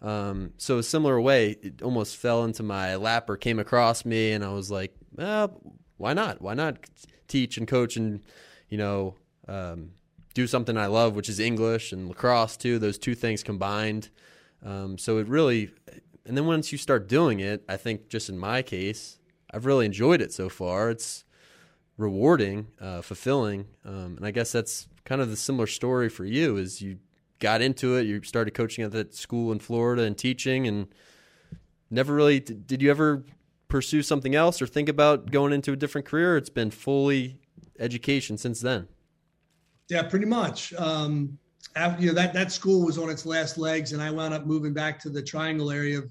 Um, 0.00 0.52
so 0.56 0.78
a 0.78 0.82
similar 0.82 1.20
way, 1.20 1.56
it 1.62 1.82
almost 1.82 2.16
fell 2.16 2.44
into 2.44 2.62
my 2.62 2.96
lap 2.96 3.28
or 3.28 3.36
came 3.36 3.58
across 3.58 4.04
me, 4.04 4.32
and 4.32 4.44
I 4.44 4.52
was 4.52 4.70
like, 4.70 4.94
well, 5.14 5.60
why 5.96 6.14
not? 6.14 6.40
Why 6.40 6.54
not 6.54 6.78
teach 7.28 7.58
and 7.58 7.66
coach 7.66 7.96
and 7.96 8.22
you 8.68 8.78
know 8.78 9.16
um, 9.48 9.90
do 10.34 10.46
something 10.46 10.76
I 10.76 10.86
love, 10.86 11.16
which 11.16 11.28
is 11.28 11.40
English 11.40 11.92
and 11.92 12.08
lacrosse 12.08 12.56
too. 12.56 12.78
Those 12.78 12.98
two 12.98 13.14
things 13.14 13.42
combined. 13.42 14.10
Um, 14.64 14.98
so 14.98 15.18
it 15.18 15.28
really 15.28 15.70
and 16.26 16.36
then 16.36 16.46
once 16.46 16.72
you 16.72 16.78
start 16.78 17.08
doing 17.08 17.40
it, 17.40 17.62
I 17.68 17.76
think 17.76 18.08
just 18.08 18.28
in 18.28 18.38
my 18.38 18.62
case, 18.62 19.18
I've 19.50 19.66
really 19.66 19.86
enjoyed 19.86 20.20
it 20.20 20.32
so 20.32 20.48
far. 20.48 20.90
It's 20.90 21.24
rewarding, 21.96 22.68
uh, 22.80 23.00
fulfilling, 23.00 23.66
um, 23.84 24.16
and 24.16 24.26
I 24.26 24.30
guess 24.30 24.52
that's 24.52 24.88
kind 25.04 25.20
of 25.20 25.30
the 25.30 25.36
similar 25.36 25.66
story 25.66 26.08
for 26.08 26.24
you. 26.24 26.56
Is 26.56 26.82
you 26.82 26.98
got 27.38 27.62
into 27.62 27.96
it, 27.96 28.06
you 28.06 28.22
started 28.22 28.54
coaching 28.54 28.84
at 28.84 28.92
that 28.92 29.14
school 29.14 29.52
in 29.52 29.60
Florida 29.60 30.02
and 30.02 30.16
teaching, 30.16 30.66
and 30.66 30.88
never 31.90 32.14
really 32.14 32.40
did 32.40 32.82
you 32.82 32.90
ever 32.90 33.24
pursue 33.68 34.02
something 34.02 34.34
else 34.34 34.60
or 34.60 34.66
think 34.66 34.88
about 34.88 35.30
going 35.30 35.52
into 35.52 35.72
a 35.72 35.76
different 35.76 36.06
career? 36.06 36.36
It's 36.36 36.50
been 36.50 36.70
fully 36.70 37.38
education 37.78 38.36
since 38.36 38.60
then. 38.60 38.88
Yeah, 39.88 40.02
pretty 40.02 40.26
much. 40.26 40.74
Um, 40.74 41.38
after 41.74 42.02
you 42.02 42.08
know 42.08 42.14
that 42.14 42.32
that 42.34 42.52
school 42.52 42.84
was 42.84 42.98
on 42.98 43.10
its 43.10 43.26
last 43.26 43.58
legs, 43.58 43.92
and 43.92 44.02
I 44.02 44.10
wound 44.10 44.34
up 44.34 44.46
moving 44.46 44.72
back 44.72 44.98
to 45.00 45.10
the 45.10 45.22
Triangle 45.22 45.70
area 45.70 45.98
of 45.98 46.10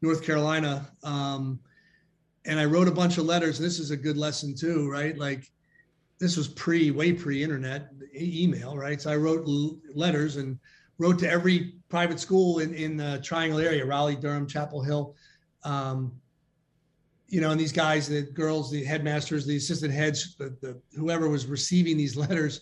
North 0.00 0.22
Carolina. 0.22 0.88
Um, 1.02 1.60
and 2.44 2.58
I 2.58 2.64
wrote 2.64 2.88
a 2.88 2.92
bunch 2.92 3.18
of 3.18 3.24
letters. 3.24 3.58
This 3.58 3.78
is 3.78 3.90
a 3.92 3.96
good 3.96 4.16
lesson 4.16 4.54
too, 4.54 4.90
right? 4.90 5.16
Like 5.16 5.50
this 6.18 6.36
was 6.36 6.48
pre, 6.48 6.90
way 6.90 7.12
pre 7.12 7.42
internet, 7.42 7.88
email, 8.14 8.76
right? 8.76 9.00
So 9.00 9.10
I 9.10 9.16
wrote 9.16 9.46
l- 9.46 9.78
letters 9.94 10.36
and 10.36 10.58
wrote 10.98 11.18
to 11.20 11.30
every 11.30 11.74
private 11.88 12.20
school 12.20 12.60
in, 12.60 12.74
in 12.74 12.96
the 12.96 13.20
triangle 13.24 13.58
area, 13.58 13.84
Raleigh, 13.84 14.16
Durham, 14.16 14.46
Chapel 14.46 14.82
Hill. 14.82 15.14
Um, 15.64 16.12
you 17.28 17.40
know, 17.40 17.50
and 17.50 17.58
these 17.58 17.72
guys, 17.72 18.08
the 18.08 18.22
girls, 18.22 18.70
the 18.70 18.84
headmasters, 18.84 19.46
the 19.46 19.56
assistant 19.56 19.92
heads, 19.92 20.36
the, 20.36 20.56
the 20.60 20.80
whoever 20.96 21.28
was 21.28 21.46
receiving 21.46 21.96
these 21.96 22.16
letters, 22.24 22.60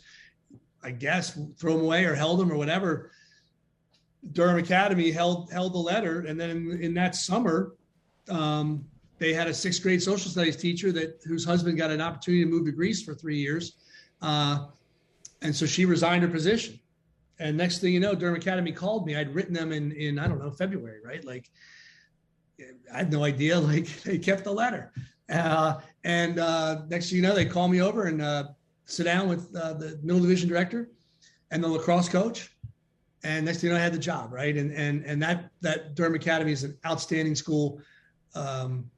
I 0.82 0.90
guess, 0.90 1.38
throw 1.58 1.74
them 1.74 1.84
away 1.84 2.04
or 2.04 2.14
held 2.14 2.40
them 2.40 2.50
or 2.50 2.56
whatever. 2.56 3.10
Durham 4.32 4.58
Academy 4.58 5.10
held 5.10 5.50
held 5.50 5.72
the 5.72 5.78
letter, 5.78 6.20
and 6.20 6.38
then 6.38 6.50
in, 6.50 6.82
in 6.82 6.94
that 6.94 7.14
summer, 7.14 7.74
um, 8.28 8.84
they 9.18 9.32
had 9.32 9.48
a 9.48 9.54
sixth 9.54 9.82
grade 9.82 10.02
social 10.02 10.30
studies 10.30 10.56
teacher 10.56 10.92
that 10.92 11.20
whose 11.24 11.44
husband 11.44 11.78
got 11.78 11.90
an 11.90 12.00
opportunity 12.00 12.44
to 12.44 12.50
move 12.50 12.66
to 12.66 12.72
Greece 12.72 13.02
for 13.02 13.14
three 13.14 13.38
years, 13.38 13.76
uh, 14.22 14.66
and 15.42 15.54
so 15.54 15.66
she 15.66 15.84
resigned 15.84 16.22
her 16.22 16.28
position. 16.28 16.78
And 17.38 17.56
next 17.56 17.78
thing 17.78 17.94
you 17.94 18.00
know, 18.00 18.14
Durham 18.14 18.34
Academy 18.36 18.72
called 18.72 19.06
me. 19.06 19.16
I'd 19.16 19.34
written 19.34 19.54
them 19.54 19.72
in 19.72 19.92
in 19.92 20.18
I 20.18 20.28
don't 20.28 20.38
know 20.38 20.50
February, 20.50 21.00
right? 21.04 21.24
Like 21.24 21.50
I 22.92 22.98
had 22.98 23.12
no 23.12 23.24
idea. 23.24 23.58
Like 23.60 23.88
they 24.02 24.18
kept 24.18 24.44
the 24.44 24.52
letter, 24.52 24.92
uh, 25.30 25.80
and 26.04 26.38
uh, 26.38 26.82
next 26.88 27.08
thing 27.08 27.16
you 27.16 27.22
know, 27.22 27.34
they 27.34 27.46
call 27.46 27.68
me 27.68 27.80
over 27.80 28.04
and 28.04 28.20
uh, 28.20 28.44
sit 28.90 29.04
down 29.04 29.28
with 29.28 29.54
uh, 29.54 29.74
the 29.74 29.98
middle 30.02 30.20
division 30.20 30.48
director 30.48 30.90
and 31.50 31.62
the 31.62 31.68
lacrosse 31.68 32.08
coach 32.08 32.50
and 33.22 33.44
next 33.44 33.60
thing 33.60 33.68
you 33.68 33.74
know, 33.74 33.80
I 33.80 33.82
had 33.82 33.92
the 33.92 33.98
job, 33.98 34.32
right? 34.32 34.56
And 34.56 34.72
and 34.72 35.04
and 35.04 35.22
that 35.22 35.50
that 35.60 35.94
Durham 35.94 36.14
Academy 36.14 36.52
is 36.52 36.64
an 36.64 36.76
outstanding 36.86 37.34
school, 37.34 37.80
um, 38.34 38.90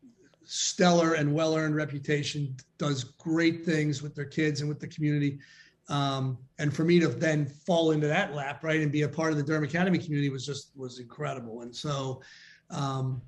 stellar 0.45 1.15
and 1.15 1.33
well 1.35 1.57
earned 1.57 1.75
reputation. 1.75 2.57
Does 2.79 3.05
great 3.05 3.65
things 3.65 4.03
with 4.03 4.15
their 4.15 4.25
kids 4.25 4.61
and 4.61 4.69
with 4.69 4.79
the 4.79 4.89
community. 4.89 5.41
Um, 5.89 6.39
and 6.59 6.75
for 6.75 6.85
me 6.85 7.01
to 7.01 7.09
then 7.09 7.47
fall 7.47 7.91
into 7.91 8.07
that 8.07 8.35
lap, 8.35 8.63
right, 8.63 8.81
and 8.81 8.93
be 8.93 9.03
a 9.03 9.09
part 9.09 9.33
of 9.33 9.39
the 9.39 9.43
Durham 9.43 9.65
Academy 9.65 9.99
community 9.99 10.31
was 10.31 10.47
just 10.47 10.71
was 10.77 11.01
incredible. 11.01 11.63
And 11.63 11.75
so, 11.75 12.23
um, 12.71 13.21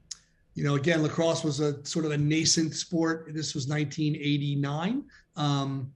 you 0.55 0.63
know, 0.63 0.77
again, 0.77 1.03
lacrosse 1.03 1.43
was 1.43 1.59
a 1.59 1.85
sort 1.85 2.05
of 2.05 2.13
a 2.13 2.17
nascent 2.17 2.73
sport. 2.75 3.27
This 3.35 3.55
was 3.55 3.67
1989, 3.67 5.03
um, 5.35 5.93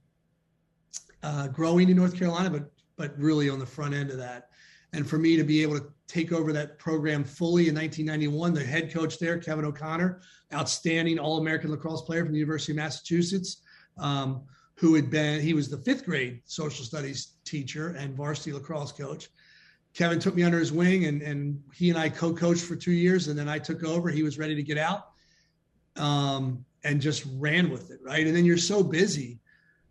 uh, 1.23 1.47
growing 1.47 1.89
in 1.89 1.97
North 1.97 2.17
Carolina, 2.17 2.49
but 2.49 2.71
but 2.95 3.17
really 3.17 3.49
on 3.49 3.59
the 3.59 3.65
front 3.65 3.93
end 3.93 4.11
of 4.11 4.17
that. 4.17 4.49
And 4.91 5.07
for 5.07 5.17
me 5.17 5.37
to 5.37 5.43
be 5.43 5.61
able 5.61 5.79
to 5.79 5.85
take 6.07 6.33
over 6.33 6.51
that 6.51 6.79
program 6.79 7.23
fully 7.23 7.69
in 7.69 7.75
1991 7.75 8.53
the 8.53 8.63
head 8.63 8.91
coach 8.91 9.19
there 9.19 9.37
kevin 9.37 9.63
o'connor 9.63 10.21
outstanding 10.51 11.19
all-american 11.19 11.69
lacrosse 11.69 12.01
player 12.01 12.23
from 12.25 12.33
the 12.33 12.39
university 12.39 12.71
of 12.71 12.77
massachusetts 12.77 13.61
um, 13.99 14.41
who 14.79 14.95
had 14.95 15.09
been 15.09 15.41
he 15.41 15.53
was 15.53 15.69
the 15.69 15.77
fifth 15.77 16.05
grade 16.05 16.41
social 16.45 16.83
studies 16.83 17.33
teacher 17.45 17.89
and 17.97 18.15
varsity 18.15 18.53
lacrosse 18.53 18.91
coach. 18.91 19.29
Kevin 19.93 20.19
took 20.19 20.35
me 20.35 20.43
under 20.43 20.59
his 20.59 20.71
wing 20.71 21.05
and, 21.05 21.21
and 21.21 21.61
he 21.73 21.89
and 21.89 21.99
i 21.99 22.07
co-coached 22.07 22.63
for 22.63 22.75
two 22.75 22.91
years 22.91 23.27
and 23.27 23.37
then 23.37 23.49
i 23.49 23.59
took 23.59 23.83
over. 23.83 24.09
He 24.09 24.23
was 24.23 24.37
ready 24.37 24.55
to 24.55 24.63
get 24.63 24.77
out 24.77 25.09
um, 25.97 26.63
and 26.83 27.01
just 27.01 27.25
ran 27.33 27.69
with 27.69 27.91
it 27.91 27.99
right? 28.03 28.25
And 28.25 28.35
then 28.35 28.45
you're 28.45 28.57
so 28.57 28.83
busy 28.83 29.39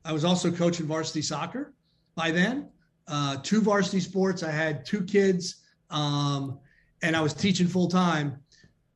i 0.09 0.13
was 0.13 0.25
also 0.25 0.51
coaching 0.51 0.87
varsity 0.87 1.23
soccer 1.23 1.73
by 2.17 2.33
then 2.33 2.69
uh, 3.09 3.37
two 3.43 3.61
varsity 3.61 4.01
sports. 4.01 4.43
I 4.43 4.51
had 4.51 4.85
two 4.85 5.03
kids, 5.03 5.63
um, 5.91 6.59
and 7.03 7.17
I 7.17 7.21
was 7.21 7.35
teaching 7.35 7.67
full 7.67 7.89
time. 7.89 8.39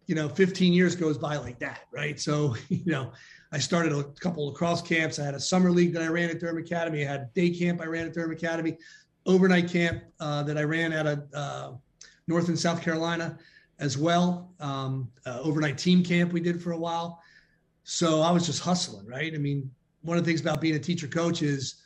You 0.07 0.15
know, 0.15 0.29
15 0.29 0.73
years 0.73 0.95
goes 0.95 1.17
by 1.17 1.37
like 1.37 1.59
that, 1.61 1.83
right? 1.91 2.21
So, 2.21 2.55
you 2.69 2.93
know, 2.93 3.13
I 3.53 3.59
started 3.59 3.93
a 3.93 4.05
couple 4.21 4.49
of 4.49 4.55
cross 4.55 4.83
camps. 4.83 5.19
I 5.19 5.25
had 5.25 5.35
a 5.35 5.41
summer 5.41 5.71
league 5.71 5.93
that 5.95 6.03
I 6.03 6.09
ran 6.09 6.29
at 6.29 6.41
Durham 6.41 6.59
Academy. 6.59 7.07
I 7.07 7.11
had 7.11 7.21
a 7.21 7.31
day 7.35 7.51
camp 7.51 7.81
I 7.81 7.87
ran 7.87 8.07
at 8.07 8.13
Durham 8.13 8.33
Academy, 8.33 8.77
overnight 9.27 9.71
camp 9.71 10.03
uh, 10.21 10.43
that 10.43 10.59
I 10.59 10.65
ran 10.65 10.93
out 10.93 11.07
of 11.07 11.25
uh, 11.35 11.73
North 12.27 12.49
and 12.49 12.59
South 12.59 12.83
Carolina 12.83 13.39
as 13.79 13.97
well. 13.97 14.53
Um, 14.61 15.11
uh, 15.25 15.41
overnight 15.43 15.79
team 15.79 16.05
camp 16.05 16.33
we 16.33 16.41
did 16.41 16.63
for 16.63 16.73
a 16.73 16.79
while. 16.79 17.21
So 17.85 18.21
I 18.21 18.31
was 18.31 18.47
just 18.47 18.61
hustling, 18.61 19.07
right? 19.07 19.33
I 19.35 19.39
mean, 19.39 19.71
one 20.03 20.19
of 20.19 20.25
the 20.25 20.31
things 20.31 20.41
about 20.41 20.61
being 20.61 20.75
a 20.75 20.79
teacher 20.79 21.07
coach 21.07 21.43
is, 21.43 21.77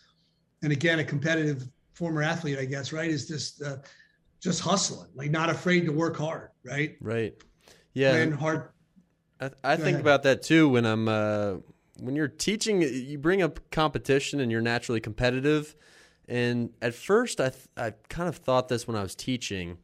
and 0.63 0.73
again, 0.73 0.99
a 0.99 1.05
competitive 1.05 1.69
former 1.93 2.23
athlete, 2.23 2.59
I 2.59 2.65
guess, 2.65 2.93
right? 2.93 3.11
Is 3.11 3.29
just 3.29 3.63
uh, 3.63 3.77
just 4.41 4.61
hustling, 4.61 5.11
like 5.15 5.31
not 5.31 5.51
afraid 5.51 5.85
to 5.87 5.93
work 5.93 6.17
hard, 6.17 6.51
right? 6.65 6.97
Right. 7.01 7.35
Yeah. 7.95 8.15
And 8.15 8.35
hard. 8.35 8.71
I, 9.41 9.51
I 9.65 9.77
think 9.77 9.89
ahead. 9.89 10.01
about 10.01 10.23
that 10.25 10.43
too 10.43 10.69
when 10.69 10.85
I'm 10.85 11.09
uh, 11.09 11.55
when 11.99 12.17
you're 12.17 12.29
teaching. 12.29 12.83
You 12.83 13.19
bring 13.19 13.43
up 13.43 13.71
competition, 13.71 14.41
and 14.41 14.51
you're 14.51 14.61
naturally 14.61 15.01
competitive. 15.01 15.75
And 16.29 16.71
at 16.83 16.95
first, 16.95 17.41
I 17.41 17.51
th- 17.51 17.69
I 17.77 17.93
kind 18.09 18.29
of 18.29 18.37
thought 18.37 18.69
this 18.69 18.87
when 18.87 18.97
I 18.97 19.03
was 19.03 19.15
teaching. 19.15 19.79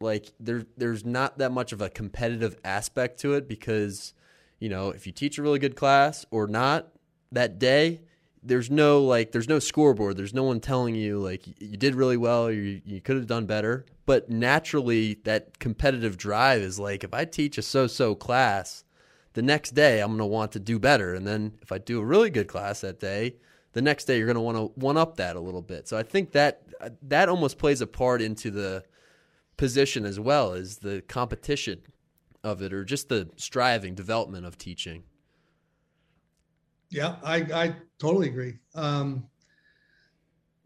Like 0.00 0.32
there, 0.40 0.64
there's 0.76 1.04
not 1.04 1.38
that 1.38 1.52
much 1.52 1.72
of 1.72 1.80
a 1.80 1.88
competitive 1.88 2.56
aspect 2.64 3.20
to 3.20 3.34
it 3.34 3.46
because, 3.46 4.14
you 4.58 4.68
know, 4.68 4.90
if 4.90 5.06
you 5.06 5.12
teach 5.12 5.38
a 5.38 5.42
really 5.42 5.60
good 5.60 5.76
class 5.76 6.26
or 6.32 6.48
not 6.48 6.91
that 7.32 7.58
day, 7.58 8.02
there's 8.42 8.70
no 8.70 9.02
like 9.04 9.30
there's 9.30 9.48
no 9.48 9.60
scoreboard 9.60 10.16
there's 10.16 10.34
no 10.34 10.42
one 10.42 10.58
telling 10.58 10.96
you 10.96 11.20
like 11.20 11.46
you 11.60 11.76
did 11.76 11.94
really 11.94 12.16
well 12.16 12.50
you, 12.50 12.82
you 12.84 13.00
could 13.00 13.14
have 13.14 13.28
done 13.28 13.46
better 13.46 13.86
but 14.04 14.28
naturally 14.28 15.14
that 15.22 15.60
competitive 15.60 16.16
drive 16.16 16.60
is 16.60 16.76
like 16.76 17.04
if 17.04 17.14
i 17.14 17.24
teach 17.24 17.56
a 17.56 17.62
so-so 17.62 18.16
class 18.16 18.82
the 19.34 19.42
next 19.42 19.70
day 19.70 20.00
I'm 20.00 20.08
going 20.08 20.18
to 20.18 20.26
want 20.26 20.52
to 20.52 20.60
do 20.60 20.78
better. 20.78 21.14
And 21.14 21.26
then 21.26 21.58
if 21.62 21.72
I 21.72 21.78
do 21.78 22.00
a 22.00 22.04
really 22.04 22.30
good 22.30 22.48
class 22.48 22.80
that 22.82 23.00
day, 23.00 23.36
the 23.72 23.82
next 23.82 24.04
day 24.04 24.18
you're 24.18 24.26
going 24.26 24.34
to 24.34 24.40
want 24.40 24.56
to 24.56 24.80
one 24.80 24.96
up 24.96 25.16
that 25.16 25.36
a 25.36 25.40
little 25.40 25.62
bit. 25.62 25.88
So 25.88 25.96
I 25.96 26.02
think 26.02 26.32
that 26.32 26.62
uh, 26.80 26.90
that 27.02 27.28
almost 27.28 27.58
plays 27.58 27.80
a 27.80 27.86
part 27.86 28.20
into 28.20 28.50
the 28.50 28.84
position 29.56 30.04
as 30.04 30.18
well 30.20 30.52
as 30.52 30.78
the 30.78 31.02
competition 31.02 31.80
of 32.44 32.60
it 32.60 32.72
or 32.72 32.84
just 32.84 33.08
the 33.08 33.30
striving 33.36 33.94
development 33.94 34.44
of 34.44 34.58
teaching. 34.58 35.04
Yeah, 36.92 37.16
I, 37.24 37.36
I 37.36 37.76
totally 37.98 38.28
agree. 38.28 38.58
Um, 38.74 39.24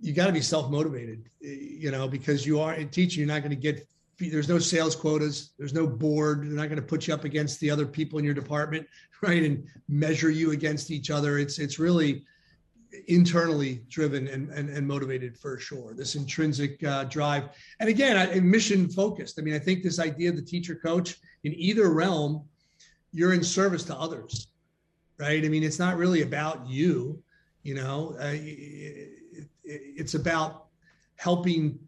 you 0.01 0.13
got 0.13 0.27
to 0.27 0.33
be 0.33 0.43
self 0.43 0.71
motivated, 0.71 1.31
you 1.41 1.91
know, 1.93 2.09
because 2.09 2.45
you 2.45 2.61
are 2.61 2.75
in 2.75 2.89
teaching. 2.89 3.21
You're 3.21 3.33
not 3.33 3.41
going 3.41 3.51
to 3.51 3.57
get 3.57 3.87
there's 4.19 4.49
no 4.49 4.59
sales 4.59 4.97
quotas. 4.97 5.53
There's 5.59 5.75
no 5.75 5.87
board. 5.87 6.43
They're 6.43 6.57
not 6.57 6.69
going 6.69 6.81
to 6.81 6.87
put 6.87 7.07
you 7.07 7.15
up 7.15 7.25
against 7.25 7.61
the 7.61 7.71
other 7.71 7.87
people 7.87 8.19
in 8.19 8.25
your 8.25 8.35
department, 8.35 8.87
right, 9.23 9.43
and 9.43 9.65
measure 9.89 10.31
you 10.31 10.51
against 10.51 10.91
each 10.91 11.11
other. 11.11 11.39
It's 11.39 11.59
it's 11.59 11.79
really 11.79 12.25
internally 13.09 13.85
driven 13.89 14.27
and, 14.29 14.49
and, 14.51 14.71
and 14.71 14.87
motivated 14.87 15.37
for 15.37 15.59
sure. 15.59 15.95
This 15.95 16.17
intrinsic 16.17 16.83
uh, 16.83 17.05
drive, 17.05 17.51
and 17.79 17.89
again, 17.89 18.17
I, 18.17 18.41
mission 18.41 18.89
focused. 18.89 19.39
I 19.39 19.43
mean, 19.43 19.55
I 19.55 19.61
think 19.61 19.83
this 19.83 20.01
idea 20.01 20.31
of 20.31 20.37
the 20.37 20.43
teacher 20.43 20.75
coach 20.75 21.17
in 21.45 21.55
either 21.55 21.91
realm, 21.91 22.45
you're 23.13 23.35
in 23.35 23.45
service 23.45 23.85
to 23.85 23.97
others, 23.97 24.49
right? 25.19 25.45
I 25.45 25.49
mean, 25.49 25.63
it's 25.63 25.79
not 25.79 25.97
really 25.97 26.23
about 26.23 26.69
you. 26.69 27.23
You 27.63 27.75
know, 27.75 28.17
uh, 28.21 28.33
it, 28.33 29.11
it, 29.33 29.49
it's 29.65 30.15
about 30.15 30.67
helping 31.17 31.79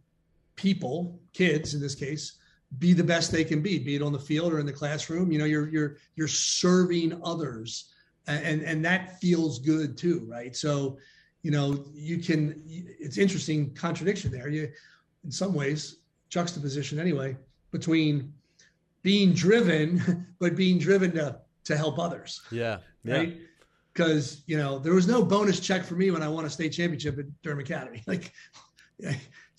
people, 0.57 1.21
kids 1.33 1.75
in 1.75 1.81
this 1.81 1.95
case, 1.95 2.39
be 2.79 2.93
the 2.93 3.05
best 3.05 3.33
they 3.33 3.45
can 3.45 3.63
be, 3.63 3.79
be 3.79 3.97
it 3.97 4.03
on 4.03 4.13
the 4.13 4.19
field 4.19 4.53
or 4.53 4.61
in 4.61 4.67
the 4.67 4.73
classroom. 4.73 5.33
You 5.33 5.39
know, 5.39 5.45
you're 5.45 5.69
you're 5.69 5.97
you're 6.17 6.29
serving 6.29 7.19
others, 7.25 7.91
and 8.27 8.63
and 8.63 8.85
that 8.85 9.21
feels 9.21 9.59
good 9.59 9.97
too, 9.97 10.27
right? 10.29 10.55
So, 10.55 10.99
you 11.43 11.51
know, 11.51 11.85
you 11.95 12.19
can. 12.19 12.63
It's 12.67 13.17
interesting 13.17 13.73
contradiction 13.75 14.31
there. 14.31 14.49
You, 14.49 14.69
in 15.25 15.31
some 15.31 15.55
ways, 15.55 15.99
juxtaposition 16.29 16.99
anyway 16.99 17.37
between 17.71 18.33
being 19.03 19.33
driven, 19.33 20.27
but 20.39 20.57
being 20.57 20.79
driven 20.79 21.13
to 21.13 21.41
to 21.65 21.77
help 21.77 21.99
others. 21.99 22.43
Yeah. 22.51 22.79
Yeah. 23.09 23.17
Right. 23.17 23.37
Because 23.93 24.43
you 24.47 24.57
know 24.57 24.79
there 24.79 24.95
was 24.95 25.09
no 25.09 25.25
bonus 25.25 25.59
check 25.59 25.85
for 25.85 25.95
me 25.95 26.11
when 26.11 26.23
I 26.23 26.29
won 26.29 26.45
a 26.45 26.51
state 26.51 26.71
championship 26.71 27.19
at 27.19 27.27
Durham 27.43 27.59
Academy. 27.59 28.03
Like, 28.07 28.33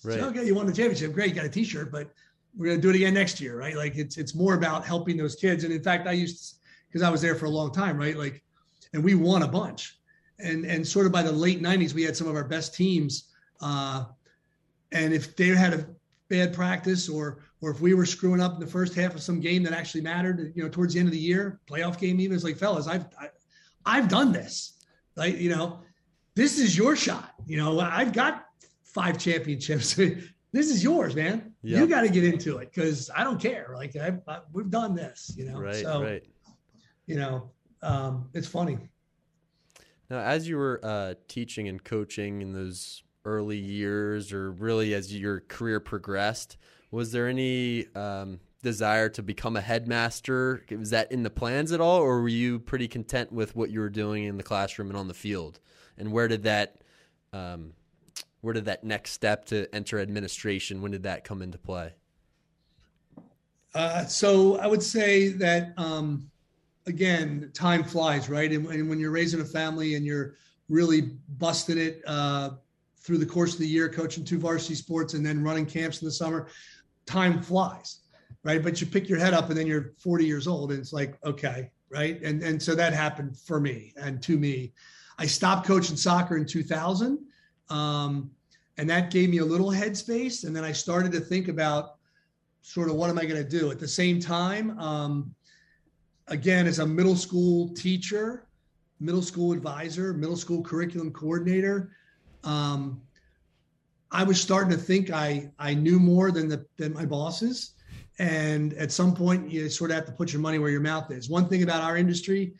Right. 0.02 0.18
So, 0.18 0.28
okay, 0.28 0.46
you 0.46 0.54
won 0.54 0.66
the 0.66 0.72
championship. 0.72 1.12
Great, 1.12 1.28
you 1.28 1.34
got 1.34 1.44
a 1.44 1.50
T-shirt, 1.50 1.92
but 1.92 2.10
we're 2.56 2.66
going 2.66 2.78
to 2.78 2.82
do 2.82 2.90
it 2.90 2.96
again 2.96 3.14
next 3.14 3.40
year, 3.40 3.58
right? 3.58 3.76
Like 3.76 3.96
it's 3.96 4.16
it's 4.16 4.34
more 4.34 4.54
about 4.54 4.84
helping 4.84 5.16
those 5.16 5.36
kids. 5.36 5.64
And 5.64 5.72
in 5.72 5.82
fact, 5.82 6.06
I 6.06 6.12
used 6.12 6.56
because 6.88 7.02
I 7.02 7.10
was 7.10 7.20
there 7.20 7.34
for 7.34 7.46
a 7.46 7.50
long 7.50 7.72
time, 7.72 7.96
right? 7.96 8.16
Like, 8.16 8.42
and 8.92 9.04
we 9.04 9.14
won 9.14 9.42
a 9.42 9.48
bunch. 9.48 9.98
And 10.38 10.64
and 10.64 10.86
sort 10.86 11.06
of 11.06 11.12
by 11.12 11.22
the 11.22 11.32
late 11.32 11.62
'90s, 11.62 11.92
we 11.92 12.02
had 12.02 12.16
some 12.16 12.26
of 12.26 12.34
our 12.34 12.44
best 12.44 12.74
teams. 12.74 13.28
Uh, 13.60 14.06
and 14.92 15.12
if 15.12 15.36
they 15.36 15.48
had 15.48 15.74
a 15.74 15.86
bad 16.28 16.54
practice, 16.54 17.08
or 17.08 17.42
or 17.60 17.70
if 17.70 17.80
we 17.80 17.92
were 17.92 18.06
screwing 18.06 18.40
up 18.40 18.54
in 18.54 18.60
the 18.60 18.66
first 18.66 18.94
half 18.94 19.14
of 19.14 19.22
some 19.22 19.38
game 19.38 19.62
that 19.64 19.74
actually 19.74 20.00
mattered, 20.00 20.52
you 20.56 20.62
know, 20.62 20.68
towards 20.68 20.94
the 20.94 20.98
end 20.98 21.08
of 21.08 21.12
the 21.12 21.18
year, 21.18 21.60
playoff 21.70 21.98
game, 21.98 22.20
even 22.20 22.34
it's 22.34 22.44
like, 22.44 22.56
fellas, 22.56 22.86
I've 22.86 23.04
I, 23.20 23.28
have 23.86 23.94
i 23.94 24.00
have 24.00 24.08
done 24.08 24.32
this, 24.32 24.74
Like, 25.16 25.38
You 25.38 25.50
know, 25.50 25.80
this 26.34 26.58
is 26.58 26.76
your 26.76 26.96
shot. 26.96 27.34
You 27.46 27.56
know, 27.56 27.80
I've 27.80 28.12
got 28.12 28.46
five 28.84 29.18
championships. 29.18 29.94
this 30.52 30.70
is 30.70 30.82
yours, 30.82 31.14
man. 31.14 31.52
Yep. 31.62 31.80
You 31.80 31.86
got 31.86 32.02
to 32.02 32.08
get 32.08 32.24
into 32.24 32.58
it 32.58 32.72
because 32.72 33.10
I 33.14 33.24
don't 33.24 33.40
care. 33.40 33.72
Like 33.74 33.96
I, 33.96 34.18
I, 34.26 34.40
we've 34.52 34.70
done 34.70 34.94
this, 34.94 35.32
you 35.36 35.44
know. 35.44 35.58
Right, 35.58 35.76
so, 35.76 36.02
right. 36.02 36.22
You 37.06 37.16
know, 37.16 37.50
um, 37.82 38.28
it's 38.34 38.46
funny. 38.46 38.78
Now, 40.08 40.20
as 40.20 40.48
you 40.48 40.56
were 40.56 40.80
uh, 40.82 41.14
teaching 41.28 41.68
and 41.68 41.82
coaching 41.82 42.42
in 42.42 42.52
those 42.52 43.02
early 43.24 43.58
years, 43.58 44.32
or 44.32 44.52
really 44.52 44.94
as 44.94 45.14
your 45.16 45.40
career 45.40 45.78
progressed, 45.78 46.56
was 46.90 47.12
there 47.12 47.28
any 47.28 47.86
um, 47.94 48.40
desire 48.62 49.08
to 49.10 49.22
become 49.22 49.56
a 49.56 49.60
headmaster? 49.60 50.64
Was 50.70 50.90
that 50.90 51.10
in 51.10 51.22
the 51.22 51.30
plans 51.30 51.72
at 51.72 51.80
all, 51.80 52.00
or 52.00 52.20
were 52.20 52.28
you 52.28 52.58
pretty 52.58 52.88
content 52.88 53.32
with 53.32 53.56
what 53.56 53.70
you 53.70 53.80
were 53.80 53.90
doing 53.90 54.24
in 54.24 54.36
the 54.36 54.42
classroom 54.42 54.88
and 54.88 54.98
on 54.98 55.08
the 55.08 55.14
field? 55.14 55.60
And 55.98 56.12
where 56.12 56.28
did 56.28 56.44
that 56.44 56.80
um, 57.32 57.72
where 58.40 58.54
did 58.54 58.64
that 58.66 58.84
next 58.84 59.12
step 59.12 59.44
to 59.46 59.72
enter 59.74 59.98
administration 59.98 60.80
when 60.82 60.90
did 60.90 61.02
that 61.02 61.24
come 61.24 61.42
into 61.42 61.58
play 61.58 61.92
uh, 63.74 64.04
so 64.04 64.58
i 64.58 64.66
would 64.66 64.82
say 64.82 65.28
that 65.28 65.72
um, 65.76 66.28
again 66.86 67.50
time 67.54 67.84
flies 67.84 68.28
right 68.28 68.52
and, 68.52 68.66
and, 68.66 68.88
when 68.88 68.98
you're 68.98 69.10
raising 69.10 69.40
a 69.40 69.44
family 69.44 69.94
and 69.94 70.04
you're 70.04 70.34
really 70.68 71.12
busting 71.38 71.78
it 71.78 72.02
uh, 72.06 72.50
through 72.98 73.18
the 73.18 73.26
course 73.26 73.54
of 73.54 73.60
the 73.60 73.66
year 73.66 73.88
coaching 73.88 74.24
two 74.24 74.38
varsity 74.38 74.74
sports 74.74 75.14
and 75.14 75.24
then 75.24 75.42
running 75.42 75.66
camps 75.66 76.00
in 76.02 76.06
the 76.06 76.12
summer 76.12 76.48
time 77.06 77.42
flies 77.42 77.99
right 78.42 78.62
but 78.62 78.80
you 78.80 78.86
pick 78.86 79.08
your 79.08 79.18
head 79.18 79.34
up 79.34 79.48
and 79.48 79.58
then 79.58 79.66
you're 79.66 79.92
40 79.98 80.24
years 80.24 80.46
old 80.46 80.70
and 80.70 80.80
it's 80.80 80.92
like 80.92 81.18
okay 81.24 81.70
right 81.90 82.20
and 82.22 82.42
and 82.42 82.62
so 82.62 82.74
that 82.74 82.92
happened 82.92 83.36
for 83.38 83.60
me 83.60 83.92
and 83.96 84.22
to 84.22 84.38
me 84.38 84.72
i 85.18 85.26
stopped 85.26 85.66
coaching 85.66 85.96
soccer 85.96 86.36
in 86.36 86.46
2000 86.46 87.18
um, 87.70 88.30
and 88.80 88.88
that 88.88 89.10
gave 89.10 89.28
me 89.28 89.38
a 89.38 89.44
little 89.44 89.68
headspace. 89.68 90.44
And 90.44 90.54
then 90.54 90.64
I 90.64 90.72
started 90.72 91.12
to 91.12 91.20
think 91.20 91.48
about 91.48 91.96
sort 92.62 92.88
of 92.88 92.96
what 92.96 93.10
am 93.10 93.18
I 93.18 93.26
going 93.26 93.42
to 93.42 93.48
do 93.48 93.70
at 93.70 93.78
the 93.78 93.86
same 93.86 94.20
time. 94.20 94.78
Um, 94.78 95.34
again, 96.28 96.66
as 96.66 96.78
a 96.78 96.86
middle 96.86 97.16
school 97.16 97.68
teacher, 97.74 98.46
middle 98.98 99.22
school 99.22 99.52
advisor, 99.52 100.12
middle 100.12 100.36
school 100.36 100.62
curriculum 100.62 101.12
coordinator, 101.12 101.92
um, 102.44 103.02
I 104.10 104.24
was 104.24 104.40
starting 104.40 104.70
to 104.70 104.82
think 104.82 105.10
I 105.10 105.50
I 105.58 105.74
knew 105.74 106.00
more 106.00 106.32
than 106.32 106.48
the 106.48 106.64
than 106.78 106.94
my 106.94 107.04
bosses. 107.04 107.74
And 108.20 108.74
at 108.74 108.92
some 108.92 109.14
point, 109.14 109.50
you 109.50 109.70
sort 109.70 109.90
of 109.90 109.96
have 109.96 110.04
to 110.04 110.12
put 110.12 110.30
your 110.30 110.42
money 110.42 110.58
where 110.58 110.70
your 110.70 110.82
mouth 110.82 111.10
is. 111.10 111.30
One 111.30 111.48
thing 111.48 111.62
about 111.62 111.82
our 111.82 111.96
industry 111.96 112.52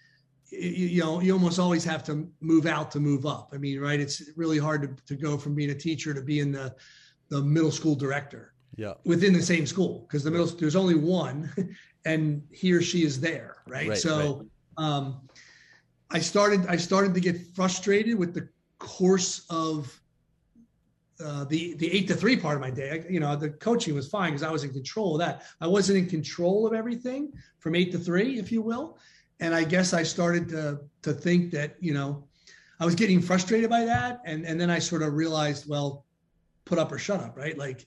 you, 0.51 0.87
you, 0.87 1.01
know 1.01 1.21
you 1.21 1.33
almost 1.33 1.59
always 1.59 1.85
have 1.85 2.03
to 2.05 2.29
move 2.41 2.67
out 2.67 2.91
to 2.91 3.01
move 3.01 3.27
up 3.27 3.51
i 3.53 3.57
mean 3.57 3.81
right 3.81 4.01
it's 4.01 4.31
really 4.37 4.59
hard 4.59 4.83
to, 4.83 5.05
to 5.07 5.21
go 5.21 5.39
from 5.39 5.55
being 5.55 5.71
a 5.71 5.75
teacher 5.75 6.13
to 6.13 6.21
being 6.21 6.51
the 6.51 6.75
the 7.29 7.41
middle 7.41 7.71
school 7.71 7.95
director 7.95 8.53
yeah 8.77 8.95
within 9.05 9.33
the 9.33 9.43
same 9.43 9.67
school 9.67 10.07
because 10.09 10.25
the 10.25 10.31
middle 10.31 10.47
there's 10.47 10.77
only 10.77 10.95
one 10.95 11.51
and 12.05 12.43
he 12.51 12.73
or 12.73 12.83
she 12.83 13.05
is 13.05 13.21
there 13.21 13.59
right, 13.69 13.91
right 13.91 13.99
so 13.99 14.47
right. 14.79 14.85
um 14.85 15.21
i 16.11 16.19
started 16.19 16.67
i 16.67 16.77
started 16.77 17.15
to 17.15 17.21
get 17.21 17.37
frustrated 17.55 18.19
with 18.19 18.35
the 18.35 18.49
course 18.79 19.47
of 19.51 20.01
uh, 21.25 21.45
the 21.45 21.75
the 21.75 21.91
eight 21.93 22.09
to 22.09 22.15
three 22.15 22.37
part 22.37 22.55
of 22.55 22.61
my 22.61 22.71
day. 22.71 22.91
I, 22.91 23.11
you 23.11 23.21
know, 23.21 23.37
the 23.37 23.51
coaching 23.51 23.95
was 23.95 24.09
fine 24.09 24.31
because 24.31 24.43
I 24.43 24.51
was 24.51 24.65
in 24.65 24.73
control 24.73 25.15
of 25.15 25.21
that. 25.21 25.43
I 25.61 25.67
wasn't 25.67 25.99
in 25.99 26.07
control 26.07 26.67
of 26.67 26.75
everything 26.75 27.33
from 27.59 27.75
eight 27.75 27.93
to 27.93 27.99
three, 27.99 28.39
if 28.39 28.51
you 28.51 28.63
will 28.63 28.99
and 29.41 29.55
I 29.55 29.65
guess 29.65 29.93
I 29.93 30.03
started 30.03 30.49
to 30.51 30.81
to 31.03 31.13
think 31.13 31.51
that 31.53 31.77
you 31.81 31.95
know 31.95 32.25
I 32.79 32.85
was 32.85 32.95
getting 32.95 33.21
frustrated 33.21 33.69
by 33.69 33.85
that, 33.85 34.21
and 34.25 34.45
and 34.47 34.61
then 34.61 34.71
I 34.71 34.79
sort 34.79 35.03
of 35.03 35.15
realized, 35.15 35.69
well, 35.69 36.05
put 36.65 36.79
up 36.79 36.93
or 36.93 36.99
shut 36.99 37.21
up, 37.21 37.37
right? 37.37 37.57
Like 37.59 37.87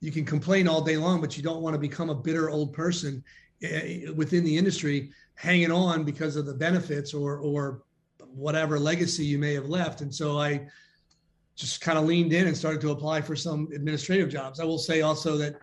you 0.00 0.12
can 0.12 0.24
complain 0.24 0.68
all 0.68 0.82
day 0.82 0.96
long, 0.96 1.20
but 1.20 1.36
you 1.36 1.42
don't 1.42 1.62
want 1.62 1.74
to 1.74 1.80
become 1.80 2.10
a 2.10 2.14
bitter 2.14 2.48
old 2.50 2.72
person 2.72 3.24
eh, 3.62 4.10
within 4.14 4.44
the 4.44 4.56
industry, 4.56 5.10
hanging 5.34 5.72
on 5.72 6.04
because 6.04 6.36
of 6.36 6.46
the 6.46 6.54
benefits 6.54 7.12
or 7.14 7.38
or 7.38 7.82
whatever 8.32 8.78
legacy 8.78 9.24
you 9.24 9.38
may 9.38 9.54
have 9.54 9.68
left. 9.68 10.02
And 10.02 10.14
so 10.14 10.38
I 10.38 10.66
just 11.60 11.80
kind 11.80 11.98
of 11.98 12.04
leaned 12.04 12.32
in 12.32 12.46
and 12.46 12.56
started 12.56 12.80
to 12.80 12.90
apply 12.90 13.20
for 13.20 13.36
some 13.36 13.68
administrative 13.74 14.28
jobs. 14.28 14.60
I 14.60 14.64
will 14.64 14.78
say 14.78 15.02
also 15.02 15.36
that 15.38 15.56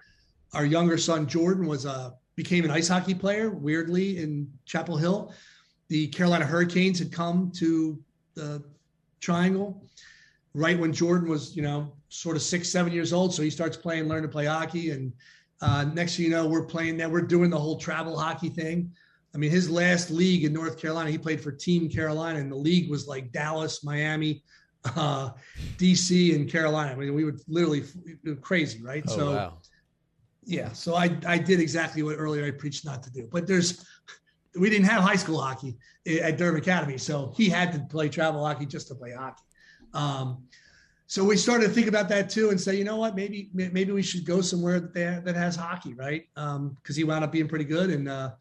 our 0.53 0.65
younger 0.65 0.97
son 0.97 1.27
Jordan 1.27 1.67
was 1.67 1.85
a 1.85 2.13
became 2.35 2.63
an 2.63 2.71
ice 2.71 2.87
hockey 2.87 3.15
player, 3.15 3.49
weirdly, 3.49 4.19
in 4.19 4.47
Chapel 4.65 4.95
Hill. 4.95 5.33
The 5.89 6.07
Carolina 6.07 6.45
Hurricanes 6.45 6.99
had 6.99 7.11
come 7.11 7.51
to 7.55 7.99
the 8.35 8.63
Triangle 9.19 9.83
right 10.53 10.79
when 10.79 10.93
Jordan 10.93 11.29
was, 11.29 11.55
you 11.55 11.63
know, 11.63 11.93
sort 12.09 12.35
of 12.35 12.41
six, 12.41 12.69
seven 12.69 12.93
years 12.93 13.11
old. 13.11 13.33
So 13.33 13.41
he 13.41 13.49
starts 13.49 13.75
playing, 13.75 14.07
learn 14.07 14.21
to 14.21 14.27
play 14.27 14.45
hockey. 14.45 14.91
And 14.91 15.13
uh, 15.61 15.85
next 15.85 16.15
thing 16.15 16.25
you 16.25 16.31
know, 16.31 16.47
we're 16.47 16.65
playing 16.65 16.97
that. 16.97 17.09
We're 17.09 17.21
doing 17.21 17.49
the 17.49 17.59
whole 17.59 17.77
travel 17.77 18.17
hockey 18.17 18.49
thing. 18.49 18.91
I 19.33 19.37
mean, 19.37 19.51
his 19.51 19.69
last 19.69 20.09
league 20.09 20.45
in 20.45 20.53
North 20.53 20.79
Carolina, 20.79 21.11
he 21.11 21.17
played 21.17 21.41
for 21.41 21.51
Team 21.51 21.89
Carolina, 21.89 22.39
and 22.39 22.51
the 22.51 22.55
league 22.55 22.89
was 22.89 23.07
like 23.07 23.31
Dallas, 23.31 23.83
Miami, 23.83 24.43
uh, 24.85 25.31
DC, 25.77 26.35
and 26.35 26.49
Carolina. 26.49 26.91
I 26.91 26.95
mean, 26.95 27.13
we 27.13 27.23
would 27.23 27.39
literally 27.47 27.83
crazy, 28.41 28.81
right? 28.81 29.03
Oh, 29.07 29.15
so 29.15 29.31
wow 29.31 29.57
yeah, 30.47 30.71
so 30.71 30.95
I 30.95 31.15
I 31.27 31.37
did 31.37 31.59
exactly 31.59 32.03
what 32.03 32.15
earlier 32.17 32.45
I 32.45 32.51
preached 32.51 32.85
not 32.85 33.03
to 33.03 33.11
do. 33.11 33.27
But 33.29 33.45
there's 33.45 33.85
we 34.57 34.69
didn't 34.69 34.85
have 34.85 35.03
high 35.03 35.17
school 35.17 35.39
hockey 35.39 35.77
at 36.07 36.37
Durham 36.37 36.55
Academy, 36.55 36.97
so 36.97 37.33
he 37.35 37.49
had 37.49 37.73
to 37.73 37.79
play 37.79 38.07
travel 38.07 38.45
hockey 38.45 38.65
just 38.65 38.87
to 38.87 38.95
play 38.95 39.11
hockey. 39.11 39.43
Um, 39.93 40.45
so 41.05 41.23
we 41.23 41.35
started 41.35 41.67
to 41.67 41.73
think 41.73 41.87
about 41.87 42.07
that 42.09 42.29
too, 42.29 42.49
and 42.49 42.59
say, 42.59 42.75
you 42.77 42.85
know 42.85 42.95
what, 42.95 43.13
maybe 43.13 43.49
maybe 43.53 43.91
we 43.91 44.01
should 44.01 44.25
go 44.25 44.39
somewhere 44.39 44.79
that 44.79 45.25
that 45.25 45.35
has 45.35 45.57
hockey, 45.57 45.93
right? 45.93 46.23
Because 46.33 46.55
um, 46.55 46.77
he 46.95 47.03
wound 47.03 47.25
up 47.25 47.31
being 47.33 47.49
pretty 47.49 47.65
good, 47.65 47.89
and 47.89 48.07
uh, 48.07 48.31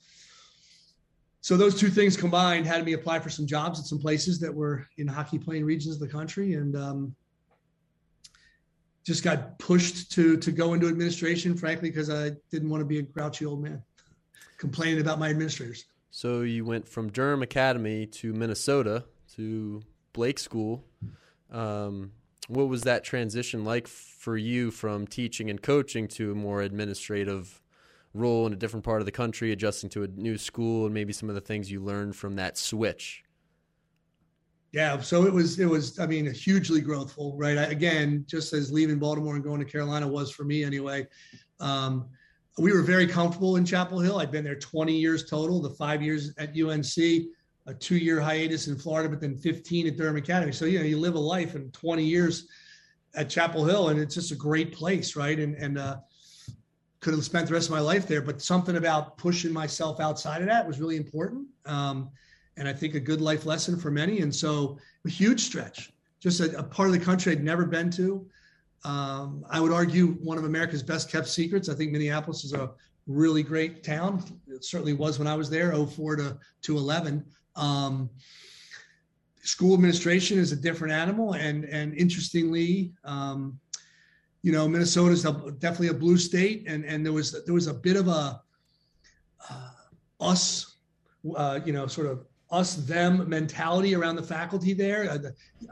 so 1.46 1.56
those 1.56 1.78
two 1.78 1.90
things 1.90 2.16
combined 2.16 2.66
had 2.66 2.84
me 2.84 2.94
apply 2.94 3.20
for 3.20 3.30
some 3.30 3.46
jobs 3.46 3.78
at 3.78 3.86
some 3.86 4.00
places 4.00 4.40
that 4.40 4.52
were 4.52 4.84
in 4.98 5.06
hockey 5.06 5.38
playing 5.38 5.64
regions 5.64 5.94
of 5.94 6.00
the 6.00 6.08
country, 6.08 6.54
and 6.54 6.74
um, 6.74 7.14
just 9.04 9.22
got 9.22 9.56
pushed 9.60 10.10
to 10.10 10.36
to 10.38 10.50
go 10.50 10.74
into 10.74 10.88
administration, 10.88 11.56
frankly, 11.56 11.88
because 11.88 12.10
I 12.10 12.32
didn't 12.50 12.68
want 12.68 12.80
to 12.80 12.84
be 12.84 12.98
a 12.98 13.02
grouchy 13.02 13.46
old 13.46 13.62
man 13.62 13.80
complaining 14.58 15.00
about 15.00 15.20
my 15.20 15.30
administrators. 15.30 15.84
So 16.10 16.40
you 16.40 16.64
went 16.64 16.88
from 16.88 17.12
Durham 17.12 17.42
Academy 17.42 18.06
to 18.06 18.32
Minnesota 18.32 19.04
to 19.36 19.84
Blake 20.14 20.40
School. 20.40 20.82
Um, 21.52 22.10
what 22.48 22.66
was 22.66 22.82
that 22.82 23.04
transition 23.04 23.64
like 23.64 23.86
for 23.86 24.36
you 24.36 24.72
from 24.72 25.06
teaching 25.06 25.48
and 25.48 25.62
coaching 25.62 26.08
to 26.08 26.32
a 26.32 26.34
more 26.34 26.62
administrative 26.62 27.62
role 28.16 28.46
in 28.46 28.52
a 28.52 28.56
different 28.56 28.84
part 28.84 29.00
of 29.00 29.06
the 29.06 29.12
country, 29.12 29.52
adjusting 29.52 29.90
to 29.90 30.02
a 30.02 30.08
new 30.08 30.38
school, 30.38 30.86
and 30.86 30.94
maybe 30.94 31.12
some 31.12 31.28
of 31.28 31.34
the 31.34 31.40
things 31.40 31.70
you 31.70 31.80
learned 31.80 32.16
from 32.16 32.36
that 32.36 32.58
switch? 32.58 33.22
Yeah, 34.72 35.00
so 35.00 35.24
it 35.24 35.32
was 35.32 35.58
it 35.58 35.66
was 35.66 35.98
I 35.98 36.06
mean 36.06 36.30
hugely 36.32 36.82
growthful, 36.82 37.32
right? 37.36 37.56
I, 37.56 37.64
again, 37.64 38.24
just 38.28 38.52
as 38.52 38.72
leaving 38.72 38.98
Baltimore 38.98 39.34
and 39.34 39.44
going 39.44 39.60
to 39.60 39.64
Carolina 39.64 40.06
was 40.06 40.30
for 40.30 40.44
me 40.44 40.64
anyway. 40.64 41.06
Um, 41.60 42.08
we 42.58 42.72
were 42.72 42.82
very 42.82 43.06
comfortable 43.06 43.56
in 43.56 43.64
Chapel 43.64 44.00
Hill. 44.00 44.18
I'd 44.18 44.30
been 44.30 44.44
there 44.44 44.58
20 44.58 44.92
years 44.94 45.28
total, 45.28 45.60
the 45.60 45.70
five 45.70 46.02
years 46.02 46.32
at 46.38 46.58
UNC, 46.58 46.96
a 47.66 47.74
two 47.74 47.96
year 47.96 48.20
hiatus 48.20 48.68
in 48.68 48.76
Florida, 48.76 49.08
but 49.08 49.20
then 49.20 49.36
15 49.36 49.88
at 49.88 49.96
Durham 49.96 50.16
Academy. 50.16 50.52
So, 50.52 50.64
you 50.64 50.78
know, 50.78 50.84
you 50.84 50.98
live 50.98 51.14
a 51.14 51.20
life 51.20 51.54
in 51.54 51.70
20 51.72 52.02
years 52.02 52.48
at 53.14 53.28
Chapel 53.28 53.64
Hill, 53.64 53.90
and 53.90 54.00
it's 54.00 54.14
just 54.14 54.32
a 54.32 54.36
great 54.36 54.72
place, 54.72 55.16
right? 55.16 55.38
And, 55.38 55.54
and, 55.56 55.78
uh, 55.78 55.96
could 57.06 57.14
have 57.14 57.24
spent 57.24 57.46
the 57.46 57.54
rest 57.54 57.68
of 57.68 57.70
my 57.70 57.78
life 57.78 58.08
there, 58.08 58.20
but 58.20 58.42
something 58.42 58.74
about 58.74 59.16
pushing 59.16 59.52
myself 59.52 60.00
outside 60.00 60.40
of 60.40 60.48
that 60.48 60.66
was 60.66 60.80
really 60.80 60.96
important. 60.96 61.46
Um, 61.64 62.10
and 62.56 62.66
I 62.66 62.72
think 62.72 62.96
a 62.96 63.00
good 63.00 63.20
life 63.20 63.46
lesson 63.46 63.78
for 63.78 63.92
many. 63.92 64.22
And 64.22 64.34
so, 64.34 64.76
a 65.04 65.08
huge 65.08 65.40
stretch, 65.40 65.92
just 66.18 66.40
a, 66.40 66.58
a 66.58 66.64
part 66.64 66.88
of 66.88 66.94
the 66.94 66.98
country 66.98 67.30
I'd 67.30 67.44
never 67.44 67.64
been 67.64 67.90
to. 67.92 68.26
Um, 68.82 69.44
I 69.48 69.60
would 69.60 69.70
argue 69.70 70.14
one 70.14 70.36
of 70.36 70.46
America's 70.46 70.82
best 70.82 71.08
kept 71.08 71.28
secrets. 71.28 71.68
I 71.68 71.74
think 71.74 71.92
Minneapolis 71.92 72.42
is 72.42 72.54
a 72.54 72.72
really 73.06 73.44
great 73.44 73.84
town. 73.84 74.24
It 74.48 74.64
certainly 74.64 74.92
was 74.92 75.20
when 75.20 75.28
I 75.28 75.36
was 75.36 75.48
there, 75.48 75.72
04 75.72 76.16
to, 76.16 76.36
to 76.62 76.76
11. 76.76 77.24
Um, 77.54 78.10
school 79.44 79.74
administration 79.74 80.40
is 80.40 80.50
a 80.50 80.56
different 80.56 80.92
animal. 80.92 81.34
And, 81.34 81.66
and 81.66 81.94
interestingly, 81.94 82.94
um, 83.04 83.60
you 84.46 84.52
know, 84.52 84.68
Minnesota 84.68 85.10
is 85.10 85.24
definitely 85.58 85.88
a 85.88 85.94
blue 85.94 86.16
state. 86.16 86.68
And, 86.68 86.84
and 86.84 87.04
there 87.04 87.12
was, 87.12 87.44
there 87.44 87.52
was 87.52 87.66
a 87.66 87.74
bit 87.74 87.96
of 87.96 88.06
a 88.06 88.40
uh, 89.50 89.70
us, 90.20 90.76
uh, 91.34 91.58
you 91.64 91.72
know, 91.72 91.88
sort 91.88 92.06
of 92.06 92.24
us 92.52 92.76
them 92.76 93.28
mentality 93.28 93.96
around 93.96 94.14
the 94.14 94.22
faculty 94.22 94.72
there. 94.72 95.10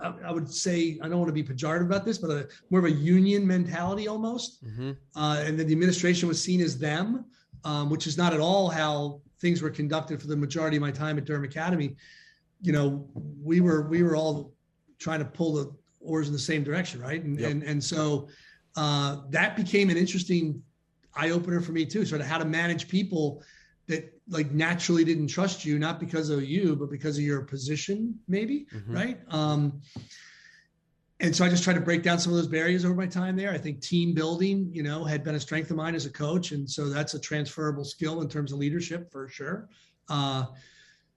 I, 0.02 0.12
I, 0.26 0.32
would 0.32 0.52
say 0.52 0.98
I 1.00 1.08
don't 1.08 1.20
want 1.20 1.28
to 1.28 1.32
be 1.32 1.44
pejorative 1.44 1.84
about 1.84 2.04
this, 2.04 2.18
but 2.18 2.30
a, 2.32 2.48
more 2.70 2.80
of 2.80 2.86
a 2.86 2.90
union 2.90 3.46
mentality 3.46 4.08
almost. 4.08 4.64
Mm-hmm. 4.64 4.90
Uh, 5.14 5.44
and 5.46 5.56
then 5.56 5.68
the 5.68 5.72
administration 5.72 6.26
was 6.26 6.42
seen 6.42 6.60
as 6.60 6.76
them, 6.76 7.26
um, 7.62 7.90
which 7.90 8.08
is 8.08 8.18
not 8.18 8.34
at 8.34 8.40
all 8.40 8.68
how 8.70 9.20
things 9.40 9.62
were 9.62 9.70
conducted 9.70 10.20
for 10.20 10.26
the 10.26 10.36
majority 10.36 10.78
of 10.78 10.80
my 10.80 10.90
time 10.90 11.16
at 11.16 11.26
Durham 11.26 11.44
Academy. 11.44 11.94
You 12.60 12.72
know, 12.72 13.06
we 13.40 13.60
were 13.60 13.82
we 13.82 14.02
were 14.02 14.16
all 14.16 14.52
trying 14.98 15.20
to 15.20 15.26
pull 15.26 15.52
the 15.52 15.72
oars 16.00 16.26
in 16.26 16.32
the 16.32 16.40
same 16.40 16.64
direction, 16.64 17.00
right? 17.00 17.22
And 17.22 17.38
yep. 17.38 17.52
and 17.52 17.62
and 17.62 17.84
so 17.84 18.26
uh, 18.76 19.18
that 19.30 19.56
became 19.56 19.90
an 19.90 19.96
interesting 19.96 20.62
eye 21.14 21.30
opener 21.30 21.60
for 21.60 21.72
me 21.72 21.86
too, 21.86 22.04
sort 22.04 22.20
of 22.20 22.26
how 22.26 22.38
to 22.38 22.44
manage 22.44 22.88
people 22.88 23.42
that 23.86 24.18
like 24.28 24.50
naturally 24.52 25.04
didn't 25.04 25.28
trust 25.28 25.64
you, 25.64 25.78
not 25.78 26.00
because 26.00 26.30
of 26.30 26.44
you, 26.44 26.74
but 26.74 26.90
because 26.90 27.18
of 27.18 27.24
your 27.24 27.42
position, 27.42 28.18
maybe, 28.26 28.66
mm-hmm. 28.74 28.94
right? 28.94 29.20
Um, 29.28 29.80
and 31.20 31.34
so 31.34 31.44
I 31.44 31.48
just 31.48 31.62
tried 31.62 31.74
to 31.74 31.80
break 31.80 32.02
down 32.02 32.18
some 32.18 32.32
of 32.32 32.36
those 32.36 32.48
barriers 32.48 32.84
over 32.84 32.94
my 32.94 33.06
time 33.06 33.36
there. 33.36 33.52
I 33.52 33.58
think 33.58 33.80
team 33.80 34.14
building, 34.14 34.68
you 34.72 34.82
know, 34.82 35.04
had 35.04 35.22
been 35.22 35.36
a 35.36 35.40
strength 35.40 35.70
of 35.70 35.76
mine 35.76 35.94
as 35.94 36.06
a 36.06 36.10
coach, 36.10 36.50
and 36.52 36.68
so 36.68 36.88
that's 36.88 37.14
a 37.14 37.20
transferable 37.20 37.84
skill 37.84 38.20
in 38.22 38.28
terms 38.28 38.52
of 38.52 38.58
leadership 38.58 39.12
for 39.12 39.28
sure. 39.28 39.68
Uh, 40.08 40.46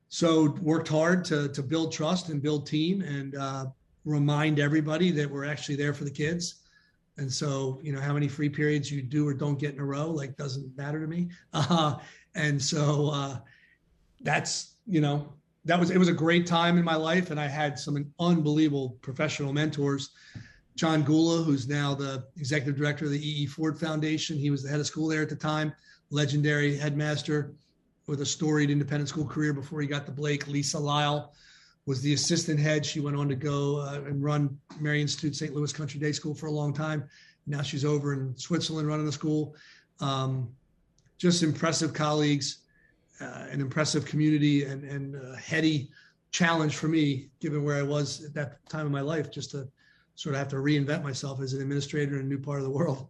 so 0.09 0.55
worked 0.61 0.87
hard 0.87 1.25
to 1.25 1.49
to 1.49 1.61
build 1.61 1.91
trust 1.91 2.29
and 2.29 2.41
build 2.41 2.67
team 2.67 3.01
and 3.01 3.35
uh, 3.35 3.65
remind 4.05 4.59
everybody 4.59 5.11
that 5.11 5.29
we're 5.29 5.45
actually 5.45 5.75
there 5.75 5.93
for 5.93 6.03
the 6.03 6.11
kids. 6.11 6.61
And 7.17 7.31
so, 7.31 7.79
you 7.81 7.91
know, 7.91 7.99
how 7.99 8.13
many 8.13 8.27
free 8.27 8.49
periods 8.49 8.91
you 8.91 9.01
do 9.01 9.27
or 9.27 9.33
don't 9.33 9.57
get 9.57 9.73
in 9.73 9.79
a 9.79 9.85
row, 9.85 10.09
like 10.09 10.37
doesn't 10.37 10.75
matter 10.77 10.99
to 10.99 11.07
me. 11.07 11.29
Uh, 11.53 11.95
and 12.35 12.61
so 12.61 13.09
uh, 13.09 13.37
that's 14.21 14.75
you 14.85 15.01
know 15.01 15.33
that 15.65 15.79
was 15.79 15.89
it 15.89 15.97
was 15.97 16.07
a 16.07 16.13
great 16.13 16.45
time 16.45 16.77
in 16.77 16.85
my 16.85 16.95
life, 16.95 17.31
and 17.31 17.39
I 17.39 17.47
had 17.47 17.77
some 17.77 18.05
unbelievable 18.19 18.97
professional 19.01 19.53
mentors. 19.53 20.11
John 20.75 21.03
Gulla, 21.03 21.41
who's 21.41 21.67
now 21.67 21.95
the 21.95 22.25
executive 22.37 22.77
director 22.77 23.05
of 23.05 23.11
the 23.11 23.19
E.E. 23.19 23.47
Ford 23.47 23.79
Foundation, 23.79 24.37
he 24.37 24.51
was 24.51 24.61
the 24.61 24.69
head 24.69 24.79
of 24.79 24.85
school 24.85 25.07
there 25.07 25.23
at 25.23 25.29
the 25.29 25.35
time, 25.35 25.73
legendary 26.11 26.77
headmaster 26.77 27.55
with 28.05 28.21
a 28.21 28.25
storied 28.25 28.69
independent 28.69 29.09
school 29.09 29.25
career 29.25 29.53
before 29.53 29.81
he 29.81 29.87
got 29.87 30.05
to 30.05 30.11
Blake. 30.11 30.47
Lisa 30.47 30.77
Lyle 30.77 31.33
was 31.87 32.01
the 32.01 32.13
assistant 32.13 32.59
head. 32.59 32.85
She 32.85 32.99
went 32.99 33.15
on 33.15 33.27
to 33.29 33.35
go 33.35 33.79
uh, 33.79 34.01
and 34.05 34.21
run 34.21 34.59
Mary 34.79 35.01
Institute 35.01 35.35
St. 35.35 35.55
Louis 35.55 35.71
Country 35.71 35.99
Day 35.99 36.11
School 36.11 36.35
for 36.35 36.47
a 36.47 36.51
long 36.51 36.73
time. 36.73 37.09
Now 37.47 37.61
she's 37.61 37.85
over 37.85 38.13
in 38.13 38.37
Switzerland 38.37 38.87
running 38.87 39.05
the 39.05 39.11
school. 39.11 39.55
Um, 40.01 40.49
just 41.17 41.41
impressive 41.43 41.93
colleagues, 41.93 42.59
uh, 43.21 43.45
an 43.49 43.61
impressive 43.61 44.05
community, 44.05 44.65
and, 44.65 44.83
and 44.83 45.15
a 45.15 45.37
heady 45.37 45.89
challenge 46.29 46.75
for 46.75 46.89
me, 46.89 47.29
given 47.39 47.63
where 47.63 47.77
I 47.77 47.83
was 47.83 48.23
at 48.25 48.33
that 48.33 48.69
time 48.69 48.85
in 48.85 48.91
my 48.91 49.01
life, 49.01 49.31
just 49.31 49.51
to 49.51 49.67
sort 50.15 50.35
of 50.35 50.39
have 50.39 50.49
to 50.49 50.57
reinvent 50.57 51.03
myself 51.03 51.39
as 51.41 51.53
an 51.53 51.61
administrator 51.61 52.15
in 52.15 52.21
a 52.21 52.27
new 52.27 52.37
part 52.37 52.59
of 52.59 52.65
the 52.65 52.69
world. 52.69 53.07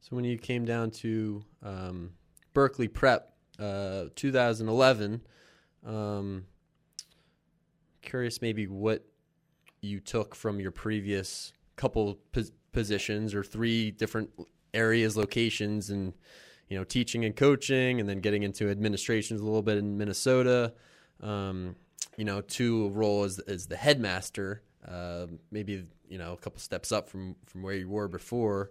So 0.00 0.14
when 0.14 0.24
you 0.24 0.38
came 0.38 0.64
down 0.64 0.92
to 0.92 1.42
um, 1.64 2.12
Berkeley 2.54 2.86
Prep, 2.86 3.32
uh, 3.58 4.04
2011, 4.14 5.20
um, 5.84 6.44
curious 8.06 8.40
maybe 8.40 8.66
what 8.66 9.04
you 9.82 10.00
took 10.00 10.34
from 10.34 10.58
your 10.58 10.70
previous 10.70 11.52
couple 11.76 12.18
pos- 12.32 12.52
positions 12.72 13.34
or 13.34 13.44
three 13.44 13.90
different 13.90 14.30
areas, 14.72 15.16
locations, 15.16 15.90
and 15.90 16.14
you 16.68 16.76
know, 16.76 16.84
teaching 16.84 17.24
and 17.24 17.36
coaching, 17.36 18.00
and 18.00 18.08
then 18.08 18.20
getting 18.20 18.42
into 18.42 18.68
administrations 18.70 19.40
a 19.40 19.44
little 19.44 19.62
bit 19.62 19.78
in 19.78 19.98
Minnesota. 19.98 20.72
Um, 21.20 21.76
you 22.16 22.24
know, 22.24 22.40
to 22.40 22.86
a 22.86 22.88
role 22.88 23.24
as 23.24 23.38
as 23.40 23.66
the 23.66 23.76
headmaster, 23.76 24.62
uh, 24.86 25.26
maybe 25.50 25.84
you 26.08 26.18
know 26.18 26.32
a 26.32 26.36
couple 26.36 26.60
steps 26.60 26.92
up 26.92 27.08
from 27.08 27.36
from 27.46 27.62
where 27.62 27.74
you 27.74 27.88
were 27.88 28.08
before. 28.08 28.70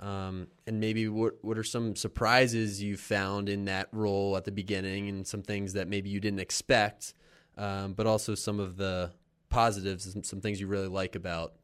Um, 0.00 0.48
and 0.66 0.80
maybe 0.80 1.08
what 1.08 1.34
what 1.42 1.56
are 1.56 1.64
some 1.64 1.96
surprises 1.96 2.82
you 2.82 2.96
found 2.96 3.48
in 3.48 3.66
that 3.66 3.88
role 3.92 4.36
at 4.36 4.44
the 4.44 4.52
beginning, 4.52 5.08
and 5.08 5.26
some 5.26 5.42
things 5.42 5.72
that 5.74 5.88
maybe 5.88 6.10
you 6.10 6.20
didn't 6.20 6.40
expect, 6.40 7.14
um, 7.56 7.92
but 7.94 8.06
also 8.06 8.34
some 8.34 8.60
of 8.60 8.76
the 8.76 9.12
positives, 9.48 10.12
some, 10.12 10.24
some 10.24 10.40
things 10.40 10.60
you 10.60 10.66
really 10.66 10.88
like 10.88 11.14
about 11.14 11.54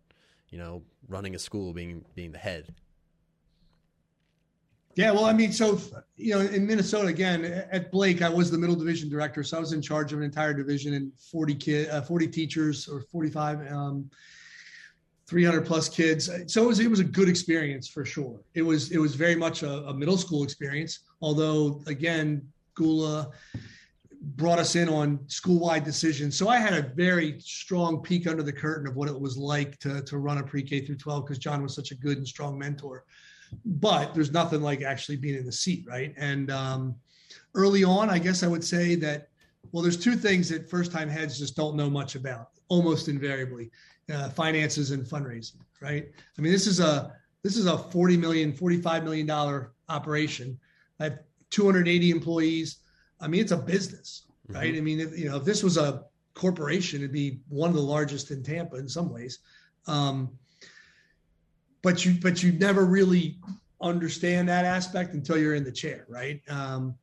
you 0.51 0.59
know 0.59 0.83
running 1.09 1.35
a 1.35 1.39
school, 1.39 1.73
being 1.73 2.05
being 2.15 2.33
the 2.33 2.39
head. 2.39 2.75
Yeah, 4.97 5.13
well, 5.13 5.25
I 5.25 5.33
mean, 5.33 5.53
so 5.53 5.81
you 6.17 6.35
know, 6.35 6.41
in 6.41 6.67
Minnesota 6.67 7.09
again, 7.09 7.45
at 7.71 7.91
Blake, 7.93 8.23
I 8.23 8.29
was 8.29 8.51
the 8.51 8.59
middle 8.59 8.75
division 8.75 9.09
director, 9.09 9.43
so 9.43 9.57
I 9.57 9.61
was 9.61 9.73
in 9.73 9.81
charge 9.81 10.13
of 10.13 10.19
an 10.19 10.25
entire 10.25 10.53
division 10.53 10.95
and 10.95 11.13
40 11.19 11.55
kid, 11.55 11.89
uh, 11.91 12.03
40 12.03 12.27
teachers 12.27 12.89
or 12.89 13.01
45, 13.01 13.73
um, 13.73 14.11
300 15.27 15.65
plus 15.65 15.89
kids. 15.89 16.29
So 16.53 16.65
it 16.65 16.67
was 16.67 16.81
it 16.81 16.91
was 16.91 16.99
a 16.99 17.05
good 17.05 17.29
experience 17.29 17.87
for 17.89 18.05
sure. 18.05 18.41
It 18.55 18.63
was 18.63 18.91
it 18.91 18.99
was 18.99 19.15
very 19.15 19.37
much 19.37 19.63
a, 19.63 19.87
a 19.87 19.95
middle 19.95 20.19
school 20.19 20.43
experience, 20.43 21.01
although 21.23 21.83
again, 21.87 22.43
Gulla 22.75 23.31
brought 24.21 24.59
us 24.59 24.77
in 24.77 24.89
on 24.89 25.19
school-wide 25.29 25.83
decisions. 25.83 26.37
So 26.37 26.49
I 26.49 26.59
had 26.59 26.75
a 26.75 26.83
very 26.95 27.41
strong 27.41 28.03
peek 28.03 28.27
under 28.27 28.43
the 28.43 28.53
curtain 28.53 28.87
of 28.87 28.95
what 28.95 29.09
it 29.09 29.19
was 29.19 29.37
like 29.39 29.79
to 29.81 30.03
to 30.03 30.19
run 30.19 30.39
a 30.39 30.43
pre-K 30.43 30.85
through 30.85 30.97
12 30.97 31.25
because 31.25 31.39
John 31.39 31.63
was 31.63 31.75
such 31.75 31.91
a 31.91 31.95
good 31.95 32.19
and 32.19 32.29
strong 32.29 32.59
mentor 32.59 33.05
but 33.65 34.15
there's 34.15 34.31
nothing 34.31 34.63
like 34.63 34.83
actually 34.83 35.17
being 35.17 35.37
in 35.37 35.47
the 35.47 35.53
seat, 35.53 35.85
right? 35.89 36.15
And 36.17 36.51
um, 36.51 36.95
early 37.55 37.85
on, 37.85 38.11
I 38.11 38.19
guess 38.19 38.43
I 38.43 38.47
would 38.47 38.65
say 38.65 38.95
that 38.97 39.29
well, 39.73 39.83
there's 39.83 39.97
two 39.99 40.17
things 40.17 40.49
that 40.49 40.71
first-time 40.71 41.09
heads 41.09 41.39
just 41.39 41.55
don't 41.55 41.77
know 41.77 41.91
much 41.91 42.15
about, 42.15 42.51
almost 42.69 43.09
invariably, 43.09 43.71
uh, 44.13 44.31
finances 44.31 44.91
and 44.91 45.05
fundraising, 45.05 45.59
right? 45.81 46.09
I 46.37 46.41
mean, 46.41 46.51
this 46.51 46.67
is 46.67 46.81
a 46.81 47.15
this 47.43 47.57
is 47.57 47.67
a 47.67 47.77
40 47.77 48.17
million, 48.17 48.53
45 48.53 49.05
million 49.05 49.27
dollar 49.27 49.73
operation. 49.89 50.59
I 50.99 51.05
have 51.05 51.19
280 51.51 52.11
employees. 52.11 52.79
I 53.21 53.29
mean, 53.29 53.41
it's 53.41 53.53
a 53.53 53.57
business, 53.57 54.25
right? 54.49 54.73
Mm-hmm. 54.73 54.79
I 54.79 54.81
mean, 54.81 55.01
if, 55.01 55.19
you 55.19 55.29
know, 55.29 55.37
if 55.37 55.45
this 55.45 55.63
was 55.63 55.77
a 55.77 56.05
corporation, 56.35 57.01
it'd 57.01 57.13
be 57.13 57.41
one 57.49 57.71
of 57.71 57.77
the 57.77 57.83
largest 57.83 58.31
in 58.31 58.43
Tampa 58.43 58.77
in 58.77 58.89
some 58.89 59.13
ways. 59.13 59.41
Um, 59.87 60.31
but 61.83 62.05
you 62.05 62.15
but 62.21 62.43
you 62.43 62.53
never 62.53 62.85
really 62.85 63.39
understand 63.81 64.49
that 64.49 64.65
aspect 64.65 65.15
until 65.15 65.39
you're 65.39 65.55
in 65.55 65.65
the 65.65 65.73
chair, 65.73 66.05
right? 66.09 66.41
Um, 66.49 66.95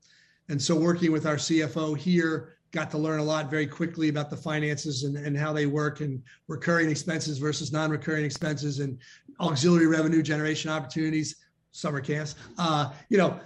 and 0.50 0.62
so 0.62 0.76
working 0.76 1.12
with 1.12 1.26
our 1.26 1.36
CFO 1.36 1.98
here, 1.98 2.58
got 2.72 2.92
to 2.92 2.98
learn 2.98 3.20
a 3.20 3.24
lot 3.24 3.50
very 3.50 3.66
quickly 3.66 4.10
about 4.10 4.30
the 4.30 4.38
finances 4.38 5.04
and, 5.04 5.18
and 5.18 5.38
how 5.38 5.52
they 5.52 5.66
work 5.66 6.02
and 6.02 6.22
recurring 6.48 6.90
expenses 6.90 7.38
versus 7.38 7.72
non-recurring 7.72 8.26
expenses 8.26 8.80
and 8.80 9.00
auxiliary 9.40 9.88
revenue 9.88 10.22
generation 10.22 10.70
opportunities, 10.70 11.38
summer 11.72 12.02
camps. 12.02 12.36
Uh, 12.58 12.92
you 13.10 13.18
know, 13.18 13.40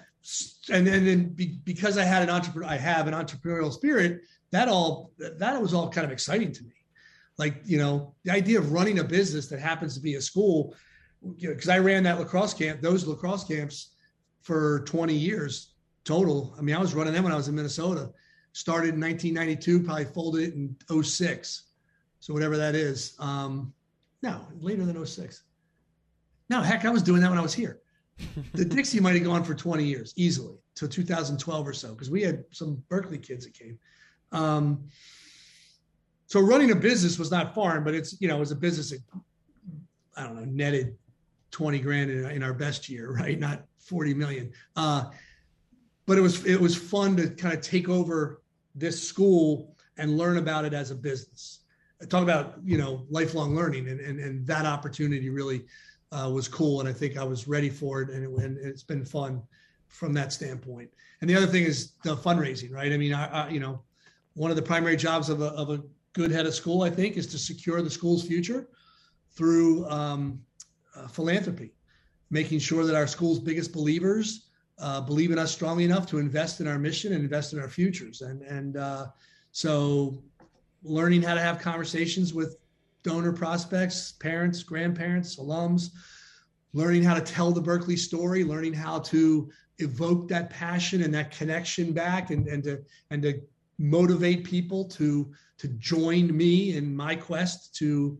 and 0.72 0.86
then, 0.86 1.30
be, 1.30 1.60
because 1.64 1.98
I 1.98 2.04
had 2.04 2.22
an 2.24 2.30
entrepreneur, 2.30 2.70
I 2.70 2.78
have 2.78 3.08
an 3.08 3.14
entrepreneurial 3.14 3.72
spirit. 3.74 4.22
That 4.52 4.68
all 4.68 5.12
that 5.18 5.62
was 5.62 5.74
all 5.74 5.90
kind 5.90 6.06
of 6.06 6.12
exciting 6.12 6.52
to 6.52 6.64
me. 6.64 6.74
Like 7.38 7.62
you 7.66 7.78
know, 7.78 8.14
the 8.24 8.32
idea 8.32 8.60
of 8.60 8.72
running 8.72 9.00
a 9.00 9.04
business 9.04 9.48
that 9.48 9.60
happens 9.60 9.96
to 9.96 10.02
be 10.02 10.16
a 10.16 10.22
school. 10.22 10.76
Because 11.40 11.66
you 11.66 11.72
know, 11.72 11.76
I 11.76 11.80
ran 11.80 12.04
that 12.04 12.20
lacrosse 12.20 12.54
camp, 12.54 12.82
those 12.82 13.06
lacrosse 13.06 13.44
camps 13.44 13.92
for 14.42 14.82
20 14.82 15.14
years 15.14 15.74
total. 16.04 16.56
I 16.58 16.62
mean, 16.62 16.76
I 16.76 16.80
was 16.80 16.94
running 16.94 17.14
them 17.14 17.24
when 17.24 17.34
I 17.34 17.36
was 17.36 17.48
in 17.48 17.56
Minnesota. 17.56 18.12
Started 18.54 18.96
in 18.96 19.00
1992, 19.00 19.84
probably 19.84 20.06
folded 20.06 20.50
it 20.50 20.54
in 20.56 21.04
06. 21.04 21.64
So 22.20 22.34
whatever 22.34 22.58
that 22.58 22.76
is. 22.76 23.16
Um, 23.20 23.74
no, 24.22 24.42
later 24.60 24.86
than 24.86 25.04
06. 25.04 25.44
No, 26.50 26.62
heck, 26.62 26.86
I 26.86 26.90
was 26.90 27.02
doing 27.02 27.22
that 27.22 27.30
when 27.30 27.40
I 27.40 27.44
was 27.44 27.54
here. 27.54 27.80
The 28.54 28.66
Dixie 28.66 29.00
might 29.00 29.16
have 29.16 29.24
gone 29.24 29.44
for 29.44 29.54
20 29.54 29.84
years 29.84 30.14
easily 30.16 30.58
till 30.76 30.88
2012 30.88 31.68
or 31.68 31.74
so 31.74 31.94
because 31.94 32.10
we 32.10 32.22
had 32.22 32.44
some 32.52 32.82
Berkeley 32.90 33.18
kids 33.18 33.46
that 33.46 33.54
came. 33.54 33.78
Um, 34.32 34.86
so 36.28 36.40
running 36.40 36.72
a 36.72 36.76
business 36.76 37.20
was 37.20 37.30
not 37.30 37.54
foreign, 37.54 37.84
but 37.84 37.94
it's 37.94 38.20
you 38.22 38.28
know 38.28 38.38
it 38.38 38.40
was 38.40 38.52
a 38.52 38.56
business 38.56 38.92
that 38.92 39.02
I 40.16 40.24
don't 40.24 40.36
know 40.36 40.46
netted 40.46 40.96
20 41.52 41.80
grand 41.80 42.10
in, 42.10 42.26
in 42.32 42.44
our 42.44 42.54
best 42.54 42.90
year, 42.90 43.12
right? 43.14 43.38
Not 43.38 43.64
40 43.80 44.14
million. 44.14 44.52
Uh, 44.76 45.06
but 46.06 46.18
it 46.18 46.22
was 46.22 46.46
it 46.46 46.60
was 46.60 46.76
fun 46.76 47.16
to 47.18 47.30
kind 47.30 47.54
of 47.54 47.62
take 47.62 47.90
over 47.90 48.42
this 48.76 49.06
school 49.06 49.76
and 49.98 50.18
learn 50.18 50.38
about 50.38 50.66
it 50.66 50.74
as 50.74 50.92
a 50.92 50.96
business. 50.96 51.60
Talk 52.10 52.24
about 52.24 52.56
you 52.64 52.78
know 52.78 53.06
lifelong 53.10 53.56
learning 53.56 53.88
and 53.90 54.00
and, 54.00 54.20
and 54.20 54.48
that 54.48 54.66
opportunity 54.66 55.30
really 55.30 55.66
uh, 56.12 56.30
was 56.34 56.48
cool, 56.48 56.80
and 56.80 56.90
I 56.90 56.94
think 56.94 57.18
I 57.18 57.24
was 57.24 57.48
ready 57.48 57.70
for 57.70 58.02
it, 58.02 58.10
and, 58.10 58.24
it, 58.24 58.44
and 58.44 58.58
it's 58.58 58.84
been 58.84 59.06
fun 59.06 59.42
from 59.88 60.14
that 60.14 60.34
standpoint. 60.34 60.90
And 61.22 61.30
the 61.30 61.36
other 61.36 61.48
thing 61.48 61.64
is 61.64 61.94
the 62.04 62.16
fundraising, 62.16 62.72
right? 62.72 62.92
I 62.92 62.98
mean, 62.98 63.14
I, 63.14 63.28
I, 63.28 63.50
you 63.50 63.60
know, 63.60 63.82
one 64.34 64.50
of 64.50 64.56
the 64.56 64.64
primary 64.64 64.96
jobs 64.96 65.30
of 65.30 65.42
a 65.42 65.48
of 65.48 65.70
a 65.70 65.82
good 66.14 66.32
head 66.32 66.46
of 66.46 66.54
school, 66.54 66.82
I 66.82 66.90
think, 66.90 67.18
is 67.18 67.28
to 67.28 67.38
secure 67.38 67.82
the 67.82 67.90
school's 67.90 68.26
future 68.26 68.68
through 69.30 69.88
um, 69.88 70.42
uh, 70.96 71.08
philanthropy, 71.08 71.74
making 72.30 72.60
sure 72.60 72.86
that 72.86 72.96
our 72.96 73.08
school's 73.08 73.40
biggest 73.40 73.72
believers 73.72 74.48
uh, 74.80 75.00
believe 75.00 75.32
in 75.32 75.40
us 75.40 75.52
strongly 75.52 75.86
enough 75.86 76.08
to 76.08 76.18
invest 76.18 76.60
in 76.60 76.68
our 76.68 76.80
mission 76.80 77.14
and 77.14 77.24
invest 77.24 77.54
in 77.54 77.60
our 77.60 77.70
futures. 77.70 78.22
And 78.22 78.42
and 78.42 78.78
uh, 78.78 79.08
so, 79.52 80.22
learning 80.84 81.22
how 81.22 81.36
to 81.36 81.42
have 81.42 81.60
conversations 81.60 82.34
with 82.34 82.58
donor 83.04 83.34
prospects, 83.34 84.14
parents, 84.14 84.64
grandparents, 84.64 85.38
alums, 85.38 85.90
learning 86.74 87.04
how 87.04 87.14
to 87.14 87.22
tell 87.22 87.52
the 87.52 87.62
Berkeley 87.62 87.98
story, 87.98 88.44
learning 88.44 88.74
how 88.74 89.00
to 89.00 89.50
evoke 89.80 90.28
that 90.30 90.50
passion 90.50 91.02
and 91.04 91.14
that 91.14 91.32
connection 91.32 91.92
back, 91.92 92.30
and 92.30 92.48
and 92.48 92.64
to 92.64 92.84
and 93.10 93.22
to 93.24 93.42
motivate 93.78 94.44
people 94.44 94.86
to 94.86 95.32
to 95.58 95.68
join 95.68 96.36
me 96.36 96.76
in 96.76 96.96
my 96.96 97.16
quest 97.16 97.76
to 97.76 98.18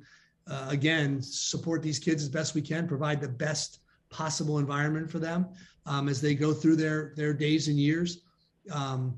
uh, 0.48 0.68
again 0.70 1.22
support 1.22 1.82
these 1.82 2.00
kids 2.00 2.24
as 2.24 2.30
best 2.30 2.56
we 2.56 2.62
can, 2.62 2.88
provide 2.88 3.22
the 3.22 3.28
best 3.28 3.80
possible 4.10 4.60
environment 4.60 5.10
for 5.10 5.20
them 5.20 5.48
um, 5.86 6.10
as 6.10 6.22
they 6.22 6.36
go 6.36 6.54
through 6.54 6.76
their 6.76 7.14
their 7.16 7.34
days 7.34 7.68
and 7.68 7.78
years. 7.78 8.24
Um, 8.72 9.18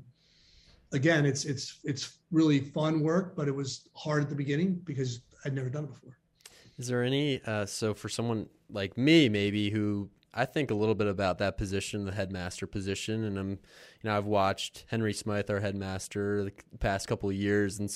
again, 0.92 1.26
it's 1.26 1.44
it's 1.44 1.80
it's 1.84 2.18
really 2.30 2.60
fun 2.60 3.00
work, 3.00 3.36
but 3.36 3.48
it 3.48 3.54
was 3.54 3.88
hard 3.94 4.22
at 4.22 4.28
the 4.28 4.36
beginning 4.36 4.80
because 4.84 5.20
I'd 5.44 5.54
never 5.54 5.68
done 5.68 5.84
it 5.84 5.88
before. 5.88 6.16
Is 6.78 6.88
there 6.88 7.02
any 7.02 7.40
uh, 7.46 7.66
so 7.66 7.94
for 7.94 8.08
someone 8.08 8.48
like 8.70 8.98
me 8.98 9.28
maybe 9.28 9.70
who 9.70 10.10
I 10.32 10.44
think 10.44 10.70
a 10.70 10.74
little 10.74 10.96
bit 10.96 11.06
about 11.06 11.38
that 11.38 11.56
position, 11.56 12.04
the 12.04 12.12
headmaster 12.12 12.66
position, 12.66 13.24
and 13.24 13.38
I'm 13.38 13.50
you 13.50 13.58
know 14.04 14.16
I've 14.16 14.26
watched 14.26 14.84
Henry 14.88 15.12
Smyth, 15.12 15.48
our 15.50 15.60
headmaster, 15.60 16.44
the 16.44 16.52
past 16.78 17.06
couple 17.06 17.28
of 17.28 17.36
years 17.36 17.78
and 17.78 17.94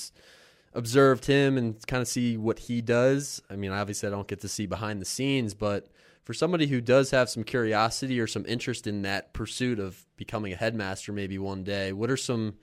observed 0.73 1.25
him 1.25 1.57
and 1.57 1.85
kind 1.87 2.01
of 2.01 2.07
see 2.07 2.37
what 2.37 2.59
he 2.59 2.81
does. 2.81 3.41
I 3.49 3.55
mean, 3.55 3.71
obviously 3.71 4.07
I 4.07 4.11
don't 4.11 4.27
get 4.27 4.41
to 4.41 4.47
see 4.47 4.65
behind 4.65 5.01
the 5.01 5.05
scenes, 5.05 5.53
but 5.53 5.87
for 6.23 6.33
somebody 6.33 6.67
who 6.67 6.79
does 6.79 7.11
have 7.11 7.29
some 7.29 7.43
curiosity 7.43 8.19
or 8.19 8.27
some 8.27 8.45
interest 8.45 8.85
in 8.85 9.01
that 9.01 9.33
pursuit 9.33 9.79
of 9.79 10.05
becoming 10.15 10.53
a 10.53 10.55
headmaster 10.55 11.11
maybe 11.11 11.39
one 11.39 11.63
day, 11.63 11.91
what 11.91 12.11
are 12.11 12.17
some 12.17 12.55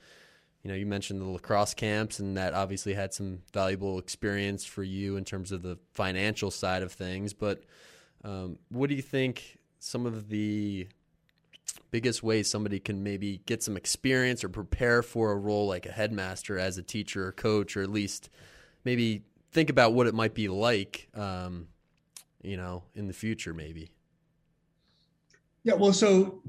you 0.67 0.73
know, 0.73 0.77
you 0.77 0.85
mentioned 0.85 1.21
the 1.21 1.25
lacrosse 1.25 1.73
camps 1.73 2.19
and 2.19 2.35
that 2.35 2.53
obviously 2.53 2.93
had 2.93 3.13
some 3.13 3.39
valuable 3.53 3.99
experience 3.99 4.65
for 4.65 4.83
you 4.83 5.15
in 5.15 5.23
terms 5.23 5.53
of 5.53 5.61
the 5.61 5.79
financial 5.93 6.51
side 6.51 6.83
of 6.83 6.91
things, 6.91 7.31
but 7.31 7.63
um, 8.25 8.59
what 8.67 8.89
do 8.89 8.95
you 8.95 9.01
think 9.01 9.59
some 9.79 10.05
of 10.05 10.27
the 10.27 10.85
biggest 11.89 12.21
ways 12.21 12.49
somebody 12.49 12.81
can 12.81 13.01
maybe 13.01 13.41
get 13.45 13.63
some 13.63 13.77
experience 13.77 14.43
or 14.43 14.49
prepare 14.49 15.01
for 15.01 15.31
a 15.31 15.37
role 15.37 15.67
like 15.67 15.85
a 15.85 15.91
headmaster 15.91 16.59
as 16.59 16.77
a 16.77 16.83
teacher 16.83 17.27
or 17.27 17.31
coach, 17.31 17.77
or 17.77 17.81
at 17.81 17.89
least 17.89 18.29
maybe 18.83 19.23
think 19.53 19.69
about 19.69 19.93
what 19.93 20.05
it 20.05 20.13
might 20.13 20.33
be 20.33 20.49
like 20.49 21.07
um, 21.15 21.69
you 22.41 22.57
know, 22.57 22.83
in 22.93 23.07
the 23.07 23.13
future, 23.13 23.53
maybe? 23.53 23.89
Yeah, 25.63 25.75
well, 25.75 25.93
so 25.93 26.43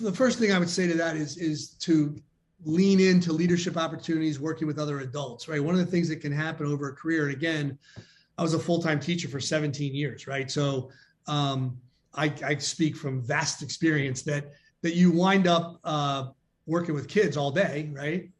the 0.00 0.12
first 0.12 0.40
thing 0.40 0.50
I 0.50 0.58
would 0.58 0.68
say 0.68 0.88
to 0.88 0.94
that 0.94 1.14
is 1.14 1.36
is 1.36 1.68
to 1.80 2.20
lean 2.64 3.00
into 3.00 3.32
leadership 3.32 3.76
opportunities 3.76 4.40
working 4.40 4.66
with 4.66 4.78
other 4.78 5.00
adults, 5.00 5.48
right? 5.48 5.62
One 5.62 5.74
of 5.74 5.80
the 5.80 5.90
things 5.90 6.08
that 6.08 6.16
can 6.16 6.32
happen 6.32 6.66
over 6.66 6.88
a 6.88 6.94
career, 6.94 7.26
and 7.26 7.34
again, 7.34 7.78
I 8.36 8.42
was 8.42 8.54
a 8.54 8.58
full 8.58 8.80
time 8.82 9.00
teacher 9.00 9.28
for 9.28 9.40
17 9.40 9.94
years, 9.94 10.26
right? 10.26 10.50
So 10.50 10.90
um, 11.26 11.78
I, 12.14 12.32
I, 12.44 12.56
speak 12.56 12.96
from 12.96 13.22
vast 13.22 13.62
experience 13.62 14.22
that 14.22 14.52
that 14.82 14.94
you 14.94 15.10
wind 15.10 15.46
up 15.46 15.78
uh, 15.84 16.28
working 16.66 16.94
with 16.94 17.08
kids 17.08 17.36
all 17.36 17.50
day, 17.50 17.90
right? 17.92 18.30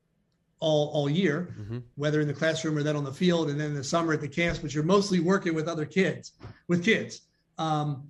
all 0.60 0.90
all 0.92 1.08
year, 1.08 1.54
mm-hmm. 1.58 1.78
whether 1.96 2.20
in 2.20 2.26
the 2.26 2.34
classroom 2.34 2.76
or 2.76 2.82
then 2.82 2.96
on 2.96 3.04
the 3.04 3.12
field, 3.12 3.50
and 3.50 3.60
then 3.60 3.68
in 3.68 3.74
the 3.74 3.84
summer 3.84 4.12
at 4.12 4.20
the 4.20 4.28
camps. 4.28 4.58
But 4.58 4.74
you're 4.74 4.84
mostly 4.84 5.20
working 5.20 5.54
with 5.54 5.68
other 5.68 5.84
kids, 5.84 6.32
with 6.66 6.84
kids. 6.84 7.22
Um, 7.58 8.08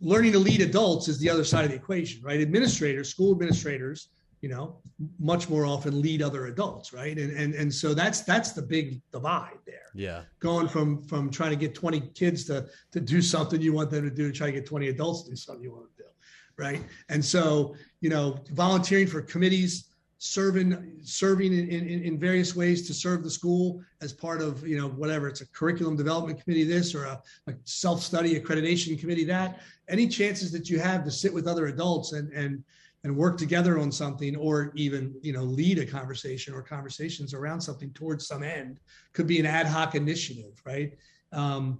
learning 0.00 0.32
to 0.32 0.38
lead 0.38 0.60
adults 0.60 1.08
is 1.08 1.18
the 1.18 1.30
other 1.30 1.44
side 1.44 1.64
of 1.64 1.70
the 1.70 1.76
equation, 1.76 2.22
right? 2.22 2.40
Administrators, 2.40 3.08
school 3.08 3.32
administrators, 3.32 4.08
you 4.40 4.48
know, 4.48 4.76
much 5.18 5.48
more 5.48 5.64
often 5.64 6.00
lead 6.00 6.22
other 6.22 6.46
adults, 6.46 6.92
right? 6.92 7.16
And 7.18 7.32
and 7.36 7.54
and 7.54 7.72
so 7.72 7.94
that's 7.94 8.20
that's 8.22 8.52
the 8.52 8.62
big 8.62 9.00
divide 9.12 9.58
there. 9.66 9.90
Yeah. 9.94 10.22
Going 10.40 10.68
from 10.68 11.02
from 11.02 11.30
trying 11.30 11.50
to 11.50 11.56
get 11.56 11.74
20 11.74 12.00
kids 12.14 12.44
to 12.46 12.66
to 12.92 13.00
do 13.00 13.22
something 13.22 13.60
you 13.60 13.72
want 13.72 13.90
them 13.90 14.08
to 14.08 14.14
do, 14.14 14.30
to 14.30 14.36
try 14.36 14.46
to 14.46 14.52
get 14.52 14.66
20 14.66 14.88
adults 14.88 15.24
to 15.24 15.30
do 15.30 15.36
something 15.36 15.64
you 15.64 15.72
want 15.72 15.86
to 15.96 16.02
do, 16.02 16.08
right? 16.56 16.82
And 17.08 17.24
so 17.24 17.74
you 18.00 18.10
know, 18.10 18.38
volunteering 18.52 19.06
for 19.06 19.22
committees 19.22 19.86
serving 20.18 20.98
serving 21.02 21.52
in, 21.52 21.68
in, 21.68 22.02
in, 22.02 22.18
various 22.18 22.56
ways 22.56 22.86
to 22.86 22.94
serve 22.94 23.22
the 23.22 23.30
school 23.30 23.82
as 24.00 24.14
part 24.14 24.40
of 24.40 24.66
you 24.66 24.78
know 24.78 24.88
whatever 24.88 25.28
it's 25.28 25.42
a 25.42 25.46
curriculum 25.48 25.94
development 25.94 26.42
committee 26.42 26.64
this 26.64 26.94
or 26.94 27.04
a, 27.04 27.20
a 27.48 27.54
self-study 27.64 28.40
accreditation 28.40 28.98
committee 28.98 29.24
that 29.24 29.60
any 29.88 30.08
chances 30.08 30.50
that 30.50 30.70
you 30.70 30.78
have 30.78 31.04
to 31.04 31.10
sit 31.10 31.32
with 31.32 31.46
other 31.46 31.66
adults 31.66 32.12
and 32.12 32.32
and 32.32 32.64
and 33.06 33.16
work 33.16 33.38
together 33.38 33.78
on 33.78 33.90
something 33.90 34.36
or 34.36 34.72
even 34.74 35.14
you 35.22 35.32
know 35.32 35.42
lead 35.42 35.78
a 35.78 35.86
conversation 35.86 36.52
or 36.52 36.60
conversations 36.60 37.32
around 37.32 37.60
something 37.60 37.90
towards 37.92 38.26
some 38.26 38.42
end 38.42 38.78
could 39.14 39.26
be 39.26 39.40
an 39.40 39.46
ad 39.46 39.66
hoc 39.66 39.94
initiative 39.94 40.60
right 40.66 40.92
um, 41.32 41.78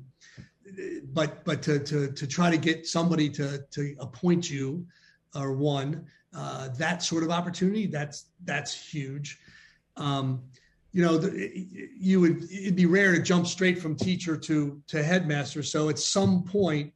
but 1.12 1.45
but 1.45 1.62
to, 1.62 1.79
to 1.79 2.11
to 2.12 2.27
try 2.27 2.51
to 2.51 2.57
get 2.57 2.87
somebody 2.87 3.29
to 3.29 3.62
to 3.70 3.95
appoint 4.01 4.51
you 4.51 4.87
or 5.35 5.53
one 5.53 6.07
uh, 6.37 6.68
that 6.77 7.03
sort 7.03 7.22
of 7.22 7.31
opportunity, 7.31 7.87
that's 7.87 8.27
that's 8.45 8.74
huge. 8.74 9.39
Um, 9.97 10.43
you 10.93 11.03
know, 11.03 11.16
the, 11.16 11.66
you 11.99 12.20
would 12.20 12.51
it'd 12.51 12.77
be 12.77 12.87
rare 12.87 13.14
to 13.14 13.22
jump 13.22 13.47
straight 13.47 13.79
from 13.79 13.97
teacher 13.97 14.37
to 14.37 14.81
to 14.87 15.03
headmaster. 15.03 15.62
So 15.62 15.89
at 15.89 15.99
some 15.99 16.45
point, 16.45 16.93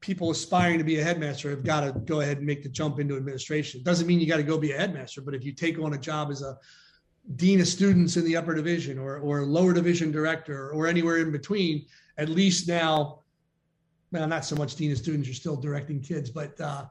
people 0.00 0.30
aspiring 0.30 0.78
to 0.78 0.84
be 0.84 0.98
a 0.98 1.04
headmaster 1.04 1.50
have 1.50 1.64
got 1.64 1.80
to 1.80 1.92
go 2.00 2.20
ahead 2.20 2.38
and 2.38 2.46
make 2.46 2.62
the 2.62 2.68
jump 2.68 2.98
into 2.98 3.16
administration. 3.16 3.80
It 3.80 3.84
Doesn't 3.84 4.06
mean 4.06 4.20
you 4.20 4.26
got 4.26 4.36
to 4.36 4.42
go 4.42 4.58
be 4.58 4.72
a 4.72 4.78
headmaster, 4.78 5.20
but 5.20 5.34
if 5.34 5.44
you 5.44 5.52
take 5.52 5.78
on 5.78 5.94
a 5.94 5.98
job 5.98 6.30
as 6.30 6.42
a 6.42 6.58
dean 7.36 7.60
of 7.60 7.66
students 7.66 8.16
in 8.16 8.24
the 8.24 8.36
upper 8.36 8.54
division 8.54 8.98
or 8.98 9.18
or 9.18 9.44
lower 9.44 9.72
division 9.72 10.12
director 10.12 10.70
or 10.70 10.86
anywhere 10.86 11.18
in 11.18 11.32
between, 11.32 11.86
at 12.18 12.28
least 12.28 12.68
now, 12.68 13.20
well, 14.12 14.28
not 14.28 14.44
so 14.44 14.54
much 14.54 14.76
dean 14.76 14.92
of 14.92 14.98
students, 14.98 15.26
you're 15.26 15.34
still 15.34 15.56
directing 15.56 16.00
kids, 16.00 16.30
but 16.30 16.60
uh, 16.60 16.84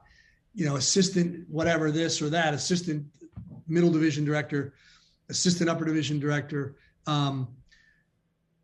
you 0.54 0.66
know, 0.66 0.76
assistant, 0.76 1.48
whatever 1.48 1.90
this 1.90 2.20
or 2.20 2.28
that, 2.30 2.54
assistant 2.54 3.06
middle 3.68 3.90
division 3.90 4.24
director, 4.24 4.74
assistant 5.28 5.68
upper 5.68 5.84
division 5.84 6.18
director. 6.18 6.76
Um, 7.06 7.48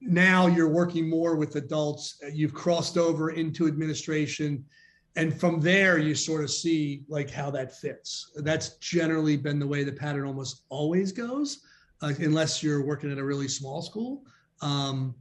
now 0.05 0.47
you're 0.47 0.69
working 0.69 1.09
more 1.09 1.37
with 1.37 1.57
adults. 1.57 2.21
You've 2.33 2.55
crossed 2.55 2.99
over 2.99 3.31
into 3.31 3.67
administration. 3.67 4.65
and 5.17 5.39
from 5.39 5.61
there 5.61 5.99
you 5.99 6.15
sort 6.15 6.43
of 6.43 6.51
see 6.51 7.05
like 7.09 7.31
how 7.31 7.51
that 7.51 7.77
fits. 7.77 8.33
That's 8.37 8.77
generally 8.79 9.37
been 9.37 9.59
the 9.59 9.67
way 9.67 9.85
the 9.85 9.93
pattern 9.93 10.27
almost 10.27 10.63
always 10.71 11.13
goes, 11.13 11.61
uh, 12.01 12.13
unless 12.19 12.63
you're 12.63 12.85
working 12.85 13.13
at 13.13 13.19
a 13.19 13.25
really 13.25 13.49
small 13.49 13.83
school. 13.83 14.23
Um, 14.63 15.15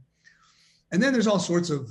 and 0.92 1.02
then 1.02 1.12
there's 1.12 1.26
all 1.26 1.38
sorts 1.38 1.70
of 1.70 1.90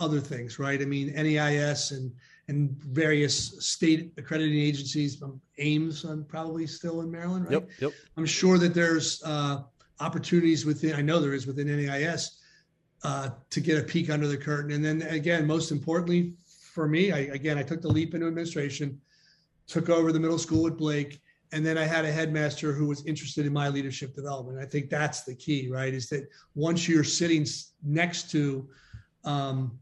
other 0.00 0.20
things, 0.20 0.58
right? 0.58 0.80
I 0.80 0.84
mean, 0.84 1.12
NAIS 1.14 1.92
and 1.92 2.12
and 2.48 2.70
various 2.84 3.64
state 3.66 4.12
accrediting 4.18 4.58
agencies. 4.58 5.22
Um, 5.22 5.40
AIMS, 5.58 6.04
I'm 6.04 6.24
probably 6.24 6.66
still 6.66 7.00
in 7.00 7.10
Maryland, 7.10 7.44
right? 7.46 7.52
Yep, 7.52 7.68
yep. 7.80 7.92
I'm 8.18 8.26
sure 8.26 8.58
that 8.58 8.74
there's 8.74 9.22
uh, 9.24 9.62
opportunities 10.04 10.66
within. 10.66 10.94
I 10.94 11.00
know 11.00 11.18
there 11.18 11.34
is 11.34 11.46
within 11.46 11.66
NAIS 11.68 12.38
uh, 13.02 13.30
to 13.50 13.60
get 13.60 13.78
a 13.78 13.82
peek 13.82 14.10
under 14.10 14.28
the 14.28 14.36
curtain. 14.36 14.72
And 14.72 14.84
then 14.84 15.02
again, 15.02 15.46
most 15.46 15.70
importantly 15.70 16.34
for 16.46 16.86
me, 16.86 17.12
I, 17.12 17.18
again, 17.38 17.56
I 17.56 17.62
took 17.62 17.80
the 17.80 17.88
leap 17.88 18.14
into 18.14 18.26
administration, 18.26 19.00
took 19.66 19.88
over 19.88 20.12
the 20.12 20.20
middle 20.20 20.38
school 20.38 20.66
at 20.66 20.76
Blake, 20.76 21.20
and 21.52 21.64
then 21.64 21.78
I 21.78 21.84
had 21.84 22.04
a 22.04 22.12
headmaster 22.12 22.72
who 22.72 22.86
was 22.86 23.06
interested 23.06 23.46
in 23.46 23.52
my 23.52 23.68
leadership 23.68 24.14
development. 24.14 24.58
I 24.58 24.66
think 24.66 24.90
that's 24.90 25.22
the 25.22 25.34
key, 25.34 25.68
right? 25.70 25.94
Is 25.94 26.08
that 26.08 26.28
once 26.54 26.88
you're 26.88 27.04
sitting 27.04 27.46
next 27.82 28.30
to 28.32 28.68
um, 29.24 29.78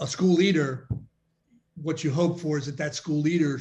a 0.00 0.06
school 0.06 0.34
leader, 0.34 0.88
what 1.74 2.04
you 2.04 2.10
hope 2.12 2.38
for 2.38 2.56
is 2.58 2.66
that 2.66 2.76
that 2.76 2.94
school 2.94 3.20
leader 3.20 3.60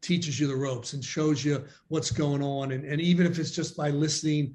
teaches 0.00 0.38
you 0.38 0.46
the 0.46 0.56
ropes 0.56 0.92
and 0.92 1.04
shows 1.04 1.44
you 1.44 1.64
what's 1.88 2.10
going 2.10 2.42
on 2.42 2.72
and, 2.72 2.84
and 2.84 3.00
even 3.00 3.26
if 3.26 3.38
it's 3.38 3.50
just 3.50 3.76
by 3.76 3.90
listening 3.90 4.54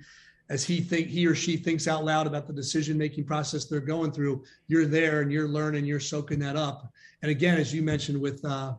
as 0.49 0.63
he 0.63 0.81
think 0.81 1.07
he 1.07 1.25
or 1.25 1.35
she 1.35 1.57
thinks 1.57 1.87
out 1.87 2.03
loud 2.03 2.27
about 2.27 2.47
the 2.47 2.53
decision 2.53 2.97
making 2.97 3.23
process 3.23 3.65
they're 3.65 3.79
going 3.79 4.11
through 4.11 4.43
you're 4.67 4.85
there 4.85 5.21
and 5.21 5.31
you're 5.31 5.47
learning 5.47 5.85
you're 5.85 5.99
soaking 5.99 6.39
that 6.39 6.55
up 6.55 6.91
and 7.21 7.31
again 7.31 7.57
as 7.57 7.73
you 7.73 7.81
mentioned 7.81 8.19
with 8.19 8.43
uh, 8.45 8.73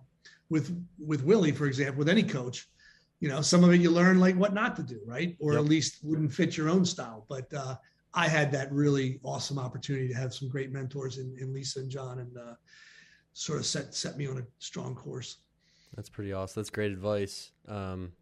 with 0.51 0.77
with 0.99 1.25
willie 1.25 1.53
for 1.53 1.67
example 1.67 1.99
with 1.99 2.09
any 2.09 2.23
coach 2.23 2.69
you 3.21 3.29
know 3.29 3.41
some 3.41 3.65
of 3.65 3.73
it 3.73 3.81
you 3.81 3.91
learn 3.91 4.21
like 4.21 4.37
what 4.37 4.53
not 4.53 4.77
to 4.77 4.83
do 4.83 5.01
right 5.07 5.37
or 5.41 5.53
yep. 5.53 5.61
at 5.61 5.69
least 5.69 5.99
wouldn't 6.03 6.33
fit 6.33 6.57
your 6.57 6.69
own 6.69 6.85
style 6.85 7.25
but 7.29 7.53
uh, 7.55 7.75
i 8.13 8.29
had 8.29 8.53
that 8.53 8.71
really 8.71 9.19
awesome 9.23 9.59
opportunity 9.59 10.09
to 10.09 10.15
have 10.15 10.35
some 10.35 10.49
great 10.49 10.71
mentors 10.71 11.19
in, 11.19 11.35
in 11.41 11.53
lisa 11.53 11.81
and 11.81 11.91
john 11.91 12.19
and 12.19 12.37
uh, 12.37 12.55
sort 13.35 13.59
of 13.59 13.67
set 13.67 13.95
set 13.95 14.17
me 14.17 14.27
on 14.27 14.39
a 14.39 14.43
strong 14.59 14.95
course. 14.95 15.39
That's 15.95 16.09
pretty 16.09 16.33
awesome. 16.33 16.61
That's 16.61 16.71
great 16.71 16.93
advice. 16.93 17.51
Um, 17.69 18.13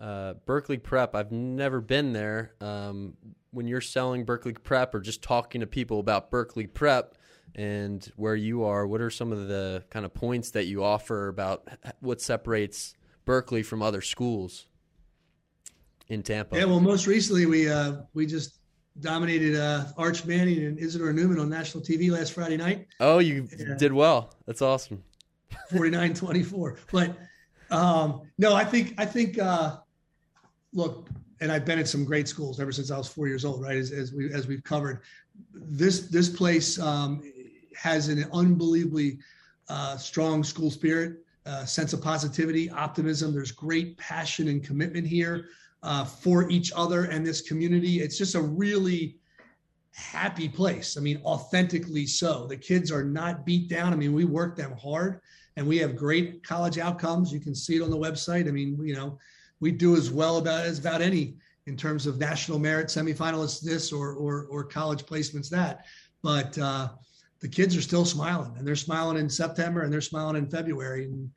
uh, 0.00 0.34
Berkeley 0.44 0.78
Prep, 0.78 1.14
I've 1.14 1.32
never 1.32 1.80
been 1.80 2.12
there. 2.12 2.54
Um, 2.60 3.14
when 3.50 3.66
you're 3.66 3.80
selling 3.80 4.24
Berkeley 4.24 4.52
Prep 4.52 4.94
or 4.94 5.00
just 5.00 5.22
talking 5.22 5.60
to 5.62 5.66
people 5.66 6.00
about 6.00 6.30
Berkeley 6.30 6.66
Prep 6.66 7.14
and 7.54 8.04
where 8.16 8.36
you 8.36 8.64
are, 8.64 8.86
what 8.86 9.00
are 9.00 9.10
some 9.10 9.32
of 9.32 9.48
the 9.48 9.84
kind 9.90 10.04
of 10.04 10.12
points 10.12 10.50
that 10.50 10.66
you 10.66 10.84
offer 10.84 11.28
about 11.28 11.66
what 12.00 12.20
separates 12.20 12.94
Berkeley 13.24 13.62
from 13.62 13.82
other 13.82 14.02
schools 14.02 14.66
in 16.08 16.22
Tampa? 16.22 16.58
Yeah, 16.58 16.64
well, 16.64 16.80
most 16.80 17.06
recently 17.06 17.46
we 17.46 17.68
uh, 17.68 18.02
we 18.12 18.26
just 18.26 18.58
dominated 19.00 19.56
uh, 19.56 19.86
Arch 19.96 20.24
Manning 20.24 20.64
and 20.64 20.78
Isidore 20.78 21.12
Newman 21.12 21.38
on 21.38 21.48
national 21.48 21.82
TV 21.82 22.10
last 22.10 22.32
Friday 22.32 22.56
night. 22.56 22.86
Oh, 23.00 23.18
you 23.18 23.48
did 23.78 23.92
well. 23.92 24.34
That's 24.46 24.62
awesome. 24.62 25.02
49-24. 25.72 26.78
But 26.92 27.16
um, 27.70 28.22
no, 28.38 28.54
I 28.54 28.64
think 28.64 28.94
I 28.98 29.04
think 29.04 29.38
uh, 29.38 29.78
look, 30.76 31.08
and 31.40 31.50
I've 31.50 31.64
been 31.64 31.78
at 31.78 31.88
some 31.88 32.04
great 32.04 32.28
schools 32.28 32.60
ever 32.60 32.70
since 32.70 32.90
I 32.90 32.98
was 32.98 33.08
four 33.08 33.26
years 33.26 33.44
old, 33.44 33.62
right? 33.62 33.76
As, 33.76 33.90
as 33.90 34.12
we 34.12 34.32
as 34.32 34.46
we've 34.46 34.62
covered, 34.62 35.00
this 35.52 36.08
this 36.08 36.28
place 36.28 36.78
um, 36.78 37.22
has 37.74 38.08
an 38.08 38.24
unbelievably 38.32 39.18
uh, 39.68 39.96
strong 39.96 40.44
school 40.44 40.70
spirit, 40.70 41.24
uh, 41.46 41.64
sense 41.64 41.92
of 41.92 42.00
positivity, 42.00 42.70
optimism. 42.70 43.32
There's 43.34 43.52
great 43.52 43.98
passion 43.98 44.48
and 44.48 44.62
commitment 44.62 45.06
here 45.06 45.48
uh, 45.82 46.04
for 46.04 46.48
each 46.50 46.72
other 46.76 47.04
and 47.04 47.26
this 47.26 47.40
community. 47.40 48.00
It's 48.00 48.18
just 48.18 48.34
a 48.34 48.40
really 48.40 49.16
happy 49.92 50.48
place. 50.48 50.96
I 50.96 51.00
mean, 51.00 51.20
authentically 51.24 52.06
so. 52.06 52.46
The 52.46 52.56
kids 52.56 52.92
are 52.92 53.04
not 53.04 53.46
beat 53.46 53.68
down. 53.68 53.92
I 53.92 53.96
mean, 53.96 54.12
we 54.12 54.24
work 54.24 54.56
them 54.56 54.76
hard 54.76 55.20
and 55.56 55.66
we 55.66 55.78
have 55.78 55.96
great 55.96 56.44
college 56.44 56.78
outcomes. 56.78 57.32
You 57.32 57.40
can 57.40 57.54
see 57.54 57.76
it 57.76 57.82
on 57.82 57.90
the 57.90 57.96
website. 57.96 58.46
I 58.46 58.50
mean, 58.50 58.78
you 58.84 58.94
know, 58.94 59.18
we 59.60 59.72
do 59.72 59.96
as 59.96 60.10
well 60.10 60.38
about 60.38 60.66
as 60.66 60.78
about 60.78 61.00
any 61.00 61.36
in 61.66 61.76
terms 61.76 62.06
of 62.06 62.18
national 62.18 62.58
merit 62.58 62.86
semifinalists 62.88 63.62
this 63.62 63.92
or 63.92 64.14
or, 64.14 64.46
or 64.50 64.64
college 64.64 65.04
placements 65.04 65.48
that. 65.50 65.86
But 66.22 66.56
uh, 66.58 66.88
the 67.40 67.48
kids 67.48 67.76
are 67.76 67.82
still 67.82 68.04
smiling 68.04 68.54
and 68.56 68.66
they're 68.66 68.76
smiling 68.76 69.18
in 69.18 69.28
September 69.28 69.82
and 69.82 69.92
they're 69.92 70.00
smiling 70.00 70.36
in 70.36 70.48
February. 70.48 71.04
And 71.04 71.30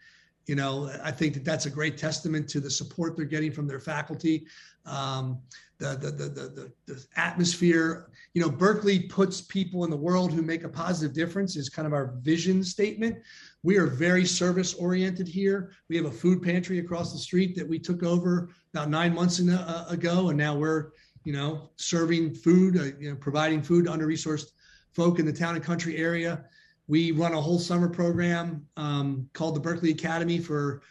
you 0.48 0.56
know, 0.56 0.92
I 1.04 1.12
think 1.12 1.36
that 1.36 1.46
that's 1.46 1.68
a 1.68 1.70
great 1.70 1.96
testament 1.96 2.50
to 2.50 2.60
the 2.60 2.72
support 2.72 3.16
they're 3.16 3.26
getting 3.26 3.52
from 3.52 3.68
their 3.68 3.80
faculty, 3.80 4.48
um, 4.88 5.38
the, 5.78 5.90
the, 5.90 6.12
the, 6.12 6.30
the, 6.30 6.72
the 6.88 7.06
atmosphere. 7.18 8.10
You 8.34 8.42
know, 8.42 8.50
Berkeley 8.50 9.02
puts 9.02 9.42
people 9.42 9.84
in 9.84 9.92
the 9.92 9.98
world 9.98 10.34
who 10.34 10.42
make 10.42 10.64
a 10.64 10.70
positive 10.70 11.16
difference 11.16 11.56
is 11.56 11.70
kind 11.70 11.86
of 11.86 11.94
our 11.94 12.16
vision 12.22 12.64
statement. 12.64 13.18
We 13.64 13.78
are 13.78 13.88
very 13.88 14.26
service 14.26 14.74
oriented 14.74 15.28
here. 15.28 15.72
We 15.90 15.98
have 15.98 16.06
a 16.06 16.12
food 16.12 16.42
pantry 16.42 16.80
across 16.80 17.12
the 17.12 17.20
street 17.20 17.56
that 17.58 17.68
we 17.68 17.78
took 17.78 18.04
over 18.04 18.50
about 18.74 18.90
nine 18.90 19.14
months 19.14 19.42
uh, 19.42 19.86
ago, 19.90 20.30
and 20.30 20.38
now 20.38 20.56
we're, 20.56 20.92
you 21.26 21.34
know, 21.34 21.70
serving 21.76 22.36
food, 22.36 22.78
uh, 22.78 22.84
you 23.00 23.10
know, 23.10 23.16
providing 23.18 23.62
food 23.62 23.86
to 23.86 23.92
under 23.92 24.08
resourced 24.08 24.52
folk 24.94 25.20
in 25.20 25.26
the 25.26 25.34
town 25.34 25.56
and 25.56 25.64
country 25.64 25.98
area. 25.98 26.46
We 26.88 27.12
run 27.12 27.34
a 27.34 27.42
whole 27.42 27.60
summer 27.60 27.90
program 27.90 28.66
um, 28.78 29.30
called 29.34 29.56
the 29.56 29.60
Berkeley 29.60 29.92
Academy 29.92 30.40
for 30.40 30.82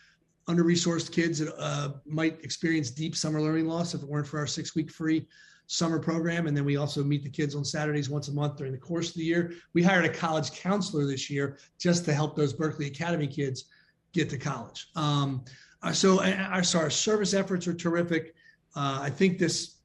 under 0.46 0.62
resourced 0.62 1.10
kids 1.10 1.38
that 1.38 1.54
uh, 1.58 1.92
might 2.06 2.38
experience 2.44 2.90
deep 2.90 3.16
summer 3.16 3.40
learning 3.40 3.66
loss 3.66 3.94
if 3.94 4.02
it 4.02 4.08
weren't 4.08 4.26
for 4.26 4.38
our 4.38 4.46
six 4.46 4.74
week 4.74 4.90
free 4.90 5.26
summer 5.68 6.00
program. 6.00 6.48
And 6.48 6.56
then 6.56 6.64
we 6.64 6.76
also 6.76 7.04
meet 7.04 7.22
the 7.22 7.30
kids 7.30 7.54
on 7.54 7.64
Saturdays 7.64 8.10
once 8.10 8.26
a 8.28 8.32
month 8.32 8.56
during 8.56 8.72
the 8.72 8.78
course 8.78 9.10
of 9.10 9.14
the 9.14 9.24
year. 9.24 9.52
We 9.74 9.82
hired 9.82 10.04
a 10.04 10.08
college 10.08 10.50
counselor 10.52 11.06
this 11.06 11.30
year 11.30 11.58
just 11.78 12.04
to 12.06 12.12
help 12.12 12.34
those 12.34 12.52
Berkeley 12.52 12.86
Academy 12.86 13.26
kids 13.26 13.66
get 14.12 14.28
to 14.30 14.38
college. 14.38 14.88
Um, 14.96 15.44
uh, 15.82 15.92
so 15.92 16.20
our, 16.22 16.64
so 16.64 16.80
our 16.80 16.90
service 16.90 17.34
efforts 17.34 17.68
are 17.68 17.74
terrific. 17.74 18.34
Uh, 18.74 18.98
I 19.00 19.10
think 19.10 19.38
this 19.38 19.76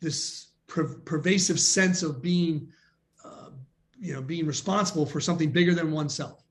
this 0.00 0.48
per- 0.66 0.98
pervasive 1.04 1.60
sense 1.60 2.02
of 2.02 2.22
being 2.22 2.72
you 4.02 4.12
know 4.12 4.20
being 4.20 4.46
responsible 4.46 5.06
for 5.06 5.20
something 5.20 5.50
bigger 5.50 5.74
than 5.74 5.92
oneself 5.92 6.42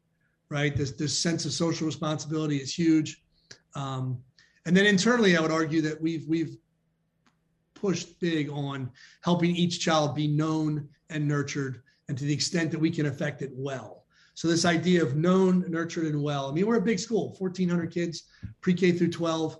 right 0.49 0.75
this 0.75 0.91
this 0.91 1.17
sense 1.17 1.45
of 1.45 1.51
social 1.51 1.85
responsibility 1.85 2.57
is 2.57 2.73
huge 2.73 3.21
um, 3.75 4.17
and 4.65 4.75
then 4.75 4.85
internally 4.85 5.35
i 5.35 5.41
would 5.41 5.51
argue 5.51 5.81
that 5.81 6.01
we've 6.01 6.25
we've 6.27 6.57
pushed 7.81 8.19
big 8.19 8.49
on 8.49 8.91
helping 9.23 9.55
each 9.55 9.79
child 9.79 10.15
be 10.15 10.27
known 10.27 10.87
and 11.09 11.27
nurtured 11.27 11.81
and 12.07 12.17
to 12.17 12.25
the 12.25 12.33
extent 12.33 12.71
that 12.71 12.79
we 12.79 12.91
can 12.91 13.07
affect 13.07 13.41
it 13.41 13.51
well. 13.53 14.05
So 14.35 14.47
this 14.47 14.65
idea 14.65 15.03
of 15.03 15.15
known 15.15 15.65
nurtured 15.67 16.05
and 16.05 16.21
well 16.23 16.49
i 16.49 16.53
mean 16.53 16.65
we're 16.65 16.77
a 16.77 16.81
big 16.81 16.99
school 16.99 17.35
1400 17.37 17.91
kids 17.91 18.23
pre-k 18.61 18.91
through 18.91 19.11
12 19.11 19.57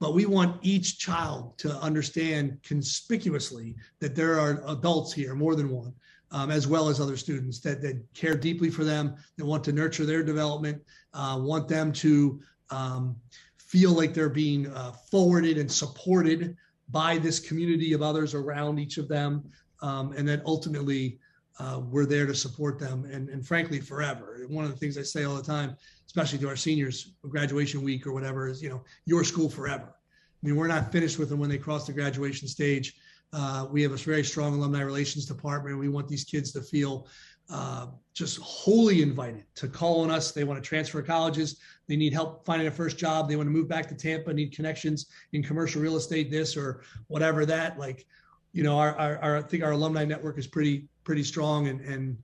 but 0.00 0.14
we 0.14 0.26
want 0.26 0.58
each 0.62 0.98
child 0.98 1.56
to 1.58 1.72
understand 1.76 2.58
conspicuously 2.62 3.76
that 4.00 4.14
there 4.14 4.38
are 4.38 4.62
adults 4.66 5.12
here 5.12 5.34
more 5.34 5.54
than 5.54 5.70
one 5.70 5.94
um, 6.30 6.50
as 6.50 6.66
well 6.66 6.88
as 6.88 7.00
other 7.00 7.16
students 7.16 7.60
that, 7.60 7.80
that 7.82 8.02
care 8.14 8.36
deeply 8.36 8.70
for 8.70 8.84
them, 8.84 9.16
that 9.36 9.44
want 9.44 9.64
to 9.64 9.72
nurture 9.72 10.04
their 10.04 10.22
development, 10.22 10.82
uh, 11.14 11.38
want 11.40 11.68
them 11.68 11.92
to 11.92 12.40
um, 12.70 13.16
feel 13.58 13.92
like 13.92 14.14
they're 14.14 14.28
being 14.28 14.66
uh, 14.74 14.92
forwarded 15.10 15.58
and 15.58 15.70
supported 15.70 16.56
by 16.90 17.18
this 17.18 17.38
community 17.40 17.92
of 17.92 18.02
others 18.02 18.34
around 18.34 18.78
each 18.78 18.98
of 18.98 19.08
them. 19.08 19.44
Um, 19.82 20.12
and 20.12 20.26
then 20.26 20.42
ultimately, 20.46 21.18
uh, 21.60 21.80
we're 21.84 22.06
there 22.06 22.26
to 22.26 22.34
support 22.34 22.78
them 22.78 23.04
and, 23.10 23.28
and 23.28 23.46
frankly, 23.46 23.80
forever. 23.80 24.44
One 24.48 24.64
of 24.64 24.70
the 24.70 24.76
things 24.76 24.96
I 24.96 25.02
say 25.02 25.24
all 25.24 25.34
the 25.34 25.42
time, 25.42 25.76
especially 26.06 26.38
to 26.38 26.48
our 26.48 26.56
seniors, 26.56 27.12
graduation 27.28 27.82
week 27.82 28.06
or 28.06 28.12
whatever, 28.12 28.48
is, 28.48 28.62
you 28.62 28.68
know, 28.68 28.82
your 29.06 29.24
school 29.24 29.48
forever. 29.48 29.94
I 29.94 30.46
mean, 30.46 30.56
we're 30.56 30.68
not 30.68 30.92
finished 30.92 31.18
with 31.18 31.28
them 31.28 31.40
when 31.40 31.50
they 31.50 31.58
cross 31.58 31.86
the 31.86 31.92
graduation 31.92 32.46
stage 32.46 32.94
uh, 33.32 33.66
we 33.70 33.82
have 33.82 33.92
a 33.92 33.96
very 33.96 34.24
strong 34.24 34.54
alumni 34.54 34.80
relations 34.80 35.26
department. 35.26 35.78
We 35.78 35.88
want 35.88 36.08
these 36.08 36.24
kids 36.24 36.52
to 36.52 36.62
feel 36.62 37.06
uh, 37.50 37.86
just 38.12 38.38
wholly 38.38 39.00
invited 39.02 39.44
to 39.54 39.68
call 39.68 40.02
on 40.02 40.10
us. 40.10 40.32
They 40.32 40.44
want 40.44 40.62
to 40.62 40.68
transfer 40.68 41.00
colleges. 41.02 41.60
They 41.86 41.96
need 41.96 42.12
help 42.12 42.44
finding 42.44 42.68
a 42.68 42.70
first 42.70 42.98
job. 42.98 43.28
They 43.28 43.36
want 43.36 43.46
to 43.46 43.52
move 43.52 43.68
back 43.68 43.88
to 43.88 43.94
Tampa, 43.94 44.32
need 44.34 44.54
connections 44.54 45.06
in 45.32 45.42
commercial 45.42 45.80
real 45.80 45.96
estate, 45.96 46.30
this 46.30 46.56
or 46.56 46.82
whatever 47.06 47.46
that. 47.46 47.78
Like, 47.78 48.06
you 48.52 48.62
know, 48.62 48.78
our, 48.78 48.96
our, 48.98 49.18
our 49.18 49.36
I 49.38 49.42
think 49.42 49.62
our 49.62 49.72
alumni 49.72 50.04
network 50.04 50.38
is 50.38 50.46
pretty 50.46 50.88
pretty 51.04 51.22
strong, 51.22 51.68
and 51.68 51.80
and 51.80 52.18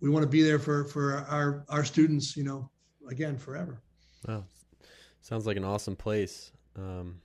we 0.00 0.08
want 0.08 0.22
to 0.22 0.28
be 0.28 0.42
there 0.42 0.58
for 0.58 0.84
for 0.84 1.26
our 1.28 1.64
our 1.68 1.84
students. 1.84 2.36
You 2.36 2.44
know, 2.44 2.70
again, 3.10 3.36
forever. 3.36 3.80
Wow, 4.26 4.44
sounds 5.20 5.46
like 5.46 5.56
an 5.56 5.64
awesome 5.64 5.96
place. 5.96 6.52
Um, 6.76 7.20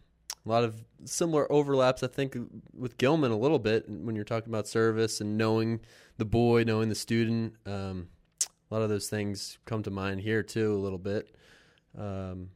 a 0.45 0.49
lot 0.49 0.63
of 0.63 0.83
similar 1.05 1.51
overlaps, 1.51 2.03
I 2.03 2.07
think, 2.07 2.35
with 2.73 2.97
Gilman 2.97 3.31
a 3.31 3.37
little 3.37 3.59
bit 3.59 3.87
when 3.87 4.15
you're 4.15 4.25
talking 4.25 4.49
about 4.49 4.67
service 4.67 5.21
and 5.21 5.37
knowing 5.37 5.81
the 6.21 6.25
boy, 6.25 6.63
knowing 6.63 6.87
the 6.87 6.93
student. 6.93 7.55
Um, 7.65 8.09
a 8.69 8.75
lot 8.75 8.83
of 8.83 8.89
those 8.89 9.09
things 9.09 9.57
come 9.65 9.81
to 9.81 9.89
mind 9.89 10.21
here 10.21 10.43
too 10.43 10.75
a 10.75 10.77
little 10.77 10.99
bit. 10.99 11.35
Um, 11.97 12.51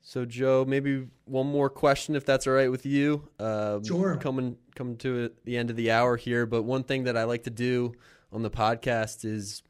so 0.00 0.24
Joe, 0.24 0.64
maybe 0.64 1.08
one 1.24 1.48
more 1.48 1.68
question, 1.68 2.14
if 2.14 2.24
that's 2.24 2.46
all 2.46 2.52
right 2.52 2.70
with 2.70 2.86
you. 2.86 3.28
Um, 3.40 3.82
sure. 3.82 4.16
Coming 4.18 4.56
coming 4.76 4.96
to 4.98 5.32
the 5.42 5.56
end 5.56 5.68
of 5.68 5.74
the 5.74 5.90
hour 5.90 6.16
here, 6.16 6.46
but 6.46 6.62
one 6.62 6.84
thing 6.84 7.04
that 7.04 7.16
I 7.16 7.24
like 7.24 7.42
to 7.42 7.50
do 7.50 7.92
on 8.30 8.42
the 8.42 8.50
podcast 8.50 9.24
is 9.24 9.64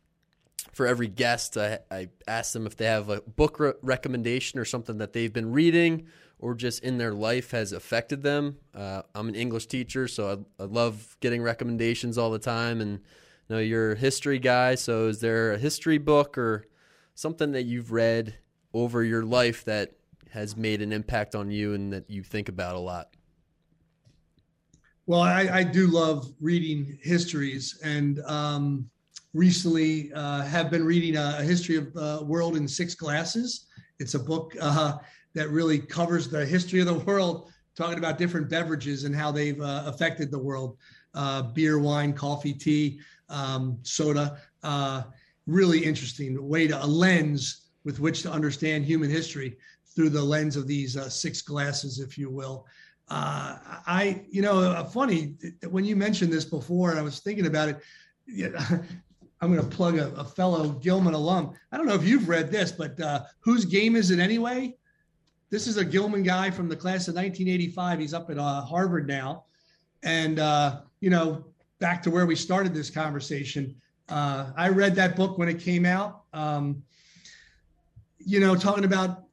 for 0.74 0.86
every 0.86 1.08
guest, 1.08 1.56
I, 1.56 1.78
I 1.90 2.10
ask 2.28 2.52
them 2.52 2.66
if 2.66 2.76
they 2.76 2.84
have 2.84 3.08
a 3.08 3.22
book 3.22 3.58
re- 3.58 3.72
recommendation 3.80 4.60
or 4.60 4.66
something 4.66 4.98
that 4.98 5.14
they've 5.14 5.32
been 5.32 5.52
reading 5.52 6.08
or 6.38 6.54
just 6.54 6.82
in 6.82 6.98
their 6.98 7.12
life 7.12 7.50
has 7.50 7.72
affected 7.72 8.22
them. 8.22 8.56
Uh, 8.74 9.02
I'm 9.14 9.28
an 9.28 9.34
English 9.34 9.66
teacher, 9.66 10.06
so 10.06 10.46
I, 10.58 10.62
I, 10.62 10.66
love 10.66 11.16
getting 11.20 11.42
recommendations 11.42 12.18
all 12.18 12.30
the 12.30 12.38
time. 12.38 12.80
And 12.80 12.92
you 13.48 13.56
know, 13.56 13.58
you're 13.58 13.92
a 13.92 13.96
history 13.96 14.38
guy, 14.38 14.74
so 14.74 15.08
is 15.08 15.20
there 15.20 15.52
a 15.52 15.58
history 15.58 15.98
book 15.98 16.36
or 16.36 16.66
something 17.14 17.52
that 17.52 17.62
you've 17.62 17.90
read 17.90 18.34
over 18.74 19.02
your 19.02 19.24
life 19.24 19.64
that 19.64 19.92
has 20.30 20.56
made 20.56 20.82
an 20.82 20.92
impact 20.92 21.34
on 21.34 21.50
you 21.50 21.72
and 21.72 21.92
that 21.92 22.10
you 22.10 22.22
think 22.22 22.48
about 22.48 22.76
a 22.76 22.80
lot? 22.80 23.14
Well, 25.06 25.20
I, 25.20 25.48
I 25.52 25.62
do 25.62 25.86
love 25.86 26.32
reading 26.40 26.98
histories, 27.00 27.78
and 27.82 28.20
um, 28.24 28.90
recently 29.32 30.12
uh, 30.12 30.42
have 30.42 30.70
been 30.70 30.84
reading 30.84 31.16
a, 31.16 31.42
history 31.42 31.76
of 31.76 31.92
the 31.92 32.20
uh, 32.20 32.22
world 32.22 32.56
in 32.56 32.66
six 32.66 32.94
glasses. 32.94 33.66
It's 34.00 34.14
a 34.14 34.18
book 34.18 34.54
uh, 34.60 34.98
that 35.36 35.50
really 35.50 35.78
covers 35.78 36.28
the 36.28 36.44
history 36.44 36.80
of 36.80 36.86
the 36.86 36.94
world, 36.94 37.52
talking 37.76 37.98
about 37.98 38.16
different 38.16 38.48
beverages 38.48 39.04
and 39.04 39.14
how 39.14 39.30
they've 39.30 39.60
uh, 39.60 39.82
affected 39.86 40.30
the 40.30 40.38
world: 40.38 40.78
uh, 41.14 41.42
beer, 41.42 41.78
wine, 41.78 42.12
coffee, 42.12 42.54
tea, 42.54 42.98
um, 43.28 43.78
soda. 43.82 44.40
Uh, 44.62 45.02
really 45.46 45.84
interesting 45.84 46.48
way 46.48 46.66
to 46.66 46.82
a 46.82 46.86
lens 46.86 47.66
with 47.84 48.00
which 48.00 48.22
to 48.22 48.32
understand 48.32 48.84
human 48.84 49.10
history 49.10 49.56
through 49.94 50.08
the 50.08 50.22
lens 50.22 50.56
of 50.56 50.66
these 50.66 50.98
six 51.14 51.42
glasses, 51.42 52.00
if 52.00 52.18
you 52.18 52.30
will. 52.30 52.66
Uh, 53.08 53.56
I, 53.86 54.24
you 54.28 54.42
know, 54.42 54.84
funny 54.92 55.36
when 55.68 55.84
you 55.84 55.94
mentioned 55.94 56.32
this 56.32 56.44
before, 56.44 56.90
and 56.90 56.98
I 56.98 57.02
was 57.02 57.20
thinking 57.20 57.46
about 57.46 57.68
it. 57.68 57.78
I'm 59.42 59.54
going 59.54 59.62
to 59.62 59.76
plug 59.76 59.98
a, 59.98 60.08
a, 60.14 60.24
fellow 60.24 60.70
Gilman 60.70 61.12
alum. 61.12 61.52
I 61.70 61.76
don't 61.76 61.84
know 61.84 61.94
if 61.94 62.04
you've 62.04 62.26
read 62.26 62.50
this, 62.50 62.72
but 62.72 62.98
uh, 62.98 63.24
whose 63.40 63.66
game 63.66 63.94
is 63.94 64.10
it 64.10 64.18
anyway? 64.18 64.74
This 65.48 65.66
is 65.68 65.76
a 65.76 65.84
Gilman 65.84 66.24
guy 66.24 66.50
from 66.50 66.68
the 66.68 66.76
class 66.76 67.06
of 67.08 67.14
1985. 67.14 68.00
He's 68.00 68.14
up 68.14 68.30
at 68.30 68.38
uh, 68.38 68.62
Harvard 68.62 69.06
now, 69.06 69.44
and 70.02 70.40
uh, 70.40 70.80
you 71.00 71.08
know, 71.08 71.44
back 71.78 72.02
to 72.02 72.10
where 72.10 72.26
we 72.26 72.34
started 72.34 72.74
this 72.74 72.90
conversation. 72.90 73.74
Uh, 74.08 74.50
I 74.56 74.68
read 74.68 74.94
that 74.96 75.14
book 75.14 75.38
when 75.38 75.48
it 75.48 75.60
came 75.60 75.86
out. 75.86 76.22
Um, 76.32 76.82
you 78.18 78.40
know, 78.40 78.56
talking 78.56 78.84
about 78.84 79.24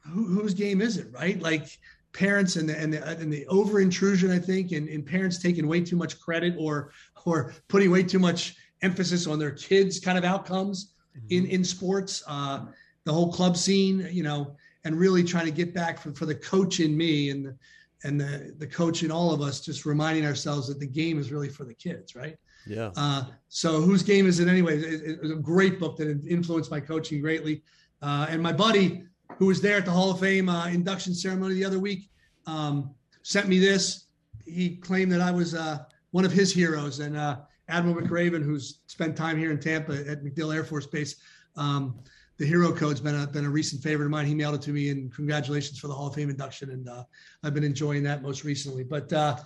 who, 0.00 0.26
whose 0.26 0.52
game 0.52 0.82
is 0.82 0.98
it, 0.98 1.08
right? 1.10 1.40
Like 1.40 1.78
parents 2.12 2.56
and 2.56 2.68
the 2.68 2.78
and 2.78 2.92
the, 2.92 3.06
and 3.06 3.32
the 3.32 3.46
over 3.46 3.80
intrusion, 3.80 4.30
I 4.30 4.38
think, 4.38 4.72
and, 4.72 4.88
and 4.90 5.06
parents 5.06 5.38
taking 5.38 5.66
way 5.66 5.80
too 5.80 5.96
much 5.96 6.20
credit 6.20 6.54
or 6.58 6.92
or 7.24 7.54
putting 7.68 7.90
way 7.90 8.02
too 8.02 8.18
much 8.18 8.56
emphasis 8.82 9.26
on 9.26 9.38
their 9.38 9.52
kids' 9.52 9.98
kind 10.00 10.18
of 10.18 10.24
outcomes 10.24 10.92
mm-hmm. 11.16 11.26
in 11.30 11.46
in 11.46 11.64
sports. 11.64 12.22
Uh, 12.26 12.66
the 13.04 13.12
whole 13.12 13.32
club 13.32 13.56
scene, 13.56 14.08
you 14.10 14.24
know, 14.24 14.56
and 14.86 14.96
really 14.96 15.24
trying 15.24 15.46
to 15.46 15.50
get 15.50 15.74
back 15.74 15.98
for, 15.98 16.14
for 16.14 16.26
the 16.26 16.34
coach 16.34 16.78
in 16.78 16.96
me 16.96 17.30
and 17.30 17.44
the, 17.44 17.58
and 18.04 18.20
the 18.20 18.54
the 18.58 18.66
coach 18.66 19.02
in 19.02 19.10
all 19.10 19.32
of 19.32 19.40
us, 19.40 19.60
just 19.60 19.84
reminding 19.84 20.24
ourselves 20.24 20.68
that 20.68 20.78
the 20.78 20.86
game 20.86 21.18
is 21.18 21.32
really 21.32 21.48
for 21.48 21.64
the 21.64 21.74
kids, 21.74 22.14
right? 22.14 22.36
Yeah. 22.66 22.90
Uh, 22.96 23.24
so 23.48 23.80
whose 23.80 24.04
game 24.04 24.28
is 24.28 24.38
it 24.38 24.48
anyway? 24.48 24.78
It, 24.78 25.20
was 25.20 25.32
a 25.32 25.36
great 25.36 25.80
book 25.80 25.96
that 25.96 26.08
influenced 26.28 26.70
my 26.70 26.78
coaching 26.78 27.20
greatly. 27.20 27.62
Uh, 28.00 28.26
and 28.28 28.40
my 28.40 28.52
buddy, 28.52 29.02
who 29.38 29.46
was 29.46 29.60
there 29.60 29.78
at 29.78 29.84
the 29.84 29.90
Hall 29.90 30.10
of 30.10 30.20
Fame 30.20 30.48
uh, 30.48 30.68
induction 30.68 31.14
ceremony 31.14 31.54
the 31.54 31.64
other 31.64 31.80
week, 31.80 32.10
um, 32.46 32.94
sent 33.22 33.48
me 33.48 33.58
this. 33.58 34.04
He 34.44 34.76
claimed 34.76 35.10
that 35.12 35.20
I 35.20 35.32
was 35.32 35.54
uh, 35.54 35.78
one 36.12 36.24
of 36.24 36.30
his 36.30 36.52
heroes, 36.52 37.00
and 37.00 37.16
uh, 37.16 37.38
Admiral 37.68 37.96
McRaven, 37.96 38.42
who's 38.42 38.80
spent 38.86 39.16
time 39.16 39.36
here 39.36 39.50
in 39.50 39.58
Tampa 39.58 40.08
at 40.08 40.22
MacDill 40.22 40.54
Air 40.54 40.62
Force 40.62 40.86
Base. 40.86 41.16
Um, 41.56 41.98
the 42.38 42.46
hero 42.46 42.72
code's 42.72 43.00
been 43.00 43.14
a, 43.14 43.26
been 43.26 43.44
a 43.44 43.50
recent 43.50 43.82
favorite 43.82 44.06
of 44.06 44.10
mine. 44.10 44.26
He 44.26 44.34
mailed 44.34 44.56
it 44.56 44.62
to 44.62 44.70
me, 44.70 44.90
and 44.90 45.12
congratulations 45.14 45.78
for 45.78 45.88
the 45.88 45.94
Hall 45.94 46.08
of 46.08 46.14
Fame 46.14 46.30
induction. 46.30 46.70
And 46.70 46.88
uh, 46.88 47.04
I've 47.42 47.54
been 47.54 47.64
enjoying 47.64 48.02
that 48.04 48.22
most 48.22 48.44
recently. 48.44 48.84
But 48.84 49.12
uh, 49.12 49.36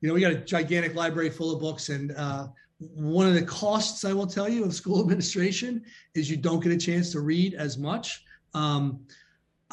you 0.00 0.08
know, 0.08 0.14
we 0.14 0.20
got 0.20 0.32
a 0.32 0.36
gigantic 0.36 0.94
library 0.94 1.30
full 1.30 1.52
of 1.52 1.60
books, 1.60 1.88
and 1.88 2.12
uh, 2.16 2.48
one 2.78 3.26
of 3.26 3.34
the 3.34 3.42
costs 3.42 4.04
I 4.04 4.12
will 4.12 4.26
tell 4.26 4.48
you 4.48 4.64
of 4.64 4.74
school 4.74 5.00
administration 5.02 5.82
is 6.14 6.30
you 6.30 6.36
don't 6.36 6.62
get 6.62 6.72
a 6.72 6.76
chance 6.76 7.10
to 7.12 7.20
read 7.20 7.54
as 7.54 7.78
much. 7.78 8.24
Um, 8.54 9.00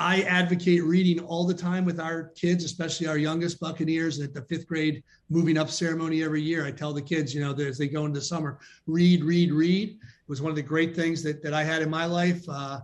I 0.02 0.22
advocate 0.22 0.84
reading 0.86 1.20
all 1.26 1.45
the 1.45 1.54
time 1.54 1.84
with 1.84 2.00
our 2.00 2.30
kids, 2.30 2.64
especially 2.64 3.08
our 3.08 3.18
youngest 3.18 3.60
Buccaneers 3.60 4.22
at 4.22 4.34
the 4.34 4.41
fifth 4.43 4.66
grade 4.66 5.04
moving 5.30 5.58
up 5.58 5.70
ceremony 5.70 6.24
every 6.24 6.41
year. 6.41 6.66
I 6.66 6.72
tell 6.72 6.93
the 6.93 7.02
kids, 7.02 7.36
you 7.36 7.41
know, 7.41 7.54
as 7.54 7.78
they 7.78 7.89
go 7.89 8.06
into 8.06 8.22
summer, 8.22 8.60
read, 8.88 9.26
read, 9.26 9.52
read. 9.52 10.00
Was 10.30 10.41
one 10.41 10.51
of 10.51 10.55
the 10.55 10.61
great 10.61 10.95
things 10.95 11.21
that, 11.23 11.43
that 11.43 11.53
I 11.53 11.63
had 11.63 11.82
in 11.82 11.89
my 11.89 12.05
life. 12.05 12.47
Uh, 12.47 12.80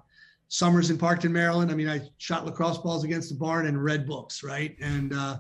summers 0.50 0.90
in 0.90 0.98
Parkton, 0.98 1.32
Maryland. 1.32 1.72
I 1.72 1.76
mean, 1.76 1.88
I 1.88 2.02
shot 2.18 2.46
lacrosse 2.46 2.80
balls 2.80 3.04
against 3.04 3.30
the 3.30 3.36
barn 3.36 3.68
and 3.68 3.82
read 3.82 4.06
books, 4.06 4.44
right? 4.44 4.76
And 4.82 5.14
uh, 5.14 5.38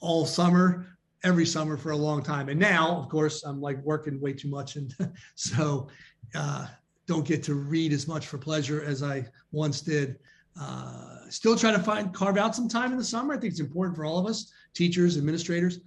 all 0.00 0.24
summer, 0.26 0.98
every 1.24 1.46
summer 1.46 1.76
for 1.76 1.90
a 1.90 1.96
long 1.96 2.22
time. 2.22 2.48
And 2.48 2.60
now, 2.60 2.96
of 2.96 3.08
course, 3.08 3.42
I'm 3.44 3.60
like 3.60 3.82
working 3.82 4.20
way 4.20 4.32
too 4.32 4.48
much. 4.48 4.76
And 4.76 4.94
so, 5.34 5.88
uh, 6.34 6.66
don't 7.06 7.26
get 7.26 7.42
to 7.42 7.54
read 7.54 7.92
as 7.92 8.06
much 8.06 8.28
for 8.28 8.38
pleasure 8.38 8.84
as 8.84 9.02
I 9.02 9.26
once 9.50 9.80
did. 9.80 10.16
Uh, 10.60 11.28
still 11.28 11.56
try 11.56 11.72
to 11.72 11.78
find 11.78 12.14
carve 12.14 12.36
out 12.36 12.54
some 12.54 12.68
time 12.68 12.92
in 12.92 12.98
the 12.98 13.04
summer. 13.04 13.34
I 13.34 13.38
think 13.38 13.50
it's 13.50 13.60
important 13.60 13.96
for 13.96 14.04
all 14.04 14.18
of 14.18 14.26
us, 14.26 14.52
teachers, 14.74 15.16
administrators. 15.16 15.80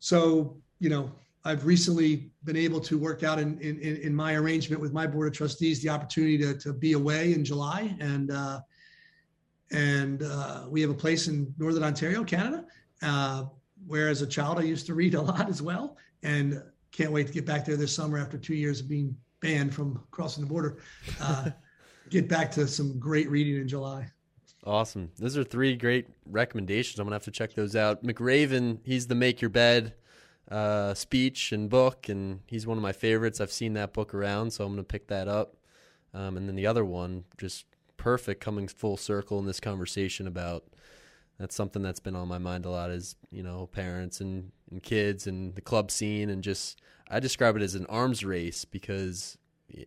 So 0.00 0.58
you 0.80 0.90
know, 0.90 1.10
I've 1.44 1.64
recently 1.64 2.30
been 2.44 2.56
able 2.56 2.80
to 2.80 2.98
work 2.98 3.22
out 3.22 3.38
in 3.38 3.58
in, 3.60 3.78
in 3.78 4.14
my 4.14 4.34
arrangement 4.34 4.82
with 4.82 4.92
my 4.92 5.06
board 5.06 5.28
of 5.28 5.34
trustees 5.34 5.82
the 5.82 5.88
opportunity 5.88 6.38
to 6.38 6.54
to 6.58 6.72
be 6.72 6.92
away 6.92 7.32
in 7.32 7.44
July, 7.44 7.94
and 8.00 8.30
uh, 8.30 8.60
and 9.70 10.22
uh, 10.22 10.64
we 10.68 10.80
have 10.80 10.90
a 10.90 10.94
place 10.94 11.28
in 11.28 11.52
Northern 11.58 11.82
Ontario, 11.82 12.24
Canada, 12.24 12.64
uh, 13.02 13.44
where 13.86 14.08
as 14.08 14.22
a 14.22 14.26
child 14.26 14.58
I 14.58 14.62
used 14.62 14.86
to 14.86 14.94
read 14.94 15.14
a 15.14 15.22
lot 15.22 15.48
as 15.48 15.62
well, 15.62 15.96
and 16.22 16.62
can't 16.90 17.12
wait 17.12 17.26
to 17.26 17.32
get 17.32 17.46
back 17.46 17.64
there 17.64 17.76
this 17.76 17.94
summer 17.94 18.18
after 18.18 18.38
two 18.38 18.54
years 18.54 18.80
of 18.80 18.88
being 18.88 19.16
banned 19.40 19.74
from 19.74 20.02
crossing 20.10 20.42
the 20.42 20.48
border. 20.48 20.78
Uh, 21.20 21.50
get 22.10 22.28
back 22.28 22.50
to 22.52 22.66
some 22.66 22.98
great 22.98 23.30
reading 23.30 23.56
in 23.56 23.68
July. 23.68 24.10
Awesome. 24.64 25.10
Those 25.18 25.36
are 25.36 25.44
three 25.44 25.76
great 25.76 26.08
recommendations. 26.26 26.98
I'm 26.98 27.06
gonna 27.06 27.14
have 27.14 27.24
to 27.24 27.30
check 27.30 27.54
those 27.54 27.76
out. 27.76 28.02
McRaven, 28.02 28.80
he's 28.84 29.06
the 29.06 29.14
Make 29.14 29.40
Your 29.40 29.50
Bed 29.50 29.94
uh, 30.50 30.94
speech 30.94 31.52
and 31.52 31.68
book, 31.68 32.08
and 32.08 32.40
he's 32.46 32.66
one 32.66 32.78
of 32.78 32.82
my 32.82 32.92
favorites. 32.92 33.40
I've 33.40 33.52
seen 33.52 33.74
that 33.74 33.92
book 33.92 34.14
around, 34.14 34.52
so 34.52 34.64
I'm 34.64 34.72
gonna 34.72 34.84
pick 34.84 35.08
that 35.08 35.28
up. 35.28 35.56
Um, 36.14 36.36
and 36.36 36.48
then 36.48 36.56
the 36.56 36.66
other 36.66 36.84
one, 36.84 37.24
just 37.36 37.66
perfect, 37.96 38.40
coming 38.40 38.68
full 38.68 38.96
circle 38.96 39.38
in 39.38 39.46
this 39.46 39.60
conversation 39.60 40.26
about 40.26 40.64
that's 41.38 41.54
something 41.54 41.82
that's 41.82 42.00
been 42.00 42.16
on 42.16 42.26
my 42.26 42.38
mind 42.38 42.64
a 42.64 42.70
lot 42.70 42.90
is 42.90 43.14
you 43.30 43.42
know 43.42 43.68
parents 43.68 44.20
and, 44.20 44.50
and 44.70 44.82
kids 44.82 45.26
and 45.26 45.54
the 45.54 45.60
club 45.60 45.90
scene 45.90 46.30
and 46.30 46.42
just 46.42 46.80
I 47.10 47.20
describe 47.20 47.56
it 47.56 47.62
as 47.62 47.74
an 47.74 47.86
arms 47.86 48.24
race 48.24 48.64
because 48.64 49.38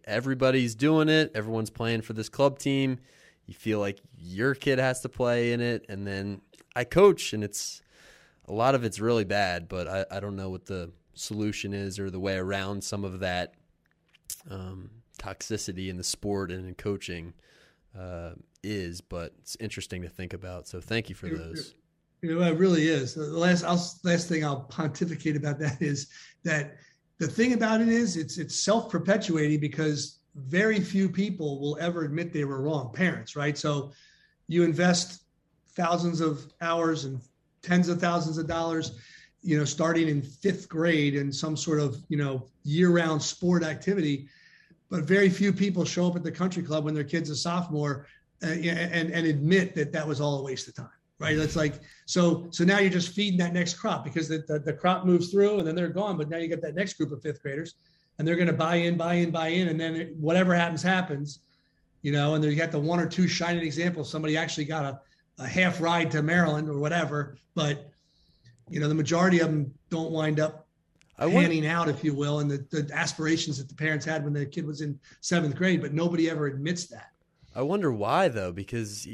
everybody's 0.06 0.76
doing 0.76 1.10
it. 1.10 1.32
Everyone's 1.36 1.70
playing 1.70 2.02
for 2.02 2.14
this 2.14 2.30
club 2.30 2.60
team. 2.60 3.00
You 3.46 3.54
feel 3.54 3.80
like 3.80 4.00
your 4.18 4.56
kid 4.56 4.80
has 4.80 5.02
to 5.02 5.10
play 5.10 5.52
in 5.52 5.62
it, 5.62 5.86
and 5.90 6.08
then 6.08 6.42
I 6.76 6.84
coach, 6.84 7.34
and 7.34 7.44
it's 7.44 7.82
a 8.52 8.54
lot 8.54 8.76
of 8.76 8.84
it's 8.84 9.00
really 9.00 9.24
bad. 9.24 9.70
But 9.70 9.88
I, 9.88 10.18
I 10.18 10.20
don't 10.20 10.36
know 10.36 10.50
what 10.50 10.66
the 10.66 10.92
solution 11.14 11.74
is 11.74 11.98
or 11.98 12.10
the 12.12 12.20
way 12.20 12.36
around 12.36 12.84
some 12.84 13.06
of 13.06 13.22
that 13.22 13.54
um, 14.50 14.90
toxicity 15.18 15.90
in 15.90 15.98
the 15.98 16.04
sport 16.04 16.52
and 16.52 16.68
in 16.68 16.76
coaching 16.76 17.34
uh, 17.98 18.32
is. 18.62 19.00
But 19.00 19.34
it's 19.40 19.56
interesting 19.60 20.02
to 20.02 20.10
think 20.10 20.34
about. 20.34 20.68
So 20.68 20.82
thank 20.82 21.10
you 21.10 21.16
for 21.16 21.30
those. 21.30 21.74
You 22.22 22.36
know, 22.38 22.46
it 22.46 22.58
really 22.58 22.88
is. 22.88 23.16
The 23.16 23.24
last 23.26 23.64
I'll, 23.64 23.84
last 24.04 24.28
thing 24.28 24.46
I'll 24.46 24.62
pontificate 24.62 25.38
about 25.38 25.58
that 25.60 25.78
is 25.82 26.08
that 26.44 26.76
the 27.18 27.28
thing 27.28 27.54
about 27.54 27.82
it 27.82 27.88
is 27.88 28.18
it's 28.18 28.38
it's 28.38 28.60
self-perpetuating 28.60 29.60
because 29.60 30.20
very 30.36 30.80
few 30.80 31.10
people 31.10 31.60
will 31.60 31.78
ever 31.80 32.04
admit 32.04 32.32
they 32.32 32.46
were 32.46 32.62
wrong 32.62 32.92
parents 32.94 33.36
right 33.36 33.58
so 33.58 33.92
you 34.48 34.64
invest 34.64 35.24
thousands 35.76 36.22
of 36.22 36.52
hours 36.62 37.06
and 37.06 37.22
tens 37.62 37.90
of 37.90 38.00
thousands 38.00 38.38
of 38.38 38.48
dollars 38.48 39.00
you 39.42 39.58
know 39.58 39.66
starting 39.66 40.08
in 40.08 40.22
fifth 40.22 40.70
grade 40.70 41.16
in 41.16 41.32
some 41.32 41.58
sort 41.58 41.80
of 41.80 41.98
you 42.10 42.18
know 42.18 42.48
year-round 42.64 43.22
sport 43.22 43.64
activity 43.64 44.28
but 44.90 45.04
very 45.04 45.30
few 45.30 45.54
people 45.54 45.86
show 45.86 46.08
up 46.08 46.16
at 46.16 46.24
the 46.24 46.32
country 46.32 46.62
club 46.62 46.84
when 46.86 46.94
their 46.94 47.04
kid's 47.04 47.30
a 47.30 47.36
sophomore 47.36 48.06
uh, 48.44 48.48
and 48.48 49.12
and 49.12 49.28
admit 49.28 49.74
that 49.76 49.92
that 49.92 50.08
was 50.08 50.22
all 50.22 50.40
a 50.40 50.44
waste 50.44 50.68
of 50.68 50.76
time 50.76 50.90
right? 51.22 51.38
It's 51.38 51.56
like 51.56 51.76
so 52.06 52.48
so 52.50 52.64
now 52.64 52.80
you're 52.80 52.90
just 52.90 53.14
feeding 53.14 53.38
that 53.40 53.54
next 53.54 53.76
crop 53.76 54.04
because 54.04 54.28
the, 54.28 54.44
the, 54.48 54.60
the, 54.60 54.74
crop 54.74 55.06
moves 55.06 55.30
through 55.30 55.60
and 55.60 55.68
then 55.68 55.76
they're 55.76 55.88
gone. 55.88 56.18
But 56.18 56.30
now 56.30 56.38
you 56.38 56.48
get 56.48 56.62
that 56.64 56.76
next 56.76 56.96
group 56.96 57.12
of 57.12 57.22
fifth 57.22 57.42
graders, 57.42 57.76
and 58.18 58.28
they're 58.28 58.36
going 58.36 58.48
to 58.48 58.54
buy 58.54 58.76
in, 58.76 58.98
buy 58.98 59.16
in, 59.16 59.32
buy 59.32 59.50
in, 59.50 59.70
and 59.70 59.80
then 59.80 60.16
whatever 60.20 60.54
happens, 60.54 60.82
happens. 60.82 61.40
You 62.02 62.12
know, 62.12 62.34
and 62.34 62.44
then 62.44 62.50
you 62.50 62.58
got 62.58 62.72
the 62.72 62.80
one 62.80 63.00
or 63.00 63.06
two 63.06 63.28
shining 63.28 63.64
examples. 63.64 64.10
Somebody 64.10 64.36
actually 64.36 64.66
got 64.66 64.86
a, 64.86 65.00
a 65.42 65.48
half 65.48 65.82
ride 65.82 66.12
to 66.12 66.22
Maryland 66.22 66.70
or 66.70 66.78
whatever, 66.78 67.38
but 67.56 67.92
you 68.70 68.80
know, 68.80 68.88
the 68.88 68.96
majority 68.96 69.40
of 69.40 69.48
them 69.48 69.74
don't 69.90 70.12
wind 70.12 70.40
up 70.40 70.68
I 71.20 71.30
panning 71.30 71.68
out, 71.68 71.88
if 71.88 72.04
you 72.04 72.16
will, 72.16 72.40
and 72.40 72.50
the, 72.50 72.66
the 72.72 72.90
aspirations 72.94 73.58
that 73.58 73.70
the 73.70 73.76
parents 73.76 74.06
had 74.06 74.24
when 74.24 74.34
the 74.34 74.46
kid 74.46 74.66
was 74.66 74.82
in 74.82 75.00
seventh 75.20 75.56
grade, 75.56 75.82
but 75.82 75.94
nobody 75.94 76.30
ever 76.30 76.48
admits 76.48 76.88
that. 76.88 77.12
I 77.54 77.62
wonder 77.62 77.92
why 77.92 78.30
though, 78.30 78.52
because 78.52 79.08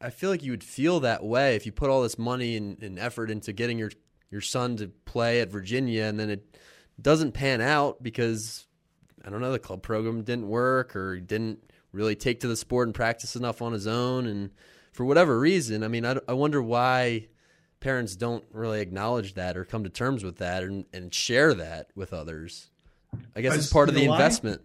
I 0.00 0.10
feel 0.10 0.30
like 0.30 0.42
you 0.42 0.50
would 0.50 0.64
feel 0.64 1.00
that 1.00 1.22
way 1.24 1.54
if 1.54 1.64
you 1.64 1.72
put 1.72 1.90
all 1.90 2.02
this 2.02 2.18
money 2.18 2.56
and, 2.56 2.82
and, 2.82 2.98
effort 2.98 3.30
into 3.30 3.52
getting 3.52 3.78
your 3.78 3.92
your 4.30 4.40
son 4.40 4.76
to 4.78 4.88
play 5.04 5.40
at 5.40 5.48
Virginia, 5.48 6.04
and 6.04 6.18
then 6.18 6.28
it 6.28 6.58
doesn't 7.00 7.32
pan 7.32 7.60
out 7.60 8.02
because 8.02 8.66
I 9.24 9.30
don't 9.30 9.40
know 9.40 9.52
the 9.52 9.60
club 9.60 9.82
program 9.82 10.22
didn't 10.22 10.48
work 10.48 10.96
or 10.96 11.20
didn't 11.20 11.72
really 11.92 12.16
take 12.16 12.40
to 12.40 12.48
the 12.48 12.56
sport 12.56 12.88
and 12.88 12.94
practice 12.94 13.36
enough 13.36 13.62
on 13.62 13.72
his 13.72 13.86
own, 13.86 14.26
and 14.26 14.50
for 14.94 15.04
whatever 15.04 15.38
reason, 15.38 15.82
I 15.82 15.88
mean, 15.88 16.06
I, 16.06 16.16
I 16.28 16.32
wonder 16.32 16.62
why 16.62 17.26
parents 17.80 18.14
don't 18.14 18.44
really 18.52 18.80
acknowledge 18.80 19.34
that 19.34 19.56
or 19.56 19.64
come 19.64 19.82
to 19.84 19.90
terms 19.90 20.22
with 20.22 20.36
that 20.36 20.62
and, 20.62 20.86
and 20.92 21.12
share 21.12 21.52
that 21.52 21.90
with 21.96 22.12
others. 22.12 22.70
I 23.34 23.40
guess 23.40 23.56
it's 23.56 23.72
part 23.72 23.88
of 23.88 23.96
the 23.96 24.04
investment. 24.04 24.62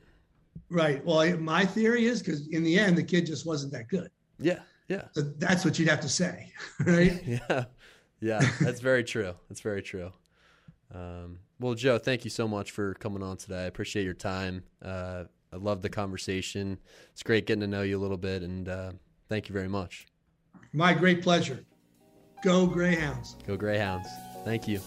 Why? 0.70 0.84
Right. 0.84 1.06
Well, 1.06 1.38
my 1.38 1.66
theory 1.66 2.06
is 2.06 2.22
because 2.22 2.48
in 2.48 2.64
the 2.64 2.78
end, 2.78 2.96
the 2.96 3.04
kid 3.04 3.26
just 3.26 3.46
wasn't 3.46 3.74
that 3.74 3.88
good. 3.88 4.12
Yeah. 4.40 4.60
Yeah. 4.88 5.06
So 5.14 5.22
that's 5.22 5.66
what 5.66 5.80
you'd 5.80 5.90
have 5.90 6.02
to 6.02 6.10
say, 6.10 6.54
right? 6.86 7.22
yeah. 7.26 7.66
Yeah. 8.22 8.52
That's 8.62 8.82
very 8.82 9.04
true. 9.04 9.34
That's 9.50 9.62
very 9.62 9.82
true. 9.82 10.12
Um, 10.94 11.40
well, 11.60 11.74
Joe, 11.74 11.98
thank 11.98 12.24
you 12.24 12.30
so 12.30 12.48
much 12.48 12.70
for 12.70 12.94
coming 12.96 13.24
on 13.24 13.38
today. 13.38 13.64
I 13.64 13.66
appreciate 13.66 14.04
your 14.04 14.14
time. 14.14 14.64
Uh, 14.84 15.24
I 15.52 15.56
love 15.56 15.82
the 15.82 15.90
conversation. 15.90 16.78
It's 17.14 17.24
great 17.24 17.48
getting 17.48 17.62
to 17.62 17.68
know 17.68 17.82
you 17.82 17.98
a 17.98 18.02
little 18.02 18.18
bit, 18.18 18.44
and 18.44 18.70
uh, 18.70 18.92
thank 19.28 19.50
you 19.50 19.54
very 19.54 19.68
much. 19.68 20.06
My 20.74 20.94
great 20.94 21.22
pleasure. 21.24 21.64
Go 22.44 22.68
Greyhounds. 22.68 23.36
Go 23.46 23.58
Greyhounds. 23.58 24.08
Thank 24.46 24.68
you. 24.68 24.80